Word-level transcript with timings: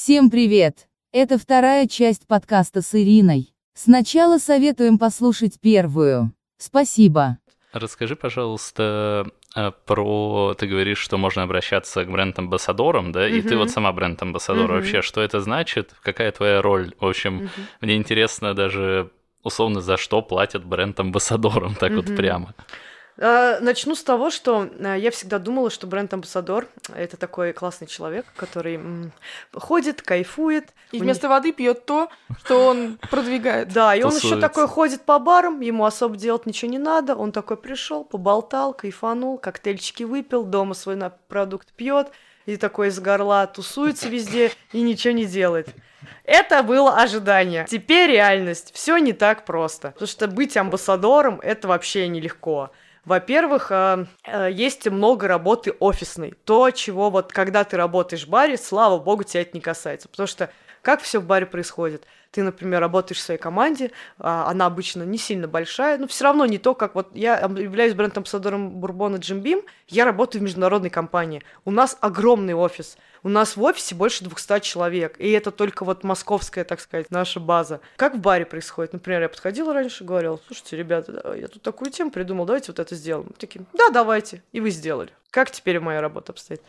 Всем 0.00 0.30
привет! 0.30 0.86
Это 1.12 1.38
вторая 1.38 1.88
часть 1.88 2.28
подкаста 2.28 2.82
с 2.82 2.94
Ириной. 2.94 3.52
Сначала 3.74 4.38
советуем 4.38 4.96
послушать 4.96 5.58
первую. 5.60 6.32
Спасибо. 6.56 7.38
Расскажи, 7.72 8.14
пожалуйста, 8.14 9.26
э, 9.56 9.72
про... 9.86 10.54
Ты 10.56 10.68
говоришь, 10.68 10.98
что 10.98 11.18
можно 11.18 11.42
обращаться 11.42 12.04
к 12.04 12.12
бренд-амбассадорам, 12.12 13.10
да? 13.10 13.28
И 13.28 13.42
ты 13.42 13.56
вот 13.56 13.70
сама 13.70 13.92
бренд-амбассадор. 13.92 14.70
Вообще, 14.70 15.02
что 15.02 15.20
это 15.20 15.40
значит? 15.40 15.92
Какая 16.00 16.30
твоя 16.30 16.62
роль? 16.62 16.94
В 17.00 17.04
общем, 17.04 17.50
мне 17.80 17.96
интересно 17.96 18.54
даже 18.54 19.10
условно, 19.42 19.80
за 19.80 19.96
что 19.96 20.22
платят 20.22 20.64
бренд-амбассадорам, 20.64 21.74
так 21.74 21.92
вот 21.92 22.06
прямо. 22.14 22.54
А, 23.20 23.58
начну 23.60 23.94
с 23.96 24.02
того, 24.02 24.30
что 24.30 24.70
а, 24.80 24.94
я 24.94 25.10
всегда 25.10 25.38
думала, 25.38 25.70
что 25.70 25.86
бренд-амбассадор— 25.86 26.66
это 26.94 27.16
такой 27.16 27.52
классный 27.52 27.88
человек, 27.88 28.26
который 28.36 28.80
ходит, 29.52 30.02
кайфует. 30.02 30.72
И 30.92 31.00
вместо 31.00 31.26
них... 31.26 31.30
воды 31.30 31.52
пьет 31.52 31.84
то, 31.84 32.10
что 32.44 32.66
он 32.66 32.98
продвигает. 33.10 33.72
Да, 33.72 33.94
и 33.94 34.02
он 34.02 34.14
еще 34.14 34.40
такой 34.40 34.68
ходит 34.68 35.02
по 35.02 35.18
барам, 35.18 35.60
ему 35.60 35.84
особо 35.84 36.16
делать 36.16 36.46
ничего 36.46 36.70
не 36.70 36.78
надо. 36.78 37.16
Он 37.16 37.32
такой 37.32 37.56
пришел, 37.56 38.04
поболтал, 38.04 38.72
кайфанул, 38.72 39.38
коктейльчики 39.38 40.04
выпил, 40.04 40.44
дома 40.44 40.74
свой 40.74 40.98
продукт 41.26 41.72
пьет, 41.72 42.12
и 42.46 42.56
такой 42.56 42.88
из 42.88 43.00
горла 43.00 43.46
тусуется 43.46 44.08
везде 44.08 44.52
и 44.72 44.80
ничего 44.80 45.12
не 45.12 45.26
делает. 45.26 45.68
Это 46.24 46.62
было 46.62 46.96
ожидание. 46.96 47.66
Теперь 47.68 48.10
реальность. 48.10 48.70
Все 48.74 48.96
не 48.98 49.12
так 49.12 49.44
просто. 49.44 49.90
Потому 49.90 50.06
что 50.06 50.28
быть 50.28 50.56
амбассадором 50.56 51.40
это 51.40 51.68
вообще 51.68 52.06
нелегко. 52.06 52.70
Во-первых, 53.04 53.70
э, 53.70 54.06
э, 54.24 54.48
есть 54.52 54.88
много 54.88 55.28
работы 55.28 55.72
офисной. 55.78 56.34
То, 56.44 56.70
чего 56.70 57.10
вот 57.10 57.32
когда 57.32 57.64
ты 57.64 57.76
работаешь 57.76 58.26
в 58.26 58.28
баре, 58.28 58.56
слава 58.56 58.98
богу, 58.98 59.24
тебя 59.24 59.42
это 59.42 59.50
не 59.54 59.60
касается. 59.60 60.08
Потому 60.08 60.26
что 60.26 60.50
как 60.82 61.00
все 61.02 61.18
в 61.18 61.26
баре 61.26 61.46
происходит? 61.46 62.06
Ты, 62.30 62.42
например, 62.42 62.80
работаешь 62.80 63.18
в 63.18 63.22
своей 63.22 63.40
команде, 63.40 63.90
а, 64.18 64.50
она 64.50 64.66
обычно 64.66 65.02
не 65.02 65.18
сильно 65.18 65.48
большая, 65.48 65.98
но 65.98 66.06
все 66.06 66.24
равно 66.24 66.44
не 66.46 66.58
то, 66.58 66.74
как 66.74 66.94
вот 66.94 67.08
я 67.14 67.38
являюсь 67.38 67.94
бренд-амбассадором 67.94 68.70
Бурбона 68.70 69.16
Джим 69.16 69.40
Бим, 69.40 69.62
я 69.88 70.04
работаю 70.04 70.40
в 70.40 70.44
международной 70.44 70.90
компании. 70.90 71.42
У 71.64 71.70
нас 71.70 71.96
огромный 72.00 72.54
офис. 72.54 72.98
У 73.22 73.28
нас 73.28 73.56
в 73.56 73.62
офисе 73.62 73.94
больше 73.94 74.24
200 74.24 74.60
человек, 74.60 75.16
и 75.18 75.30
это 75.30 75.50
только 75.50 75.84
вот 75.84 76.04
московская, 76.04 76.64
так 76.64 76.80
сказать, 76.80 77.10
наша 77.10 77.40
база. 77.40 77.80
Как 77.96 78.14
в 78.14 78.18
баре 78.18 78.46
происходит? 78.46 78.92
Например, 78.92 79.22
я 79.22 79.28
подходила 79.28 79.72
раньше 79.72 80.04
говорила, 80.04 80.40
слушайте, 80.46 80.76
ребята, 80.76 81.34
я 81.36 81.48
тут 81.48 81.62
такую 81.62 81.90
тему 81.90 82.10
придумал, 82.10 82.46
давайте 82.46 82.72
вот 82.72 82.78
это 82.78 82.94
сделаем. 82.94 83.30
Такие, 83.38 83.64
да, 83.72 83.90
давайте. 83.90 84.42
И 84.52 84.60
вы 84.60 84.70
сделали. 84.70 85.10
Как 85.30 85.50
теперь 85.50 85.80
моя 85.80 86.00
работа 86.00 86.32
обстоит? 86.32 86.62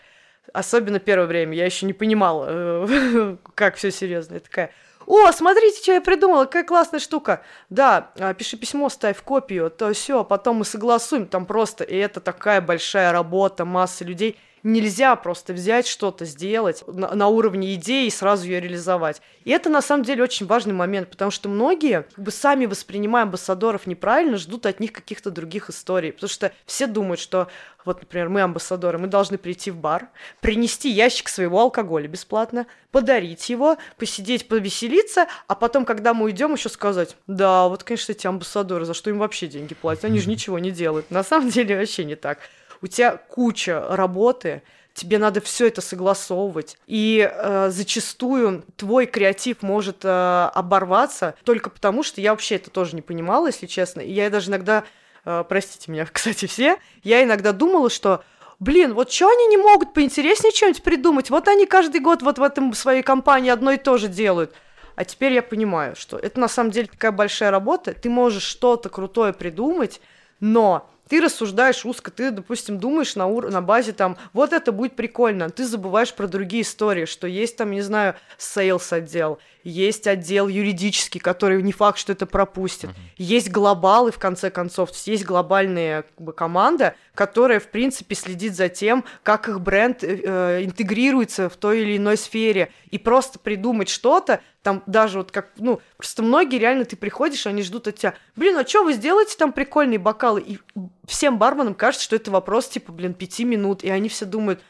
Особенно 0.53 0.99
первое 0.99 1.27
время 1.27 1.55
я 1.55 1.65
еще 1.65 1.85
не 1.85 1.93
понимала, 1.93 2.45
э, 2.49 3.37
как 3.55 3.75
все 3.75 3.91
серьезно. 3.91 4.35
Я 4.35 4.39
такая, 4.39 4.71
о, 5.09 5.31
смотрите, 5.31 5.81
что 5.81 5.93
я 5.93 6.01
придумала, 6.01 6.45
какая 6.45 6.63
классная 6.63 6.99
штука. 6.99 7.41
Да, 7.69 8.11
а, 8.19 8.33
пиши 8.35 8.57
письмо, 8.57 8.89
ставь 8.89 9.21
копию, 9.23 9.71
то 9.71 9.91
все, 9.93 10.23
потом 10.23 10.57
мы 10.57 10.65
согласуем, 10.65 11.25
там 11.25 11.45
просто, 11.47 11.83
и 11.83 11.95
это 11.95 12.19
такая 12.19 12.61
большая 12.61 13.11
работа, 13.11 13.65
масса 13.65 14.05
людей. 14.05 14.37
Нельзя 14.63 15.15
просто 15.15 15.53
взять 15.53 15.87
что-то, 15.87 16.25
сделать 16.25 16.83
на, 16.87 17.13
на 17.15 17.27
уровне 17.27 17.75
идеи 17.75 18.07
и 18.07 18.11
сразу 18.11 18.45
ее 18.45 18.59
реализовать. 18.59 19.21
И 19.45 19.51
это 19.51 19.69
на 19.69 19.81
самом 19.81 20.03
деле 20.03 20.23
очень 20.23 20.45
важный 20.45 20.73
момент, 20.73 21.09
потому 21.09 21.31
что 21.31 21.49
многие 21.49 22.03
как 22.03 22.23
бы 22.23 22.31
сами 22.31 22.65
воспринимая 22.65 23.23
амбассадоров 23.23 23.87
неправильно, 23.87 24.37
ждут 24.37 24.65
от 24.65 24.79
них 24.79 24.91
каких-то 24.91 25.31
других 25.31 25.69
историй. 25.69 26.11
Потому 26.11 26.29
что 26.29 26.51
все 26.65 26.87
думают, 26.87 27.19
что 27.19 27.47
вот, 27.85 28.01
например, 28.01 28.29
мы 28.29 28.41
амбассадоры, 28.41 28.97
мы 28.97 29.07
должны 29.07 29.37
прийти 29.37 29.71
в 29.71 29.77
бар, 29.77 30.09
принести 30.41 30.89
ящик 30.89 31.29
своего 31.29 31.61
алкоголя 31.61 32.07
бесплатно, 32.07 32.67
подарить 32.91 33.49
его, 33.49 33.77
посидеть, 33.97 34.47
повеселиться, 34.47 35.27
а 35.47 35.55
потом, 35.55 35.85
когда 35.85 36.13
мы 36.13 36.25
уйдем, 36.25 36.53
еще 36.53 36.69
сказать, 36.69 37.15
да, 37.27 37.67
вот, 37.67 37.83
конечно, 37.83 38.11
эти 38.11 38.27
амбассадоры, 38.27 38.85
за 38.85 38.93
что 38.93 39.09
им 39.09 39.19
вообще 39.19 39.47
деньги 39.47 39.73
платят? 39.73 40.05
Они 40.05 40.19
же 40.19 40.29
ничего 40.29 40.59
не 40.59 40.71
делают. 40.71 41.09
На 41.09 41.23
самом 41.23 41.49
деле 41.49 41.77
вообще 41.77 42.03
не 42.03 42.15
так 42.15 42.39
у 42.81 42.87
тебя 42.87 43.17
куча 43.17 43.85
работы, 43.89 44.61
тебе 44.93 45.17
надо 45.17 45.41
все 45.41 45.67
это 45.67 45.81
согласовывать. 45.81 46.77
И 46.87 47.29
э, 47.31 47.69
зачастую 47.69 48.63
твой 48.75 49.05
креатив 49.05 49.61
может 49.61 50.03
э, 50.03 50.49
оборваться 50.53 51.35
только 51.43 51.69
потому, 51.69 52.03
что 52.03 52.21
я 52.21 52.31
вообще 52.31 52.55
это 52.55 52.69
тоже 52.69 52.95
не 52.95 53.01
понимала, 53.01 53.47
если 53.47 53.65
честно. 53.65 54.01
И 54.01 54.11
я 54.11 54.29
даже 54.29 54.49
иногда, 54.49 54.83
э, 55.25 55.43
простите 55.47 55.91
меня, 55.91 56.05
кстати, 56.11 56.45
все, 56.45 56.77
я 57.03 57.23
иногда 57.23 57.53
думала, 57.53 57.89
что 57.89 58.23
блин, 58.59 58.93
вот 58.93 59.11
что 59.11 59.29
они 59.29 59.47
не 59.47 59.57
могут 59.57 59.93
поинтереснее 59.93 60.53
что-нибудь 60.53 60.83
придумать? 60.83 61.29
Вот 61.29 61.47
они 61.47 61.65
каждый 61.65 62.01
год 62.01 62.21
вот 62.21 62.37
в 62.37 62.43
этом 62.43 62.73
своей 62.73 63.01
компании 63.01 63.51
одно 63.51 63.71
и 63.71 63.77
то 63.77 63.97
же 63.97 64.07
делают. 64.07 64.53
А 64.95 65.05
теперь 65.05 65.31
я 65.31 65.41
понимаю, 65.41 65.95
что 65.95 66.17
это 66.17 66.41
на 66.41 66.49
самом 66.49 66.71
деле 66.71 66.87
такая 66.87 67.13
большая 67.13 67.51
работа. 67.51 67.93
Ты 67.93 68.09
можешь 68.09 68.43
что-то 68.43 68.89
крутое 68.89 69.31
придумать, 69.31 70.01
но 70.41 70.89
ты 71.09 71.19
рассуждаешь 71.19 71.85
узко, 71.85 72.11
ты, 72.11 72.31
допустим, 72.31 72.77
думаешь 72.77 73.15
на, 73.15 73.27
ур- 73.27 73.49
на 73.49 73.61
базе 73.61 73.91
там, 73.91 74.15
вот 74.31 74.53
это 74.53 74.71
будет 74.71 74.95
прикольно, 74.95 75.49
ты 75.49 75.65
забываешь 75.65 76.13
про 76.13 76.27
другие 76.27 76.61
истории, 76.61 77.05
что 77.05 77.27
есть 77.27 77.57
там, 77.57 77.71
не 77.71 77.81
знаю, 77.81 78.15
sales 78.37 78.93
отдел, 78.93 79.39
есть 79.63 80.07
отдел 80.07 80.47
юридический, 80.47 81.19
который 81.19 81.61
не 81.63 81.73
факт, 81.73 81.97
что 81.97 82.13
это 82.13 82.27
пропустит, 82.27 82.91
uh-huh. 82.91 83.13
есть 83.17 83.49
глобалы, 83.49 84.11
в 84.11 84.19
конце 84.19 84.51
концов, 84.51 84.89
то 84.91 84.95
есть 84.95 85.07
есть 85.07 85.25
глобальная 85.25 86.03
как 86.03 86.21
бы, 86.21 86.31
команда, 86.31 86.95
которая, 87.15 87.59
в 87.59 87.67
принципе, 87.67 88.15
следит 88.15 88.55
за 88.55 88.69
тем, 88.69 89.03
как 89.23 89.49
их 89.49 89.59
бренд 89.59 90.03
э, 90.03 90.21
э 90.23 90.63
интегрируется 90.63 91.49
в 91.49 91.57
той 91.57 91.81
или 91.81 91.97
иной 91.97 92.17
сфере, 92.17 92.71
и 92.91 92.97
просто 92.99 93.39
придумать 93.39 93.89
что-то, 93.89 94.41
там 94.63 94.83
даже 94.87 95.19
вот 95.19 95.31
как, 95.31 95.51
ну, 95.57 95.81
просто 95.97 96.21
многие 96.21 96.57
реально 96.57 96.85
ты 96.85 96.95
приходишь, 96.95 97.47
они 97.47 97.61
ждут 97.63 97.87
от 97.87 97.95
тебя, 97.95 98.13
блин, 98.35 98.57
а 98.57 98.67
что 98.67 98.83
вы 98.83 98.93
сделаете 98.93 99.37
там 99.37 99.53
прикольные 99.53 99.99
бокалы? 99.99 100.41
И 100.41 100.59
всем 101.07 101.37
барменам 101.37 101.75
кажется, 101.75 102.03
что 102.03 102.15
это 102.15 102.29
вопрос 102.31 102.67
типа, 102.67 102.91
блин, 102.91 103.13
пяти 103.13 103.45
минут, 103.45 103.83
и 103.83 103.89
они 103.89 104.09
все 104.09 104.25
думают, 104.25 104.61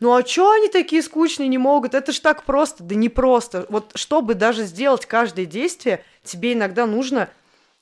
ну 0.00 0.14
а 0.14 0.22
чё 0.22 0.50
они 0.50 0.68
такие 0.68 1.02
скучные 1.02 1.48
не 1.48 1.58
могут? 1.58 1.94
Это 1.94 2.12
ж 2.12 2.20
так 2.20 2.44
просто. 2.44 2.84
Да 2.84 2.94
не 2.94 3.08
просто. 3.08 3.66
Вот 3.68 3.92
чтобы 3.96 4.34
даже 4.34 4.64
сделать 4.64 5.06
каждое 5.06 5.44
действие, 5.44 6.04
тебе 6.22 6.52
иногда 6.52 6.86
нужно 6.86 7.28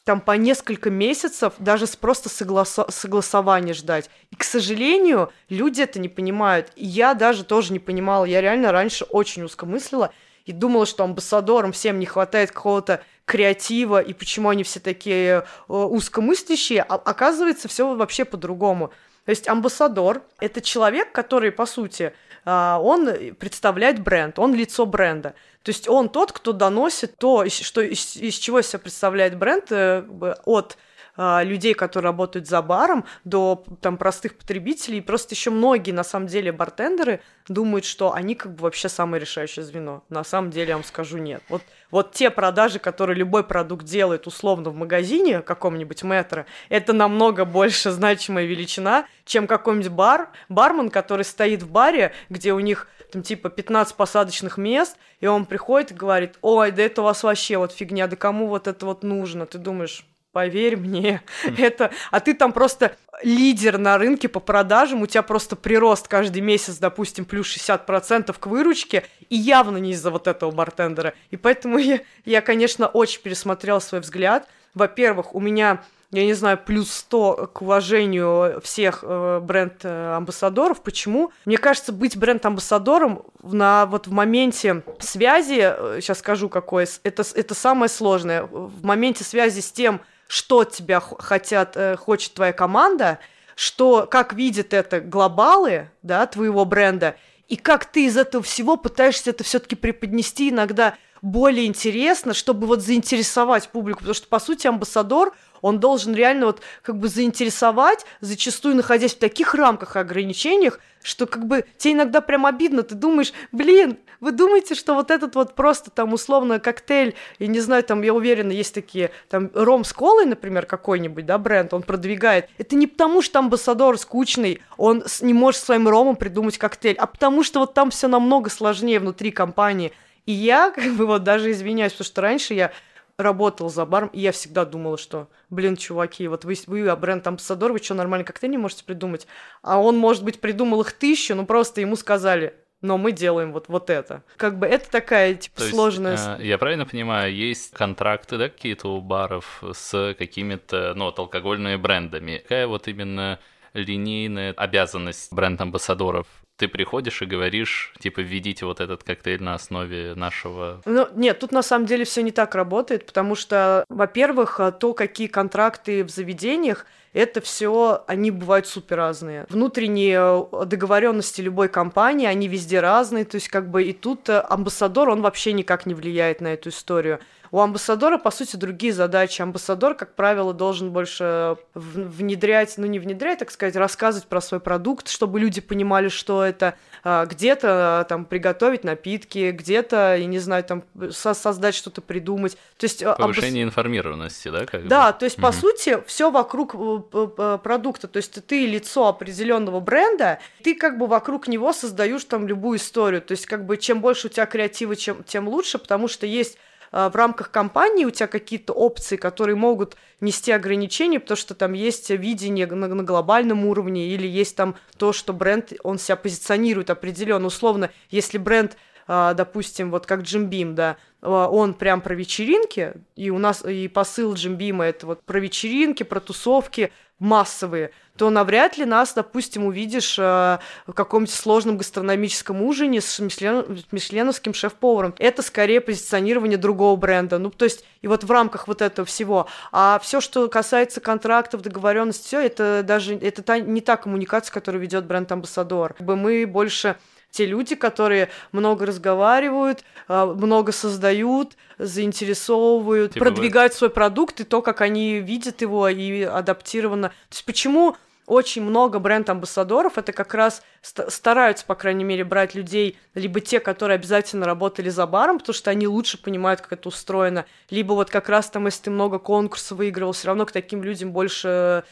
там 0.04 0.21
по 0.21 0.33
несколько 0.33 0.88
месяцев 0.88 1.54
даже 1.59 1.87
просто 2.00 2.28
согласо- 2.28 2.91
согласования 2.91 3.75
ждать. 3.75 4.09
И, 4.31 4.37
к 4.37 4.44
сожалению, 4.44 5.33
люди 5.48 5.83
это 5.83 5.98
не 5.98 6.09
понимают. 6.09 6.71
И 6.77 6.87
я 6.87 7.12
даже 7.15 7.44
тоже 7.44 7.72
не 7.72 7.81
понимала. 7.81 8.25
Я 8.25 8.41
реально 8.41 8.71
раньше 8.71 9.04
очень 9.04 9.43
узкомыслила 9.43 10.12
и 10.47 10.53
думала, 10.53 10.87
что 10.87 11.05
амбассадорам 11.05 11.73
всем 11.73 11.99
не 11.99 12.07
хватает 12.07 12.53
какого-то 12.53 13.03
креатива, 13.25 14.01
и 14.01 14.12
почему 14.12 14.49
они 14.49 14.62
все 14.62 14.79
такие 14.81 15.27
э, 15.29 15.43
узкомыслящие, 15.69 16.83
а 16.83 16.95
оказывается, 16.95 17.69
все 17.69 17.95
вообще 17.95 18.25
по-другому. 18.25 18.93
То 19.25 19.31
есть 19.31 19.49
амбассадор– 19.49 20.23
это 20.39 20.61
человек, 20.61 21.11
который, 21.11 21.51
по 21.51 21.67
сути, 21.67 22.15
э, 22.45 22.77
он 22.81 23.34
представляет 23.34 24.01
бренд, 24.01 24.39
он 24.39 24.55
лицо 24.55 24.87
бренда. 24.87 25.34
То 25.65 25.71
есть 25.71 25.89
он 25.89 26.09
тот, 26.09 26.31
кто 26.31 26.53
доносит 26.53 27.19
то, 27.19 27.49
что, 27.49 27.81
из, 27.83 28.17
из 28.17 28.34
чего 28.34 28.63
себя 28.63 28.78
представляет 28.78 29.37
бренд, 29.37 29.73
э, 29.73 30.05
от 30.45 30.78
а, 31.16 31.43
людей, 31.43 31.75
которые 31.75 32.10
работают 32.10 32.47
за 32.47 32.62
баром, 32.62 33.04
до 33.25 33.65
там 33.81 33.97
простых 33.97 34.37
потребителей. 34.37 34.99
И 34.99 35.03
просто 35.03 35.34
еще 35.34 35.50
многие, 35.50 35.93
на 35.93 36.04
самом 36.04 36.27
деле, 36.27 36.53
бартендеры 36.53 37.21
думают, 37.49 37.84
что 37.84 38.12
они 38.12 38.34
как 38.34 38.54
бы 38.54 38.62
вообще 38.62 38.88
самое 38.88 39.21
решающее 39.21 39.65
звено. 39.65 40.03
На 40.09 40.25
самом 40.25 40.50
деле, 40.50 40.69
я 40.69 40.75
вам 40.75 40.84
скажу, 40.84 41.19
нет. 41.19 41.43
Вот, 41.49 41.62
вот 41.91 42.12
те 42.12 42.31
продажи, 42.31 42.78
которые 42.78 43.16
любой 43.16 43.44
продукт 43.44 43.84
делает 43.84 44.27
условно 44.27 44.71
в 44.71 44.75
магазине 44.75 45.43
каком-нибудь 45.43 46.03
метро, 46.03 46.44
это 46.69 46.93
намного 46.93 47.44
больше 47.44 47.91
значимая 47.91 48.44
величина, 48.44 49.06
чем 49.25 49.47
какой-нибудь 49.47 49.91
бар, 49.91 50.31
бармен, 50.48 50.91
который 50.91 51.25
стоит 51.25 51.62
в 51.62 51.71
баре, 51.71 52.12
где 52.28 52.53
у 52.53 52.60
них 52.60 52.88
там 53.12 53.22
типа 53.22 53.48
15 53.50 53.94
посадочных 53.94 54.59
мест, 54.59 54.97
и 55.21 55.27
он 55.27 55.47
приходит 55.47 55.93
и 55.93 55.94
говорит, 55.94 56.39
ой, 56.42 56.72
да 56.72 56.83
это 56.83 57.03
у 57.03 57.04
вас 57.04 57.22
вообще 57.22 57.57
вот 57.57 57.72
фигня, 57.72 58.07
да 58.07 58.16
кому 58.16 58.48
вот 58.48 58.66
это 58.66 58.84
вот 58.86 59.03
нужно? 59.03 59.47
Ты 59.47 59.59
думаешь, 59.59 60.04
поверь 60.36 60.77
мне, 60.77 61.22
это... 61.56 61.91
А 62.10 62.21
ты 62.21 62.34
там 62.34 62.53
просто 62.53 62.94
лидер 63.22 63.78
на 63.78 63.97
рынке 63.97 64.28
по 64.28 64.38
продажам, 64.38 65.00
у 65.00 65.06
тебя 65.06 65.22
просто 65.22 65.56
прирост 65.56 66.09
каждый 66.09 66.42
месяц, 66.42 66.77
допустим, 66.77 67.24
плюс 67.24 67.47
60% 67.56 68.36
к 68.38 68.47
выручке, 68.47 69.04
и 69.30 69.36
явно 69.36 69.78
не 69.78 69.92
из-за 69.92 70.10
вот 70.10 70.27
этого 70.27 70.50
бартендера. 70.50 71.15
И 71.30 71.38
поэтому 71.38 71.78
я, 71.78 72.00
я 72.27 72.42
конечно, 72.42 72.86
очень 72.86 73.22
пересмотрела 73.22 73.78
свой 73.78 74.03
взгляд. 74.03 74.47
Во-первых, 74.74 75.34
у 75.34 75.41
меня 75.41 75.83
я 76.12 76.24
не 76.24 76.34
знаю, 76.34 76.59
плюс 76.59 76.92
100 76.92 77.50
к 77.53 77.62
уважению 77.62 78.60
всех 78.62 79.00
э, 79.03 79.41
бренд-амбассадоров. 79.42 80.82
Почему? 80.82 81.32
Мне 81.44 81.59
кажется, 81.59 81.92
быть 81.92 82.16
бренд-амбассадором 82.16 83.24
на, 83.42 83.86
вот 83.86 84.06
в 84.06 84.12
моменте 84.12 84.82
связи, 85.00 85.60
э, 85.60 85.98
сейчас 86.00 86.21
скажу 86.21 86.48
какое, 86.48 86.86
это, 87.03 87.24
это 87.34 87.54
самое 87.54 87.89
сложное, 87.89 88.44
в 88.44 88.84
моменте 88.84 89.24
связи 89.24 89.60
с 89.60 89.72
тем, 89.72 90.00
что 90.28 90.65
тебя 90.65 91.01
хотят, 91.01 91.77
э, 91.77 91.97
хочет 91.97 92.34
твоя 92.34 92.53
команда, 92.53 93.19
что, 93.55 94.07
как 94.07 94.33
видят 94.33 94.75
это 94.75 95.01
глобалы, 95.01 95.91
да, 96.03 96.27
твоего 96.27 96.65
бренда, 96.65 97.17
и 97.49 97.57
как 97.57 97.84
ты 97.84 98.07
из 98.07 98.17
этого 98.17 98.43
всего 98.43 98.77
пытаешься 98.77 99.31
это 99.31 99.45
все-таки 99.45 99.77
преподнести 99.77 100.51
иногда 100.51 100.97
более 101.23 101.67
интересно, 101.67 102.34
чтобы 102.34 102.67
вот 102.67 102.83
заинтересовать 102.83 103.69
публику, 103.69 104.01
потому 104.01 104.15
что, 104.15 104.28
по 104.28 104.39
сути, 104.39 104.67
амбассадор, 104.67 105.34
он 105.62 105.80
должен 105.80 106.14
реально 106.14 106.47
вот 106.47 106.60
как 106.82 106.98
бы 106.98 107.08
заинтересовать, 107.08 108.04
зачастую 108.20 108.76
находясь 108.76 109.14
в 109.14 109.18
таких 109.18 109.54
рамках 109.54 109.97
и 109.97 109.98
ограничениях, 109.98 110.80
что 111.03 111.26
как 111.26 111.47
бы 111.47 111.64
тебе 111.78 111.94
иногда 111.94 112.20
прям 112.20 112.47
обидно, 112.47 112.82
ты 112.82 112.97
думаешь, 112.97 113.32
блин, 113.53 113.98
вы 114.20 114.32
думаете, 114.32 114.74
что 114.74 114.94
вот 114.94 115.10
этот 115.10 115.36
вот 115.36 115.54
просто 115.54 115.91
там 115.91 116.12
условно 116.12 116.58
коктейль, 116.58 117.14
я 117.38 117.47
не 117.47 117.60
знаю, 117.60 117.84
там, 117.84 118.03
я 118.03 118.12
уверена, 118.12 118.50
есть 118.50 118.74
такие, 118.74 119.10
там, 119.28 119.50
ром 119.54 119.84
с 119.84 119.92
колой, 119.92 120.26
например, 120.26 120.66
какой-нибудь, 120.66 121.24
да, 121.24 121.38
бренд, 121.38 121.72
он 121.74 121.82
продвигает. 121.82 122.48
Это 122.58 122.74
не 122.74 122.86
потому, 122.86 123.22
что 123.22 123.38
амбассадор 123.38 123.98
скучный, 123.98 124.62
он 124.76 125.04
не 125.20 125.32
может 125.32 125.60
своим 125.60 125.86
ромом 125.86 126.16
придумать 126.16 126.58
коктейль, 126.58 126.97
а 126.98 127.06
потому 127.06 127.44
что 127.44 127.60
вот 127.60 127.74
там 127.74 127.91
все 127.91 128.08
намного 128.08 128.50
сложнее 128.50 128.98
внутри 128.98 129.30
компании. 129.30 129.92
И 130.24 130.32
я, 130.32 130.70
как 130.70 130.92
бы, 130.94 131.06
вот 131.06 131.22
даже 131.22 131.53
извиняюсь, 131.53 131.92
потому 131.92 132.06
что 132.06 132.20
раньше 132.20 132.54
я 132.54 132.72
работал 133.18 133.71
за 133.71 133.86
баром, 133.86 134.10
и 134.13 134.21
я 134.21 134.33
всегда 134.33 134.65
думала, 134.65 134.98
что, 134.98 135.28
блин, 135.48 135.77
чуваки, 135.77 136.28
вот 136.28 136.45
вы, 136.45 136.54
вы 136.66 136.86
а 136.89 136.97
бренд-амбассадор, 136.97 137.72
вы 137.72 137.78
что, 137.78 137.95
нормально 137.95 138.24
коктейль 138.24 138.51
не 138.51 138.59
можете 138.59 138.84
придумать? 138.84 139.27
А 139.63 139.80
он, 139.80 139.97
может 139.97 140.22
быть, 140.22 140.41
придумал 140.41 140.83
их 140.83 140.92
тысячу, 140.92 141.34
но 141.34 141.47
просто 141.47 141.80
ему 141.80 141.97
сказали, 141.97 142.54
но 142.83 142.98
мы 142.98 143.13
делаем 143.13 143.53
вот, 143.53 143.68
вот 143.68 143.89
это. 143.89 144.22
Как 144.36 144.59
бы 144.59 144.66
это 144.66 144.91
такая, 144.91 145.34
типа, 145.34 145.60
То 145.60 145.65
сложная... 145.65 146.13
Есть, 146.13 146.27
э, 146.41 146.47
я 146.47 146.59
правильно 146.59 146.84
понимаю, 146.84 147.34
есть 147.34 147.72
контракты, 147.72 148.36
да, 148.36 148.51
какие-то 148.51 148.89
у 148.89 149.01
баров 149.01 149.63
с 149.72 150.15
какими-то, 150.18 150.92
ну, 150.95 151.07
вот 151.07 151.18
алкогольными 151.18 151.77
брендами. 151.77 152.39
Какая 152.39 152.66
вот 152.66 152.86
именно 152.86 153.39
линейная 153.72 154.53
обязанность 154.53 155.33
бренд-амбассадоров 155.33 156.27
ты 156.56 156.68
приходишь 156.68 157.22
и 157.22 157.26
говоришь, 157.26 157.92
типа, 157.98 158.20
введите 158.20 158.64
вот 158.64 158.80
этот 158.80 159.04
коктейль 159.04 159.42
на 159.42 159.54
основе 159.54 160.14
нашего... 160.14 160.80
Ну, 160.84 161.06
нет, 161.14 161.38
тут 161.38 161.53
на 161.53 161.62
самом 161.62 161.86
деле 161.86 162.04
все 162.04 162.22
не 162.22 162.32
так 162.32 162.54
работает, 162.54 163.06
потому 163.06 163.34
что, 163.34 163.84
во-первых, 163.88 164.60
то, 164.80 164.94
какие 164.94 165.26
контракты 165.26 166.03
в 166.03 166.08
заведениях, 166.08 166.86
это 167.12 167.41
все, 167.41 168.04
они 168.06 168.30
бывают 168.30 168.66
супер 168.66 168.98
разные. 168.98 169.47
Внутренние 169.48 170.47
договоренности 170.66 171.41
любой 171.41 171.68
компании, 171.68 172.26
они 172.26 172.47
везде 172.47 172.80
разные, 172.80 173.24
то 173.24 173.36
есть 173.36 173.48
как 173.48 173.70
бы 173.70 173.84
и 173.84 173.94
тут 173.94 174.28
э, 174.28 174.44
амбассадор, 174.47 175.08
он 175.08 175.22
вообще 175.22 175.54
никак 175.54 175.86
не 175.86 175.94
влияет 175.94 176.42
на 176.42 176.48
эту 176.48 176.68
историю. 176.68 177.20
У 177.51 177.60
амбассадора, 177.60 178.19
по 178.19 178.31
сути, 178.31 178.57
другие 178.57 178.93
задачи. 178.93 179.43
Амбассадор, 179.43 179.95
как 179.95 180.15
правило, 180.15 180.53
должен 180.53 180.91
больше 180.91 181.57
внедрять, 181.75 182.75
ну 182.77 182.87
не 182.87 182.98
внедрять, 182.98 183.39
так 183.39 183.51
сказать, 183.51 183.77
рассказывать 183.77 184.28
про 184.28 184.41
свой 184.41 184.60
продукт, 184.60 185.09
чтобы 185.09 185.41
люди 185.41 185.60
понимали, 185.60 186.09
что 186.09 186.45
это. 186.45 186.75
А, 187.09 187.25
где-то 187.25 188.04
там 188.09 188.25
приготовить 188.25 188.83
напитки, 188.83 189.53
где-то, 189.53 190.16
я 190.16 190.27
не 190.27 190.41
знаю, 190.41 190.65
там 190.65 190.83
создать 191.13 191.75
что-то, 191.75 192.01
придумать. 192.01 192.57
То 192.78 192.84
есть, 192.84 193.03
а, 193.03 193.15
Повышение 193.15 193.63
амбасс... 193.63 193.72
информированности, 193.72 194.49
да? 194.49 194.66
Как 194.66 194.89
да, 194.89 195.13
бы? 195.13 195.19
то 195.21 195.25
есть, 195.25 195.39
угу. 195.39 195.47
по 195.47 195.53
сути, 195.53 196.03
все 196.07 196.33
вокруг 196.33 196.75
э, 196.75 197.59
продукта. 197.63 198.09
То 198.09 198.16
есть 198.16 198.45
ты 198.47 198.66
лицо 198.66 199.07
определенного 199.07 199.78
бренда, 199.78 200.41
ты 200.65 200.75
как 200.75 200.99
бы 200.99 201.07
вокруг 201.07 201.47
него 201.47 201.72
создаешь 201.72 202.25
там 202.25 202.49
любую 202.49 202.78
историю. 202.78 203.22
То 203.22 203.33
есть, 203.33 203.47
как 203.47 203.66
бы 203.66 203.77
чем 203.77 204.01
больше 204.01 204.27
у 204.27 204.31
тебя 204.31 204.47
креатива, 204.47 204.97
чем, 204.97 205.22
тем 205.22 205.49
лучше, 205.49 205.78
потому 205.78 206.09
что 206.09 206.27
есть 206.27 206.59
а, 206.59 206.76
в 206.97 207.16
рамках 207.16 207.51
компании 207.51 208.04
у 208.04 208.10
тебя 208.10 208.27
какие-то 208.27 208.72
опции, 208.72 209.16
которые 209.16 209.57
могут 209.57 209.97
нести 210.21 210.51
ограничения, 210.51 211.21
потому 211.21 211.37
что 211.37 211.54
там 211.54 211.75
есть 211.75 212.10
видение 212.10 212.66
на, 212.66 212.89
на 212.89 213.03
глобальном 213.03 213.66
уровне, 213.66 214.09
или 214.09 214.27
есть 214.27 214.57
там 214.57 214.77
то, 214.97 215.13
что 215.13 215.33
бренд, 215.33 215.72
он 215.83 215.98
себя 215.98 216.16
позиционирует 216.16 216.91
определенно. 216.91 217.47
Условно, 217.47 217.91
если 218.10 218.39
бренд 218.39 218.77
а, 219.09 219.34
допустим, 219.34 219.91
вот 219.91 220.04
как 220.04 220.22
Джим 220.22 220.47
Бим, 220.47 220.75
да, 220.75 220.97
а, 221.22 221.48
он 221.48 221.75
прям 221.75 222.01
про 222.01 222.15
вечеринки, 222.15 222.95
и 223.15 223.31
у 223.31 223.39
нас 223.39 223.65
и 223.65 223.87
посыл 223.87 224.34
Джим 224.34 224.57
Бима 224.57 224.84
это 224.84 225.07
вот 225.07 225.22
про 225.22 225.39
вечеринки, 225.39 226.03
про 226.03 226.19
тусовки 226.19 226.92
массовые, 227.18 227.91
то 228.16 228.30
навряд 228.30 228.78
ли 228.78 228.84
нас, 228.84 229.15
допустим, 229.15 229.65
увидишь 229.65 230.18
э, 230.18 230.59
в 230.86 230.92
каком-нибудь 230.92 231.34
сложном 231.34 231.77
гастрономическом 231.77 232.63
ужине 232.63 233.01
с 233.01 233.18
мишлен... 233.18 233.83
мишленовским 233.91 234.54
шеф-поваром. 234.54 235.15
Это 235.18 235.42
скорее 235.42 235.80
позиционирование 235.80 236.59
другого 236.59 236.97
бренда. 236.97 237.39
Ну, 237.39 237.51
то 237.51 237.65
есть, 237.65 237.84
и 238.03 238.09
вот 238.09 238.24
в 238.24 238.30
рамках 238.30 238.68
вот 238.68 238.83
этого 238.83 239.07
всего. 239.07 239.47
А 239.72 239.98
все, 240.03 240.21
что 240.21 240.48
касается 240.48 241.01
контрактов, 241.01 241.63
договоренности, 241.63 242.27
все 242.27 242.41
это 242.41 242.83
даже 242.83 243.15
это 243.15 243.42
та, 243.42 243.59
не 243.59 243.80
та 243.80 243.97
коммуникация, 243.97 244.53
которую 244.53 244.83
ведет 244.83 245.04
бренд-амбассадор. 245.04 245.97
Мы 246.01 246.47
больше 246.47 246.97
те 247.36 247.44
люди, 247.44 247.74
которые 247.74 248.30
много 248.53 248.86
разговаривают, 248.86 249.84
а, 250.09 250.24
много 250.24 250.72
создают, 250.72 251.56
заинтересовывают, 251.77 253.12
типа 253.12 253.27
продвигают 253.27 253.74
вы... 253.74 253.78
свой 253.78 253.91
продукт 253.91 254.41
и 254.41 254.44
то, 254.44 254.62
как 254.62 254.80
они 254.80 255.21
видят 255.21 255.60
его 255.60 255.86
и 255.88 256.23
адаптировано. 256.23 257.09
То 257.11 257.33
есть 257.33 257.44
почему 257.44 257.97
очень 258.26 258.62
много 258.62 258.99
бренд-амбассадоров, 258.99 259.99
это 259.99 260.12
как 260.12 260.33
раз 260.35 260.62
стараются, 260.80 261.64
по 261.64 261.75
крайней 261.75 262.04
мере, 262.04 262.25
брать 262.25 262.54
людей, 262.54 262.99
либо 263.14 263.40
те, 263.40 263.61
которые 263.61 263.97
обязательно 263.97 264.47
работали 264.47 264.88
за 264.88 265.06
баром, 265.06 265.38
потому 265.38 265.54
что 265.54 265.71
они 265.71 265.87
лучше 265.87 266.21
понимают, 266.21 266.62
как 266.62 266.73
это 266.73 266.88
устроено, 266.88 267.44
либо 267.71 267.92
вот 267.92 268.11
как 268.11 268.28
раз 268.28 268.49
там, 268.49 268.64
если 268.66 268.85
ты 268.85 268.90
много 268.90 269.18
конкурсов 269.18 269.78
выигрывал, 269.78 270.12
все 270.12 270.28
равно 270.28 270.47
к 270.47 270.52
таким 270.52 270.82
людям 270.82 271.12
больше 271.12 271.49
э, 271.49 271.82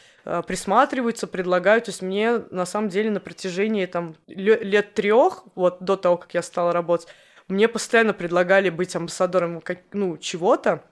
присматриваются, 0.46 1.26
предлагают. 1.26 1.84
То 1.84 1.90
есть 1.90 2.02
мне 2.02 2.38
на 2.50 2.66
самом 2.66 2.88
деле 2.88 3.10
на 3.10 3.20
протяжении 3.20 3.86
там 3.86 4.16
лет 4.26 4.94
трех, 4.94 5.44
вот 5.54 5.82
до 5.82 5.96
того, 5.96 6.16
как 6.16 6.34
я 6.34 6.42
стала 6.42 6.72
работать, 6.72 7.08
мне 7.48 7.68
постоянно 7.68 8.14
предлагали 8.14 8.70
быть 8.70 8.96
амбассадором 8.96 9.60
как, 9.60 9.80
ну, 9.92 10.16
чего-то, 10.16 10.82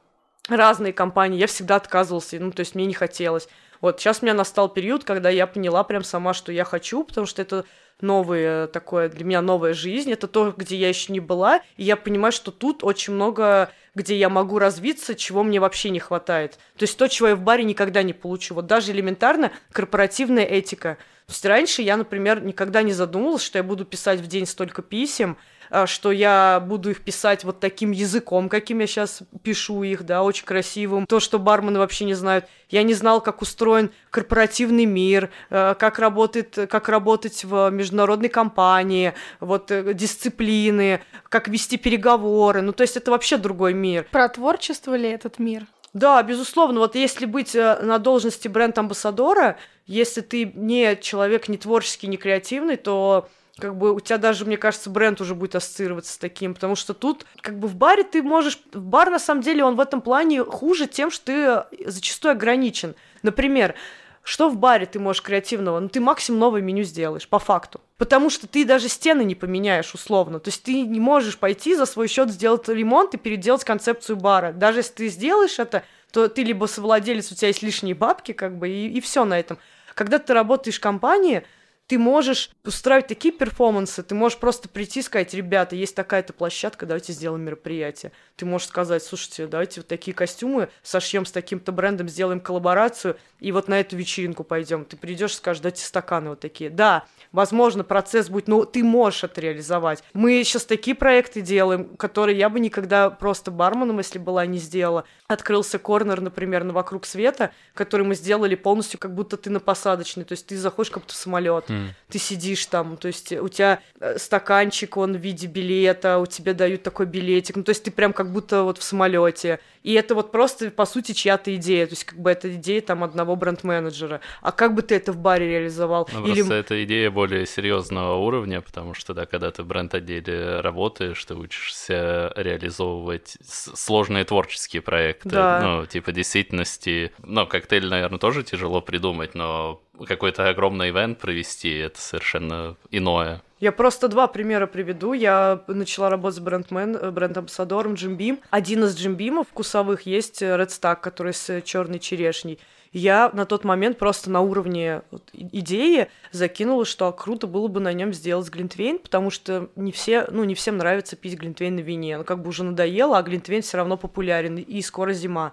разные 0.49 0.93
компании, 0.93 1.39
я 1.39 1.47
всегда 1.47 1.77
отказывался, 1.77 2.39
ну, 2.39 2.51
то 2.51 2.61
есть 2.61 2.75
мне 2.75 2.87
не 2.87 2.95
хотелось. 2.95 3.49
Вот 3.81 4.01
сейчас 4.01 4.23
у 4.23 4.27
меня 4.27 4.35
настал 4.35 4.69
период, 4.69 5.05
когда 5.05 5.31
я 5.31 5.47
поняла 5.47 5.83
прям 5.83 6.05
сама, 6.05 6.35
что 6.35 6.53
я 6.53 6.65
хочу, 6.65 7.05
потому 7.05 7.27
что 7.27 7.43
это 7.43 7.65
новое 8.03 8.67
такое 8.67 9.09
для 9.09 9.25
меня 9.25 9.41
новая 9.41 9.73
жизнь, 9.75 10.13
это 10.13 10.29
то, 10.29 10.53
где 10.57 10.77
я 10.77 10.89
еще 10.89 11.13
не 11.13 11.21
была, 11.21 11.61
и 11.77 11.85
я 11.85 11.97
понимаю, 11.97 12.33
что 12.33 12.51
тут 12.51 12.85
очень 12.85 13.15
много, 13.15 13.71
где 13.95 14.17
я 14.17 14.29
могу 14.29 14.59
развиться, 14.59 15.15
чего 15.15 15.43
мне 15.43 15.61
вообще 15.61 15.91
не 15.91 16.01
хватает. 16.01 16.59
То 16.77 16.83
есть 16.83 16.97
то, 16.99 17.09
чего 17.09 17.29
я 17.29 17.37
в 17.37 17.43
баре 17.43 17.65
никогда 17.65 18.03
не 18.03 18.13
получу. 18.13 18.55
Вот 18.55 18.67
даже 18.67 18.93
элементарно 18.93 19.53
корпоративная 19.73 20.45
этика. 20.45 20.99
То 21.27 21.33
есть 21.33 21.45
раньше 21.45 21.83
я, 21.83 21.97
например, 21.97 22.43
никогда 22.43 22.83
не 22.83 22.93
задумывалась, 22.93 23.43
что 23.43 23.59
я 23.59 23.63
буду 23.63 23.85
писать 23.85 24.21
в 24.21 24.27
день 24.27 24.47
столько 24.47 24.83
писем, 24.83 25.37
что 25.87 26.13
я 26.13 26.63
буду 26.67 26.91
их 26.91 27.03
писать 27.03 27.45
вот 27.45 27.59
таким 27.61 27.93
языком, 27.93 28.49
каким 28.49 28.81
я 28.81 28.87
сейчас 28.87 29.23
пишу 29.43 29.83
их, 29.83 30.05
да, 30.05 30.23
очень 30.23 30.45
красивым. 30.45 31.07
То, 31.07 31.19
что 31.19 31.39
бармены 31.39 31.79
вообще 31.79 32.05
не 32.05 32.15
знают. 32.15 32.45
Я 32.69 32.83
не 32.83 32.95
знал, 32.95 33.21
как 33.21 33.43
устроен 33.43 33.91
корпоративный 34.11 34.85
мир, 34.85 35.31
а, 35.51 35.75
как 35.75 35.99
работает, 35.99 36.59
как 36.71 36.89
работать 36.89 37.45
в 37.45 37.71
международной 37.71 38.29
компании, 38.29 39.15
вот 39.41 39.71
э, 39.71 39.95
дисциплины, 39.95 41.03
как 41.29 41.49
вести 41.49 41.77
переговоры. 41.77 42.61
Ну, 42.61 42.73
то 42.73 42.83
есть 42.83 42.97
это 42.97 43.11
вообще 43.11 43.37
другой 43.37 43.73
мир. 43.73 44.07
Про 44.11 44.29
творчество 44.29 44.95
ли 44.95 45.09
этот 45.09 45.39
мир? 45.39 45.67
Да, 45.93 46.23
безусловно. 46.23 46.81
Вот 46.81 46.95
если 46.95 47.27
быть 47.27 47.55
э, 47.55 47.79
на 47.83 47.99
должности 47.99 48.49
бренд-амбассадора, 48.49 49.57
если 49.87 50.23
ты 50.23 50.51
не 50.55 50.97
человек 50.97 51.49
не 51.49 51.59
творческий, 51.59 52.07
не 52.07 52.17
креативный, 52.17 52.77
то 52.77 53.29
как 53.59 53.77
бы 53.77 53.93
у 53.93 54.01
тебя 54.01 54.19
даже, 54.19 54.45
мне 54.45 54.57
кажется, 54.57 54.89
бренд 54.89 55.21
уже 55.21 55.35
будет 55.35 55.55
ассоциироваться 55.55 56.15
с 56.15 56.19
таким, 56.19 56.55
потому 56.55 56.75
что 56.75 56.95
тут, 56.95 57.27
как 57.41 57.59
бы 57.59 57.69
в 57.69 57.75
баре 57.75 58.03
ты 58.03 58.23
можешь... 58.23 58.59
В 58.73 58.81
бар, 58.81 59.11
на 59.11 59.19
самом 59.19 59.43
деле, 59.43 59.65
он 59.65 59.77
в 59.77 59.81
этом 59.81 60.01
плане 60.01 60.43
хуже 60.43 60.87
тем, 60.87 61.11
что 61.11 61.67
ты 61.71 61.91
зачастую 61.91 62.33
ограничен. 62.33 62.95
Например, 63.23 63.75
что 64.23 64.49
в 64.49 64.57
баре 64.57 64.87
ты 64.87 64.99
можешь 64.99 65.23
креативного? 65.23 65.81
Ну, 65.81 65.89
ты 65.89 66.01
максимум 66.01 66.41
новое 66.41 66.63
меню 66.63 66.85
сделаешь, 66.85 67.29
по 67.29 67.39
факту. 67.39 67.81
Потому 67.99 68.31
что 68.31 68.47
ты 68.47 68.65
даже 68.65 68.89
стены 68.89 69.23
не 69.23 69.35
поменяешь 69.35 69.95
условно. 69.95 70.39
То 70.39 70.49
есть 70.49 70.63
ты 70.63 70.83
не 70.83 71.01
можешь 71.01 71.39
пойти 71.39 71.75
за 71.75 71.87
свой 71.87 72.09
счет 72.09 72.31
сделать 72.31 72.69
ремонт 72.69 73.15
и 73.15 73.19
переделать 73.19 73.65
концепцию 73.65 74.17
бара. 74.17 74.53
Даже 74.53 74.79
если 74.79 74.95
ты 74.95 75.09
сделаешь 75.09 75.59
это, 75.59 75.83
то 76.13 76.29
ты 76.29 76.45
либо 76.45 76.67
совладелец, 76.67 77.33
у 77.33 77.35
тебя 77.35 77.49
есть 77.49 77.63
лишние 77.63 77.95
бабки, 77.95 78.33
как 78.33 78.57
бы, 78.57 78.69
и, 78.69 78.89
и 78.89 79.01
все 79.01 79.25
на 79.25 79.39
этом. 79.39 79.59
Когда 79.95 80.19
ты 80.19 80.33
работаешь 80.33 80.79
в 80.79 80.81
компании, 80.81 81.45
ты 81.87 81.99
можешь 81.99 82.51
устраивать 82.65 83.09
такие 83.09 83.35
перформансы, 83.35 84.03
ты 84.03 84.15
можешь 84.15 84.39
просто 84.39 84.69
прийти 84.69 85.01
и 85.01 85.03
сказать, 85.03 85.35
ребята, 85.35 85.77
есть 85.77 85.95
такая-то 85.95 86.33
площадка, 86.33 86.87
давайте 86.87 87.13
сделаем 87.13 87.43
мероприятие. 87.43 88.13
Ты 88.37 88.47
можешь 88.47 88.69
сказать, 88.69 89.03
слушайте, 89.03 89.47
давайте 89.47 89.81
вот 89.81 89.89
такие 89.89 90.15
костюмы 90.15 90.71
сошьем 90.83 91.27
с 91.27 91.33
таким-то 91.33 91.71
брендом, 91.73 92.09
сделаем 92.09 92.41
коллаборацию, 92.41 93.19
и 93.41 93.53
вот 93.53 93.69
на 93.69 93.81
эту 93.81 93.97
вечеринку 93.97 94.45
пойдем. 94.45 94.85
Ты 94.85 94.97
придешь 94.97 95.33
и 95.33 95.37
скажешь, 95.37 95.61
дайте 95.61 95.85
стаканы 95.85 96.31
вот 96.31 96.41
такие. 96.41 96.71
Да, 96.71 97.05
возможно, 97.33 97.85
процесс 97.85 98.29
будет, 98.31 98.49
но 98.49 98.65
ты 98.65 98.83
можешь 98.83 99.25
это 99.25 99.41
реализовать. 99.41 100.03
Мы 100.15 100.43
сейчас 100.45 100.65
такие 100.65 100.97
проекты 100.97 101.41
делаем, 101.41 101.97
которые 101.97 102.39
я 102.39 102.49
бы 102.49 102.61
никогда 102.61 103.11
просто 103.11 103.51
барменом, 103.51 103.99
если 103.99 104.19
была, 104.19 104.47
не 104.47 104.59
сделала. 104.59 105.05
Открылся 105.27 105.79
корнер, 105.79 106.21
например, 106.21 106.65
на 106.65 106.73
«Вокруг 106.73 107.05
света», 107.05 107.53
который 107.75 108.07
мы 108.07 108.15
сделали 108.15 108.55
полностью, 108.55 108.99
как 108.99 109.15
будто 109.15 109.37
ты 109.37 109.51
на 109.51 109.61
посадочной, 109.61 110.25
то 110.25 110.33
есть 110.33 110.47
ты 110.47 110.57
заходишь 110.57 110.91
как 110.91 111.03
будто 111.03 111.15
в 111.15 111.17
самолет. 111.17 111.72
Ты 112.09 112.19
сидишь 112.19 112.67
там, 112.67 112.97
то 112.97 113.09
есть 113.09 113.33
у 113.33 113.49
тебя 113.49 113.81
э, 114.01 114.19
стаканчик, 114.19 114.97
он 114.97 115.17
в 115.17 115.21
виде 115.21 115.47
билета, 115.47 116.19
у 116.19 116.27
тебя 116.27 116.55
дают 116.55 116.83
такой 116.83 117.07
билетик, 117.07 117.57
ну 117.57 117.63
то 117.63 117.71
есть 117.71 117.85
ты 117.85 117.91
прям 117.91 118.13
как 118.13 118.33
будто 118.33 118.63
вот 118.65 118.79
в 118.79 118.83
самолете. 118.83 119.61
И 119.83 119.95
это 119.95 120.15
вот 120.15 120.31
просто, 120.31 120.71
по 120.71 120.87
сути, 120.87 121.13
чья-то 121.13 121.55
идея, 121.57 121.87
то 121.87 121.93
есть 121.93 122.05
как 122.05 122.19
бы 122.19 122.31
это 122.31 122.55
идея 122.55 122.81
там 122.81 123.03
одного 123.03 123.35
бренд-менеджера. 123.35 124.21
А 124.41 124.53
как 124.53 124.75
бы 124.75 124.83
ты 124.83 124.95
это 124.95 125.13
в 125.13 125.17
баре 125.17 125.49
реализовал? 125.49 126.09
Ну, 126.13 126.27
Или 126.27 126.37
просто 126.37 126.55
это 126.55 126.85
идея 126.85 127.11
более 127.11 127.47
серьезного 127.47 128.17
уровня, 128.17 128.61
потому 128.61 128.95
что, 128.95 129.13
да, 129.15 129.27
когда 129.27 129.51
ты 129.51 129.63
в 129.63 129.67
бренд-отделе 129.67 130.61
работаешь, 130.61 131.25
ты 131.25 131.35
учишься 131.35 132.33
реализовывать 132.37 133.37
сложные 133.43 134.25
творческие 134.25 134.83
проекты. 134.83 135.31
Да. 135.31 135.61
Ну, 135.61 135.87
типа 135.87 136.13
действительности. 136.13 137.13
Ну, 137.19 137.47
коктейль, 137.47 137.89
наверное, 137.89 138.19
тоже 138.19 138.45
тяжело 138.45 138.81
придумать, 138.81 139.35
но 139.35 139.83
какой-то 140.07 140.49
огромный 140.49 140.91
ивент 140.91 141.19
провести 141.19 141.77
это 141.79 142.01
совершенно 142.01 142.77
иное. 142.91 143.43
Я 143.61 143.71
просто 143.71 144.09
два 144.09 144.27
примера 144.27 144.67
приведу. 144.67 145.13
Я 145.13 145.63
начала 145.69 146.11
работать 146.11 146.39
с 146.39 146.41
бренд-мен, 146.41 146.97
э, 146.97 147.11
бренд-амбассадором 147.13 147.95
Jim 147.95 148.17
Beam. 148.17 148.41
Один 148.51 148.83
из 148.85 148.97
Jim 148.97 149.17
Beam'ов 149.17 149.47
вкусовых 149.49 150.03
есть 150.03 150.43
э, 150.43 150.47
Red 150.47 150.69
Stack, 150.69 150.97
который 150.97 151.33
с 151.33 151.63
черной 151.63 152.01
черешней. 152.01 152.59
Я 152.93 153.31
на 153.33 153.47
тот 153.47 153.65
момент 153.65 153.99
просто 153.99 154.31
на 154.31 154.41
уровне 154.41 155.03
идеи 155.33 156.09
закинула, 156.31 156.85
что 156.85 157.11
круто 157.13 157.47
было 157.47 157.69
бы 157.69 157.81
на 157.81 157.93
нем 157.93 158.13
сделать 158.13 158.51
глинтвейн, 158.51 158.99
потому 158.99 159.31
что 159.31 159.71
не 159.77 159.93
все, 159.93 160.27
ну 160.31 160.45
не 160.45 160.55
всем 160.55 160.77
нравится 160.77 161.17
пить 161.17 161.39
глинтвейн 161.39 161.77
на 161.77 161.81
вине. 161.81 162.19
Ну 162.19 162.25
как 162.25 162.43
бы 162.43 162.51
уже 162.51 162.65
надоело, 162.65 163.17
а 163.17 163.23
глинтвейн 163.23 163.63
все 163.63 163.79
равно 163.79 163.97
популярен 163.97 164.57
и 164.57 164.83
скоро 164.83 165.13
зима. 165.15 165.53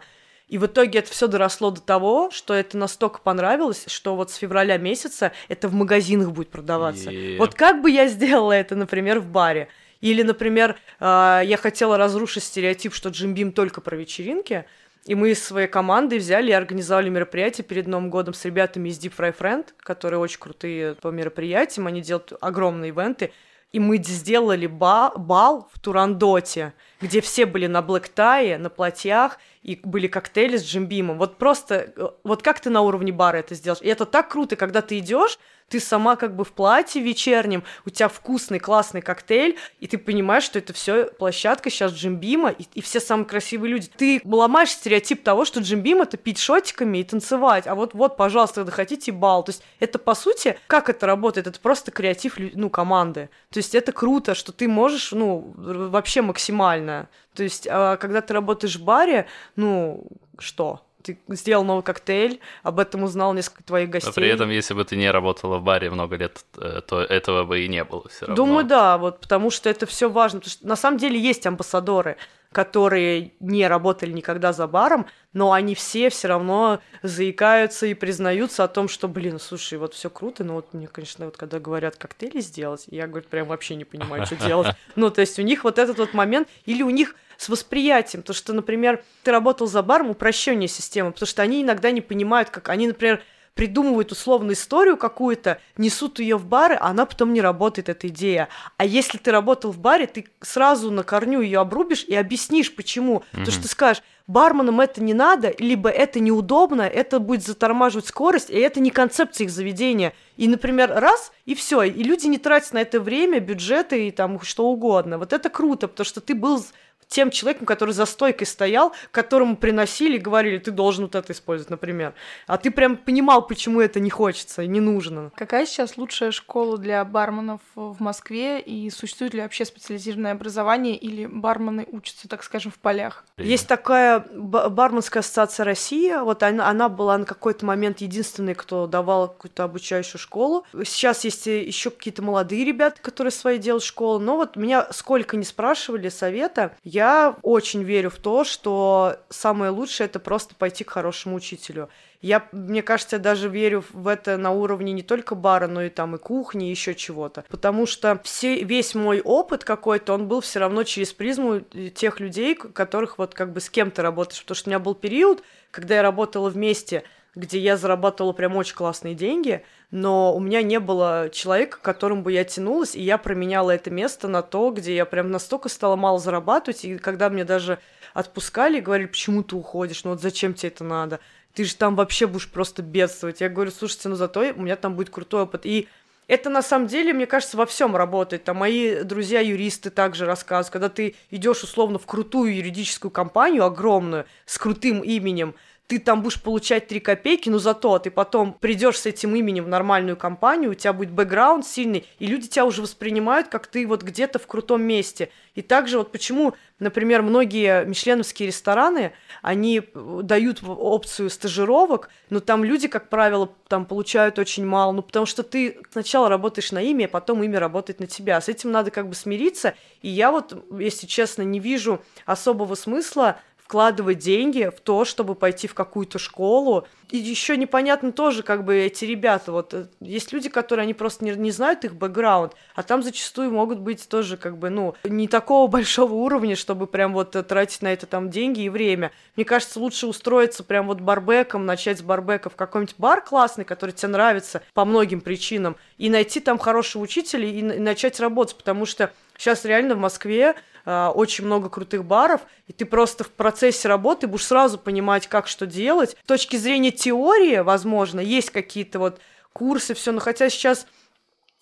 И 0.49 0.57
в 0.57 0.65
итоге 0.65 0.99
это 0.99 1.11
все 1.11 1.27
доросло 1.27 1.69
до 1.69 1.79
того, 1.79 2.31
что 2.31 2.55
это 2.55 2.75
настолько 2.75 3.19
понравилось, 3.19 3.85
что 3.87 4.15
вот 4.15 4.31
с 4.31 4.35
февраля 4.35 4.77
месяца 4.77 5.31
это 5.47 5.69
в 5.69 5.73
магазинах 5.75 6.31
будет 6.31 6.49
продаваться. 6.49 7.11
Е. 7.11 7.37
Вот 7.37 7.53
как 7.53 7.81
бы 7.83 7.91
я 7.91 8.07
сделала 8.07 8.53
это, 8.53 8.75
например, 8.75 9.19
в 9.19 9.27
баре? 9.27 9.67
Или, 10.01 10.23
например, 10.23 10.75
э, 10.99 11.41
я 11.45 11.57
хотела 11.61 11.97
разрушить 11.97 12.43
стереотип, 12.43 12.95
что 12.95 13.09
Джим 13.09 13.35
Бим 13.35 13.51
только 13.51 13.79
про 13.79 13.95
вечеринки, 13.95 14.65
и 15.05 15.13
мы 15.13 15.31
из 15.31 15.43
своей 15.43 15.67
команды 15.67 16.17
взяли 16.17 16.49
и 16.49 16.53
организовали 16.53 17.09
мероприятие 17.09 17.63
перед 17.63 17.87
Новым 17.87 18.09
годом 18.09 18.33
с 18.33 18.43
ребятами 18.43 18.89
из 18.89 18.99
Deep 18.99 19.13
Fry 19.15 19.35
Friend, 19.37 19.65
которые 19.77 20.19
очень 20.19 20.39
крутые 20.39 20.95
по 20.95 21.09
мероприятиям, 21.09 21.85
они 21.85 22.01
делают 22.01 22.33
огромные 22.41 22.89
ивенты, 22.89 23.31
и 23.71 23.79
мы 23.79 23.97
сделали 23.97 24.67
ба- 24.67 25.13
бал 25.15 25.69
в 25.71 25.79
Турандоте, 25.79 26.73
где 27.01 27.21
все 27.21 27.45
были 27.45 27.67
на 27.67 27.81
блэк-тае, 27.81 28.57
на 28.57 28.69
платьях, 28.69 29.37
и 29.61 29.79
были 29.83 30.07
коктейли 30.07 30.57
с 30.57 30.63
джимбимом. 30.65 31.17
Вот 31.17 31.37
просто, 31.37 31.93
э, 31.95 32.09
вот 32.23 32.41
как 32.41 32.59
ты 32.59 32.69
на 32.69 32.81
уровне 32.81 33.11
бара 33.11 33.37
это 33.37 33.55
сделаешь? 33.55 33.81
И 33.83 33.87
это 33.87 34.05
так 34.05 34.29
круто, 34.29 34.55
когда 34.55 34.81
ты 34.81 34.97
идешь, 34.99 35.37
ты 35.69 35.79
сама 35.79 36.15
как 36.15 36.35
бы 36.35 36.43
в 36.43 36.51
платье 36.51 37.01
вечернем, 37.01 37.63
у 37.85 37.89
тебя 37.89 38.09
вкусный, 38.09 38.59
классный 38.59 39.01
коктейль, 39.01 39.57
и 39.79 39.87
ты 39.87 39.97
понимаешь, 39.97 40.43
что 40.43 40.59
это 40.59 40.73
все 40.73 41.05
площадка 41.05 41.69
сейчас 41.69 41.93
Джимбима, 41.93 42.49
и, 42.49 42.65
и 42.73 42.81
все 42.81 42.99
самые 42.99 43.25
красивые 43.25 43.71
люди. 43.71 43.89
Ты 43.95 44.21
ломаешь 44.25 44.71
стереотип 44.71 45.23
того, 45.23 45.45
что 45.45 45.59
Джимбим 45.59 46.01
это 46.01 46.17
пить 46.17 46.39
шотиками 46.39 46.97
и 46.97 47.03
танцевать, 47.03 47.67
а 47.67 47.75
вот, 47.75 47.93
вот, 47.93 48.17
пожалуйста, 48.17 48.61
когда 48.61 48.71
хотите, 48.71 49.11
бал. 49.11 49.43
То 49.43 49.51
есть 49.51 49.63
это, 49.79 49.99
по 49.99 50.15
сути, 50.15 50.57
как 50.67 50.89
это 50.89 51.05
работает? 51.05 51.47
Это 51.47 51.59
просто 51.59 51.91
креатив, 51.91 52.35
ну, 52.37 52.69
команды. 52.69 53.29
То 53.51 53.57
есть 53.57 53.75
это 53.75 53.91
круто, 53.91 54.35
что 54.35 54.51
ты 54.51 54.67
можешь, 54.67 55.11
ну, 55.11 55.53
вообще 55.55 56.21
максимально. 56.21 57.09
То 57.33 57.43
есть, 57.43 57.67
а, 57.69 57.97
когда 57.97 58.21
ты 58.21 58.33
работаешь 58.33 58.75
в 58.75 58.83
баре, 58.83 59.27
ну, 59.55 60.07
что? 60.37 60.81
Ты 61.01 61.17
сделал 61.29 61.63
новый 61.63 61.83
коктейль, 61.83 62.39
об 62.63 62.79
этом 62.79 63.03
узнал 63.03 63.33
несколько 63.33 63.63
твоих 63.63 63.89
гостей. 63.89 64.09
Но 64.09 64.13
при 64.13 64.27
этом, 64.27 64.49
если 64.49 64.73
бы 64.73 64.83
ты 64.83 64.95
не 64.95 65.09
работала 65.09 65.57
в 65.57 65.63
баре 65.63 65.89
много 65.89 66.17
лет, 66.17 66.43
э, 66.57 66.81
то 66.85 67.01
этого 67.01 67.45
бы 67.45 67.61
и 67.61 67.67
не 67.67 67.83
было 67.83 68.07
все 68.09 68.25
равно. 68.25 68.35
Думаю, 68.35 68.65
да, 68.65 68.97
вот 68.97 69.21
потому 69.21 69.49
что 69.49 69.69
это 69.69 69.85
все 69.85 70.09
важно. 70.09 70.39
Потому 70.39 70.51
что 70.51 70.67
на 70.67 70.75
самом 70.75 70.97
деле 70.97 71.19
есть 71.19 71.47
амбассадоры, 71.47 72.17
которые 72.51 73.33
не 73.39 73.67
работали 73.67 74.11
никогда 74.11 74.53
за 74.53 74.67
баром, 74.67 75.05
но 75.33 75.51
они 75.51 75.75
все 75.75 76.09
все 76.09 76.27
равно 76.27 76.79
заикаются 77.03 77.85
и 77.85 77.93
признаются 77.93 78.63
о 78.63 78.67
том, 78.67 78.87
что, 78.87 79.07
блин, 79.07 79.39
слушай, 79.39 79.77
вот 79.77 79.93
все 79.93 80.09
круто, 80.09 80.43
но 80.43 80.55
вот 80.55 80.73
мне, 80.73 80.87
конечно, 80.87 81.25
вот 81.25 81.37
когда 81.37 81.59
говорят 81.59 81.95
коктейли 81.95 82.39
сделать, 82.39 82.85
я, 82.87 83.07
говорю, 83.07 83.27
прям 83.29 83.47
вообще 83.47 83.75
не 83.75 83.85
понимаю, 83.85 84.25
что 84.25 84.35
делать. 84.35 84.75
Ну, 84.95 85.11
то 85.11 85.21
есть 85.21 85.37
у 85.39 85.43
них 85.43 85.63
вот 85.63 85.77
этот 85.77 85.97
вот 85.97 86.13
момент, 86.13 86.49
или 86.65 86.81
у 86.81 86.89
них 86.89 87.15
с 87.39 87.47
восприятием, 87.47 88.21
то 88.21 88.33
что, 88.33 88.51
например, 88.51 89.01
ты 89.23 89.31
работал 89.31 89.65
за 89.65 89.81
баром, 89.81 90.09
упрощение 90.09 90.67
системы, 90.67 91.13
потому 91.13 91.25
что 91.25 91.41
они 91.41 91.61
иногда 91.61 91.89
не 91.89 92.01
понимают, 92.01 92.49
как 92.49 92.67
они, 92.67 92.85
например, 92.87 93.23
придумывают 93.53 94.11
условную 94.11 94.55
историю 94.55 94.97
какую-то, 94.97 95.59
несут 95.77 96.19
ее 96.19 96.37
в 96.37 96.45
бары, 96.45 96.75
а 96.75 96.87
она 96.87 97.05
потом 97.05 97.33
не 97.33 97.41
работает, 97.41 97.87
эта 97.87 98.09
идея. 98.09 98.49
А 98.75 98.83
если 98.83 99.17
ты 99.17 99.31
работал 99.31 99.71
в 99.71 99.79
баре, 99.79 100.05
ты 100.05 100.27
сразу 100.41 100.91
на 100.91 101.03
корню 101.03 101.39
ее 101.39 101.59
обрубишь 101.59 102.03
и 102.03 102.13
объяснишь, 102.13 102.75
почему. 102.75 103.23
Потому 103.31 103.51
что 103.51 103.61
ты 103.63 103.67
скажешь, 103.69 104.03
барменам 104.27 104.79
это 104.81 105.01
не 105.01 105.13
надо, 105.13 105.53
либо 105.59 105.89
это 105.89 106.19
неудобно, 106.19 106.83
это 106.83 107.19
будет 107.19 107.43
затормаживать 107.43 108.07
скорость, 108.07 108.49
и 108.49 108.57
это 108.57 108.79
не 108.79 108.91
концепция 108.91 109.45
их 109.45 109.51
заведения. 109.51 110.13
И, 110.37 110.47
например, 110.47 110.91
раз, 110.93 111.31
и 111.45 111.55
все, 111.55 111.83
и 111.83 112.03
люди 112.03 112.27
не 112.27 112.37
тратят 112.37 112.73
на 112.73 112.81
это 112.81 112.99
время, 112.99 113.39
бюджеты 113.39 114.07
и 114.07 114.11
там 114.11 114.39
что 114.41 114.67
угодно. 114.67 115.17
Вот 115.17 115.33
это 115.33 115.49
круто, 115.49 115.87
потому 115.87 116.05
что 116.05 116.21
ты 116.21 116.35
был 116.35 116.63
тем 117.09 117.31
человеком, 117.31 117.65
который 117.65 117.93
за 117.93 118.05
стойкой 118.05 118.47
стоял, 118.47 118.93
которому 119.11 119.57
приносили 119.57 120.15
и 120.15 120.19
говорили, 120.19 120.59
ты 120.59 120.71
должен 120.71 121.05
вот 121.05 121.15
это 121.15 121.33
использовать, 121.33 121.71
например. 121.71 122.13
А 122.45 122.57
ты 122.57 122.69
прям 122.71 122.95
понимал, 122.95 123.45
почему 123.45 123.81
это 123.81 123.99
не 123.99 124.11
хочется 124.11 124.61
и 124.61 124.67
не 124.67 124.79
нужно. 124.79 125.31
Какая 125.35 125.65
сейчас 125.65 125.97
лучшая 125.97 126.31
школа 126.31 126.77
для 126.77 127.03
барменов 127.03 127.61
в 127.73 127.99
Москве 127.99 128.61
и 128.61 128.89
существует 128.91 129.33
ли 129.33 129.41
вообще 129.41 129.65
специализированное 129.65 130.33
образование 130.33 130.95
или 130.95 131.25
бармены 131.25 131.87
учатся, 131.91 132.27
так 132.27 132.43
скажем, 132.43 132.71
в 132.71 132.77
полях? 132.77 133.25
Есть 133.37 133.67
такая 133.67 134.23
ба- 134.35 134.69
барменская 134.69 135.21
ассоциация 135.21 135.63
России, 135.63 136.13
вот 136.23 136.43
она, 136.43 136.69
она 136.69 136.89
была 136.89 137.17
на 137.17 137.25
какой-то 137.25 137.65
момент 137.65 138.01
единственной, 138.01 138.53
кто 138.53 138.85
давал 138.85 139.29
какую-то 139.29 139.63
обучающую 139.63 140.19
школу. 140.19 140.63
Сейчас 140.85 141.23
есть 141.23 141.47
еще 141.47 141.89
какие-то 141.89 142.21
молодые 142.21 142.65
ребята, 142.65 143.01
которые 143.01 143.31
свои 143.31 143.57
делают 143.57 143.83
школы, 143.83 144.19
но 144.19 144.35
вот 144.35 144.55
меня 144.55 144.87
сколько 144.91 145.37
не 145.37 145.43
спрашивали 145.43 146.09
совета, 146.09 146.75
я 146.83 146.98
очень 147.41 147.83
верю 147.83 148.09
в 148.09 148.17
то, 148.17 148.43
что 148.43 149.17
самое 149.29 149.71
лучшее 149.71 150.05
это 150.05 150.19
просто 150.19 150.55
пойти 150.55 150.83
к 150.83 150.89
хорошему 150.89 151.35
учителю. 151.35 151.89
Я, 152.21 152.47
мне 152.51 152.81
кажется, 152.81 153.15
я 153.15 153.21
даже 153.21 153.47
верю 153.47 153.83
в 153.93 154.07
это 154.07 154.35
на 154.35 154.51
уровне 154.51 154.91
не 154.91 155.03
только 155.03 155.35
бара, 155.35 155.67
но 155.67 155.83
и 155.83 155.89
там 155.89 156.15
и 156.15 156.19
кухни, 156.19 156.67
и 156.67 156.71
еще 156.71 156.93
чего-то. 156.93 157.45
Потому 157.49 157.85
что 157.85 158.19
все, 158.23 158.61
весь 158.63 158.93
мой 158.93 159.21
опыт 159.21 159.63
какой-то, 159.63 160.13
он 160.13 160.27
был 160.27 160.41
все 160.41 160.59
равно 160.59 160.83
через 160.83 161.13
призму 161.13 161.61
тех 161.61 162.19
людей, 162.19 162.55
которых 162.55 163.17
вот 163.17 163.33
как 163.33 163.53
бы 163.53 163.61
с 163.61 163.69
кем 163.69 163.89
ты 163.89 164.01
работаешь. 164.01 164.41
Потому 164.41 164.55
что 164.55 164.69
у 164.69 164.71
меня 164.71 164.79
был 164.79 164.95
период, 164.95 165.43
когда 165.71 165.95
я 165.95 166.01
работала 166.01 166.49
вместе, 166.49 167.03
где 167.39 167.59
я 167.59 167.77
зарабатывала 167.77 168.33
прям 168.33 168.55
очень 168.55 168.75
классные 168.75 169.15
деньги, 169.15 169.63
но 169.91 170.35
у 170.35 170.39
меня 170.39 170.61
не 170.61 170.79
было 170.79 171.29
человека, 171.31 171.77
к 171.77 171.81
которому 171.81 172.21
бы 172.21 172.31
я 172.31 172.43
тянулась, 172.43 172.95
и 172.95 173.01
я 173.01 173.17
променяла 173.17 173.71
это 173.71 173.89
место 173.89 174.27
на 174.27 174.41
то, 174.41 174.71
где 174.71 174.95
я 174.95 175.05
прям 175.05 175.31
настолько 175.31 175.69
стала 175.69 175.95
мало 175.95 176.19
зарабатывать, 176.19 176.85
и 176.85 176.97
когда 176.97 177.29
мне 177.29 177.45
даже 177.45 177.79
отпускали 178.13 178.77
и 178.77 178.81
говорили, 178.81 179.07
почему 179.07 179.43
ты 179.43 179.55
уходишь, 179.55 180.03
ну 180.03 180.11
вот 180.11 180.21
зачем 180.21 180.53
тебе 180.53 180.69
это 180.69 180.83
надо, 180.83 181.19
ты 181.53 181.63
же 181.63 181.75
там 181.75 181.95
вообще 181.95 182.27
будешь 182.27 182.49
просто 182.49 182.81
бедствовать. 182.81 183.41
Я 183.41 183.49
говорю, 183.49 183.71
слушайте, 183.71 184.09
ну 184.09 184.15
зато 184.15 184.41
у 184.55 184.61
меня 184.61 184.75
там 184.75 184.95
будет 184.95 185.09
крутой 185.09 185.43
опыт. 185.43 185.65
И 185.65 185.87
это 186.27 186.51
на 186.51 186.61
самом 186.61 186.87
деле, 186.87 187.11
мне 187.11 187.25
кажется, 187.25 187.57
во 187.57 187.65
всем 187.65 187.95
работает. 187.95 188.43
Там 188.43 188.57
мои 188.57 189.03
друзья-юристы 189.03 189.89
также 189.89 190.25
рассказывают, 190.25 190.71
когда 190.71 190.89
ты 190.89 191.15
идешь 191.31 191.63
условно 191.63 191.97
в 191.97 192.05
крутую 192.05 192.55
юридическую 192.55 193.09
компанию, 193.09 193.65
огромную, 193.65 194.25
с 194.45 194.59
крутым 194.59 195.01
именем, 195.01 195.55
ты 195.89 195.97
там 195.97 196.21
будешь 196.21 196.39
получать 196.39 196.87
3 196.87 196.99
копейки, 196.99 197.49
но 197.49 197.57
зато 197.57 197.97
ты 197.97 198.11
потом 198.11 198.53
придешь 198.53 198.99
с 198.99 199.07
этим 199.07 199.35
именем 199.35 199.63
в 199.63 199.67
нормальную 199.67 200.15
компанию, 200.15 200.69
у 200.69 200.73
тебя 200.75 200.93
будет 200.93 201.09
бэкграунд 201.09 201.65
сильный, 201.65 202.05
и 202.19 202.27
люди 202.27 202.47
тебя 202.47 202.65
уже 202.65 202.83
воспринимают, 202.83 203.47
как 203.47 203.65
ты 203.65 203.87
вот 203.87 204.03
где-то 204.03 204.37
в 204.37 204.45
крутом 204.45 204.83
месте. 204.83 205.31
И 205.55 205.63
также 205.63 205.97
вот 205.97 206.11
почему, 206.11 206.53
например, 206.77 207.23
многие 207.23 207.85
мишленовские 207.85 208.47
рестораны, 208.49 209.13
они 209.41 209.79
э, 209.81 210.19
дают 210.21 210.61
опцию 210.63 211.31
стажировок, 211.31 212.09
но 212.29 212.39
там 212.39 212.63
люди, 212.63 212.87
как 212.87 213.09
правило, 213.09 213.51
там 213.67 213.87
получают 213.87 214.37
очень 214.37 214.67
мало, 214.67 214.91
ну 214.91 215.01
потому 215.01 215.25
что 215.25 215.41
ты 215.41 215.79
сначала 215.91 216.29
работаешь 216.29 216.71
на 216.71 216.83
имя, 216.83 217.05
а 217.05 217.07
потом 217.07 217.43
имя 217.43 217.59
работает 217.59 217.99
на 217.99 218.05
тебя. 218.05 218.39
С 218.39 218.47
этим 218.47 218.71
надо 218.71 218.91
как 218.91 219.09
бы 219.09 219.15
смириться, 219.15 219.73
и 220.03 220.09
я 220.09 220.31
вот, 220.31 220.53
если 220.79 221.07
честно, 221.07 221.41
не 221.41 221.59
вижу 221.59 221.99
особого 222.27 222.75
смысла 222.75 223.39
вкладывать 223.69 224.17
деньги 224.17 224.71
в 224.75 224.81
то, 224.81 225.05
чтобы 225.05 225.35
пойти 225.35 225.67
в 225.67 225.75
какую-то 225.75 226.17
школу. 226.17 226.87
И 227.11 227.17
еще 227.17 227.55
непонятно 227.55 228.11
тоже, 228.11 228.41
как 228.41 228.65
бы 228.65 228.75
эти 228.75 229.05
ребята, 229.05 229.51
вот 229.51 229.75
э, 229.75 229.85
есть 229.99 230.33
люди, 230.33 230.49
которые 230.49 230.83
они 230.83 230.95
просто 230.95 231.23
не, 231.23 231.33
не 231.33 231.51
знают 231.51 231.85
их 231.85 231.93
бэкграунд, 231.93 232.53
а 232.73 232.81
там 232.81 233.03
зачастую 233.03 233.51
могут 233.51 233.77
быть 233.77 234.09
тоже 234.09 234.37
как 234.37 234.57
бы, 234.57 234.71
ну, 234.71 234.95
не 235.03 235.27
такого 235.27 235.67
большого 235.71 236.13
уровня, 236.15 236.55
чтобы 236.55 236.87
прям 236.87 237.13
вот 237.13 237.35
э, 237.35 237.43
тратить 237.43 237.83
на 237.83 237.93
это 237.93 238.07
там 238.07 238.31
деньги 238.31 238.61
и 238.61 238.69
время. 238.69 239.11
Мне 239.35 239.45
кажется, 239.45 239.79
лучше 239.79 240.07
устроиться 240.07 240.63
прям 240.63 240.87
вот 240.87 241.01
барбеком, 241.01 241.67
начать 241.67 241.99
с 241.99 242.01
барбека 242.01 242.49
в 242.49 242.55
какой-нибудь 242.55 242.95
бар 242.97 243.21
классный, 243.21 243.65
который 243.65 243.91
тебе 243.91 244.09
нравится 244.09 244.63
по 244.73 244.83
многим 244.83 245.21
причинам, 245.21 245.75
и 245.99 246.09
найти 246.09 246.39
там 246.39 246.57
хорошего 246.57 247.03
учителя 247.03 247.45
и, 247.45 247.59
и 247.59 247.61
начать 247.61 248.19
работать, 248.19 248.55
потому 248.55 248.87
что 248.87 249.11
сейчас 249.37 249.63
реально 249.63 249.93
в 249.93 249.99
Москве 249.99 250.55
очень 250.85 251.45
много 251.45 251.69
крутых 251.69 252.05
баров, 252.05 252.41
и 252.67 252.73
ты 252.73 252.85
просто 252.85 253.23
в 253.23 253.31
процессе 253.31 253.87
работы 253.87 254.27
будешь 254.27 254.45
сразу 254.45 254.77
понимать, 254.77 255.27
как 255.27 255.47
что 255.47 255.65
делать. 255.65 256.17
С 256.23 256.27
точки 256.27 256.55
зрения 256.55 256.91
теории, 256.91 257.59
возможно, 257.59 258.19
есть 258.19 258.49
какие-то 258.49 258.99
вот 258.99 259.19
курсы, 259.53 259.93
все, 259.93 260.11
но 260.11 260.19
хотя 260.19 260.49
сейчас 260.49 260.87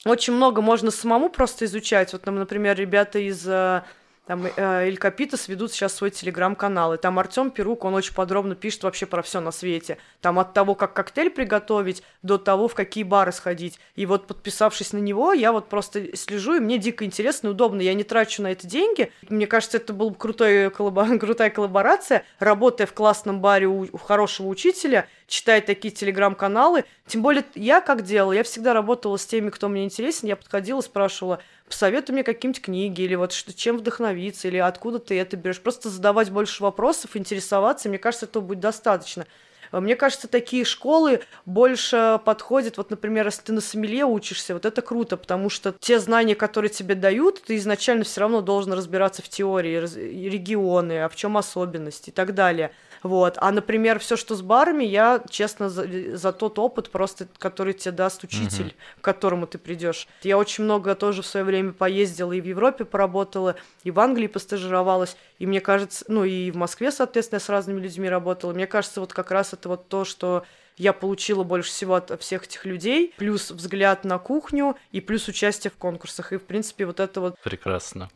очень 0.05 0.33
много 0.33 0.62
можно 0.62 0.91
самому 0.91 1.29
просто 1.29 1.65
изучать. 1.65 2.13
Вот, 2.13 2.25
например, 2.25 2.77
ребята 2.77 3.19
из 3.19 3.45
а, 3.47 3.83
там 4.27 4.46
э, 4.46 4.51
Эль 4.57 4.98
Капитас 4.98 5.48
ведут 5.48 5.72
сейчас 5.72 5.96
свой 5.96 6.12
телеграм-канал, 6.12 6.93
и 6.93 6.98
там 6.98 7.17
Артем 7.17 7.50
Перук, 7.50 7.86
он 7.86 7.93
очень 7.93 8.13
подробно 8.13 8.55
пишет 8.55 8.84
вообще 8.84 9.05
про 9.05 9.22
все 9.22 9.39
на 9.39 9.51
свете. 9.51 10.00
Там 10.19 10.38
от 10.38 10.53
того, 10.53 10.75
как 10.75 10.93
коктейль 10.93 11.29
приготовить, 11.29 12.03
до 12.24 12.38
того, 12.38 12.67
в 12.67 12.75
какие 12.75 13.05
бары 13.05 13.31
сходить. 13.31 13.79
И 13.96 14.05
вот 14.05 14.27
подписавшись 14.27 14.91
на 14.91 14.98
него, 14.98 15.31
я 15.31 15.53
вот 15.53 15.69
просто 15.69 16.15
слежу, 16.17 16.55
и 16.55 16.60
мне 16.60 16.77
дико 16.77 17.05
интересно 17.05 17.48
и 17.48 17.51
удобно. 17.51 17.79
Я 17.79 17.93
не 17.93 18.03
трачу 18.03 18.41
на 18.41 18.51
это 18.51 18.67
деньги. 18.67 19.13
Мне 19.29 19.48
кажется, 19.48 19.77
это 19.77 19.93
была 19.93 20.13
крутой 20.13 20.72
крутая 20.72 21.50
коллаборация. 21.50 22.25
Работая 22.39 22.86
в 22.86 22.93
классном 22.93 23.39
баре 23.39 23.67
у 23.67 23.98
хорошего 23.98 24.48
учителя, 24.48 25.07
читая 25.27 25.62
такие 25.62 25.93
телеграм-каналы. 25.93 26.86
Тем 27.05 27.22
более, 27.22 27.46
я 27.53 27.81
как 27.81 28.03
делала? 28.03 28.31
Я 28.31 28.43
всегда 28.43 28.74
работала 28.74 29.17
с 29.17 29.25
теми, 29.25 29.50
кто 29.50 29.67
мне 29.67 29.84
интересен. 29.84 30.27
Я 30.27 30.36
подходила, 30.36 30.81
спрашивала, 30.81 31.41
посоветуй 31.67 32.13
мне 32.13 32.24
какие-нибудь 32.24 32.62
книги, 32.62 33.01
или 33.01 33.15
вот 33.15 33.34
что, 33.34 33.53
чем 33.53 33.77
вдохновиться, 33.77 34.48
или 34.48 34.57
откуда 34.57 35.00
ты 35.00 35.19
это 35.19 35.38
берешь. 35.38 35.62
Просто 35.62 35.89
задавать 35.89 36.31
больше 36.31 36.63
вопросов, 36.63 37.15
интересоваться, 37.15 37.89
мне 37.89 38.00
кажется, 38.00 38.25
этого 38.25 38.43
будет 38.43 38.62
достаточно. 38.62 39.27
А 39.71 39.81
мне 39.81 39.95
кажется, 39.95 40.27
такие 40.27 40.65
школы 40.65 41.21
больше 41.45 42.19
подходят, 42.25 42.77
вот, 42.77 42.89
например, 42.89 43.25
если 43.25 43.41
ты 43.41 43.53
на 43.53 43.62
сомелье 43.62 44.05
учишься, 44.05 44.53
вот 44.53 44.65
это 44.65 44.81
круто, 44.81 45.17
потому 45.17 45.50
что 45.50 45.74
те 45.79 46.00
знания, 46.00 46.36
которые 46.36 46.69
тебе 46.69 46.95
дают, 46.95 47.41
ты 47.43 47.55
изначально 47.57 48.03
все 48.03 48.21
равно 48.21 48.41
должен 48.41 48.74
разбираться 48.74 49.21
в 49.21 49.29
теории, 49.29 49.79
регионы, 50.27 51.03
а 51.03 51.09
в 51.09 51.15
чем 51.15 51.38
особенности 51.38 52.09
и 52.09 52.13
так 52.13 52.33
далее. 52.33 52.71
Вот. 53.03 53.38
А, 53.38 53.51
например, 53.51 54.00
все, 54.00 54.15
что 54.15 54.36
с 54.36 54.41
барами, 54.41 54.83
я, 54.83 55.21
честно, 55.29 55.69
за, 55.69 56.17
за 56.17 56.33
тот 56.33 56.59
опыт 56.59 56.89
просто, 56.89 57.27
который 57.38 57.74
тебе 57.74 57.91
даст 57.91 58.24
учитель, 58.24 58.67
uh-huh. 58.67 59.01
к 59.01 59.03
которому 59.03 59.47
ты 59.47 59.57
придешь. 59.57 60.07
Я 60.24 60.38
очень 60.38 60.63
много 60.63 60.95
тоже 60.95 61.21
в 61.21 61.25
свое 61.25 61.45
время 61.45 61.74
поездила 61.74 62.31
и 62.33 62.41
в 62.41 62.45
Европе 62.45 62.86
поработала, 62.86 63.55
и 63.83 63.91
в 63.91 64.00
Англии 64.00 64.27
постажировалась, 64.27 65.15
и 65.39 65.45
мне 65.45 65.62
кажется, 65.62 66.05
ну 66.07 66.24
и 66.24 66.51
в 66.51 66.55
Москве, 66.55 66.91
соответственно, 66.91 67.38
я 67.38 67.39
с 67.41 67.50
разными 67.50 67.79
людьми 67.79 68.09
работала. 68.09 68.53
Мне 68.53 68.67
кажется, 68.67 69.00
вот 69.00 69.13
как 69.13 69.31
раз 69.31 69.53
это 69.57 69.69
вот 69.69 69.87
то, 69.89 70.05
что 70.05 70.43
я 70.77 70.93
получила 70.93 71.43
больше 71.43 71.71
всего 71.71 71.95
от 71.95 72.21
всех 72.21 72.45
этих 72.45 72.63
людей, 72.65 73.13
плюс 73.17 73.49
взгляд 73.49 74.03
на 74.03 74.19
кухню 74.19 74.77
и 74.91 75.01
плюс 75.01 75.27
участие 75.27 75.71
в 75.71 75.77
конкурсах. 75.77 76.33
И, 76.33 76.37
в 76.37 76.43
принципе, 76.43 76.85
вот 76.85 76.99
это 76.99 77.19
вот... 77.19 77.35
Прекрасно. 77.43 78.09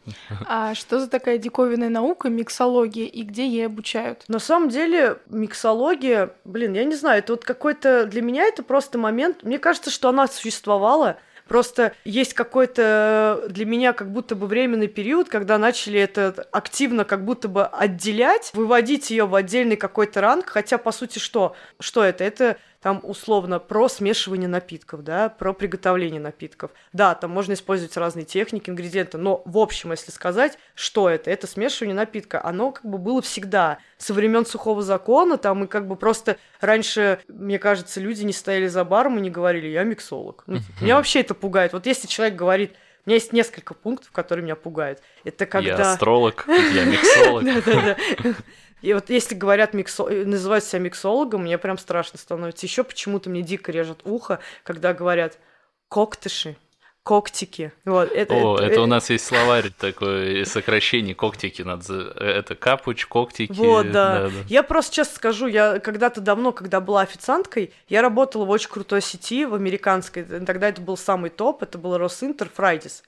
А 0.45 0.75
что 0.75 1.00
за 1.00 1.07
такая 1.07 1.39
диковинная 1.39 1.89
наука, 1.89 2.29
миксология, 2.29 3.05
и 3.05 3.24
где 3.24 3.48
ей 3.48 3.65
обучают? 3.65 4.25
На 4.27 4.39
самом 4.39 4.69
деле, 4.69 5.17
миксология, 5.27 6.36
блин, 6.45 6.74
я 6.74 6.83
не 6.83 6.95
знаю, 6.95 7.19
это 7.19 7.33
вот 7.33 7.43
какой-то... 7.43 8.05
Для 8.05 8.21
меня 8.21 8.43
это 8.43 8.62
просто 8.62 9.00
момент... 9.00 9.41
Мне 9.41 9.57
кажется, 9.57 9.89
что 9.89 10.10
она 10.10 10.27
существовала, 10.27 11.17
Просто 11.51 11.91
есть 12.05 12.34
какой-то 12.34 13.43
для 13.50 13.65
меня 13.65 13.91
как 13.91 14.10
будто 14.10 14.36
бы 14.36 14.48
временный 14.48 14.88
период, 14.88 15.27
когда 15.27 15.58
начали 15.58 16.00
это 16.00 16.48
активно 16.53 17.03
как 17.03 17.25
будто 17.25 17.50
бы 17.50 17.65
отделять, 17.65 18.51
выводить 18.53 19.12
ее 19.12 19.25
в 19.25 19.36
отдельный 19.36 19.75
какой-то 19.75 20.22
ранг, 20.22 20.48
хотя 20.48 20.77
по 20.77 20.93
сути 20.93 21.20
что? 21.20 21.58
Что 21.81 22.05
это? 22.05 22.24
Это 22.24 22.55
там 22.81 23.00
условно 23.03 23.59
про 23.59 23.88
смешивание 23.88 24.50
напитков, 24.50 25.03
да, 25.03 25.29
про 25.29 25.53
приготовление 25.53 26.19
напитков. 26.19 26.71
Да, 26.93 27.13
там 27.13 27.29
можно 27.29 27.53
использовать 27.53 27.95
разные 27.95 28.25
техники, 28.25 28.69
ингредиенты, 28.69 29.17
но 29.17 29.43
в 29.45 29.57
общем, 29.57 29.91
если 29.91 30.11
сказать, 30.11 30.57
что 30.73 31.07
это, 31.07 31.29
это 31.29 31.45
смешивание 31.45 31.95
напитка, 31.95 32.43
оно 32.43 32.71
как 32.71 32.85
бы 32.85 32.97
было 32.97 33.21
всегда 33.21 33.77
со 33.97 34.13
времен 34.13 34.45
сухого 34.45 34.81
закона, 34.81 35.38
там 35.38 35.65
и 35.65 35.67
как 35.67 35.88
бы 35.88 35.95
просто 35.95 36.37
раньше, 36.59 37.20
мне 37.27 37.59
кажется, 37.59 38.00
люди 38.00 38.24
не 38.24 38.33
стояли 38.33 38.67
за 38.67 38.83
баром 38.83 39.20
и 39.20 39.22
не 39.22 39.29
говорили, 39.29 39.67
я 39.67 39.83
миксолог. 39.83 40.44
Ну, 40.48 40.59
меня 40.81 40.96
вообще 40.96 41.22
это 41.22 41.35
пугает. 41.35 41.74
Вот 41.74 41.85
если 41.85 42.07
человек 42.07 42.35
говорит, 42.35 42.72
у 43.05 43.09
меня 43.09 43.15
есть 43.15 43.33
несколько 43.33 43.74
пунктов, 43.74 44.11
которые 44.11 44.44
меня 44.44 44.55
пугают. 44.55 45.01
Это 45.24 45.46
когда... 45.46 45.70
Я 45.70 45.91
астролог, 45.94 46.46
я 46.48 46.85
миксолог. 46.85 47.44
И 48.81 48.94
вот 48.94 49.09
если 49.09 49.35
говорят 49.35 49.74
миксо... 49.74 50.05
называют 50.05 50.63
себя 50.63 50.79
миксологом, 50.79 51.44
мне 51.44 51.57
прям 51.57 51.77
страшно 51.77 52.17
становится. 52.17 52.65
Еще 52.65 52.83
почему-то 52.83 53.29
мне 53.29 53.41
дико 53.41 53.72
режет 53.72 54.01
ухо, 54.03 54.39
когда 54.63 54.94
говорят 54.94 55.37
коктыши, 55.87 56.55
когтики. 57.03 57.72
Вот, 57.85 58.11
это, 58.11 58.33
О, 58.33 58.55
это, 58.55 58.63
это, 58.63 58.74
это 58.74 58.81
у 58.81 58.85
нас 58.85 59.09
есть 59.09 59.25
словарь 59.25 59.72
такой 59.72 60.46
сокращение 60.46 61.15
когтики 61.15 61.61
надо 61.61 62.11
это 62.20 62.55
капуч, 62.55 63.05
когтики. 63.05 63.51
Вот, 63.53 63.91
да. 63.91 64.22
да, 64.22 64.29
да. 64.29 64.35
Я 64.48 64.63
просто 64.63 64.96
честно 64.96 65.15
скажу, 65.15 65.48
я 65.48 65.79
когда-то 65.79 66.22
давно, 66.22 66.51
когда 66.51 66.79
была 66.79 67.01
официанткой, 67.01 67.74
я 67.89 68.01
работала 68.01 68.46
в 68.46 68.50
очень 68.50 68.70
крутой 68.70 69.01
сети, 69.01 69.46
в 69.46 69.55
американской. 69.55 70.24
Тогда 70.24 70.70
это 70.70 70.81
был 70.81 70.98
самый 70.98 71.29
топ, 71.29 71.63
это 71.63 71.77
был 71.77 71.98
Росинтер 71.98 72.50
Фрайдис. 72.53 73.03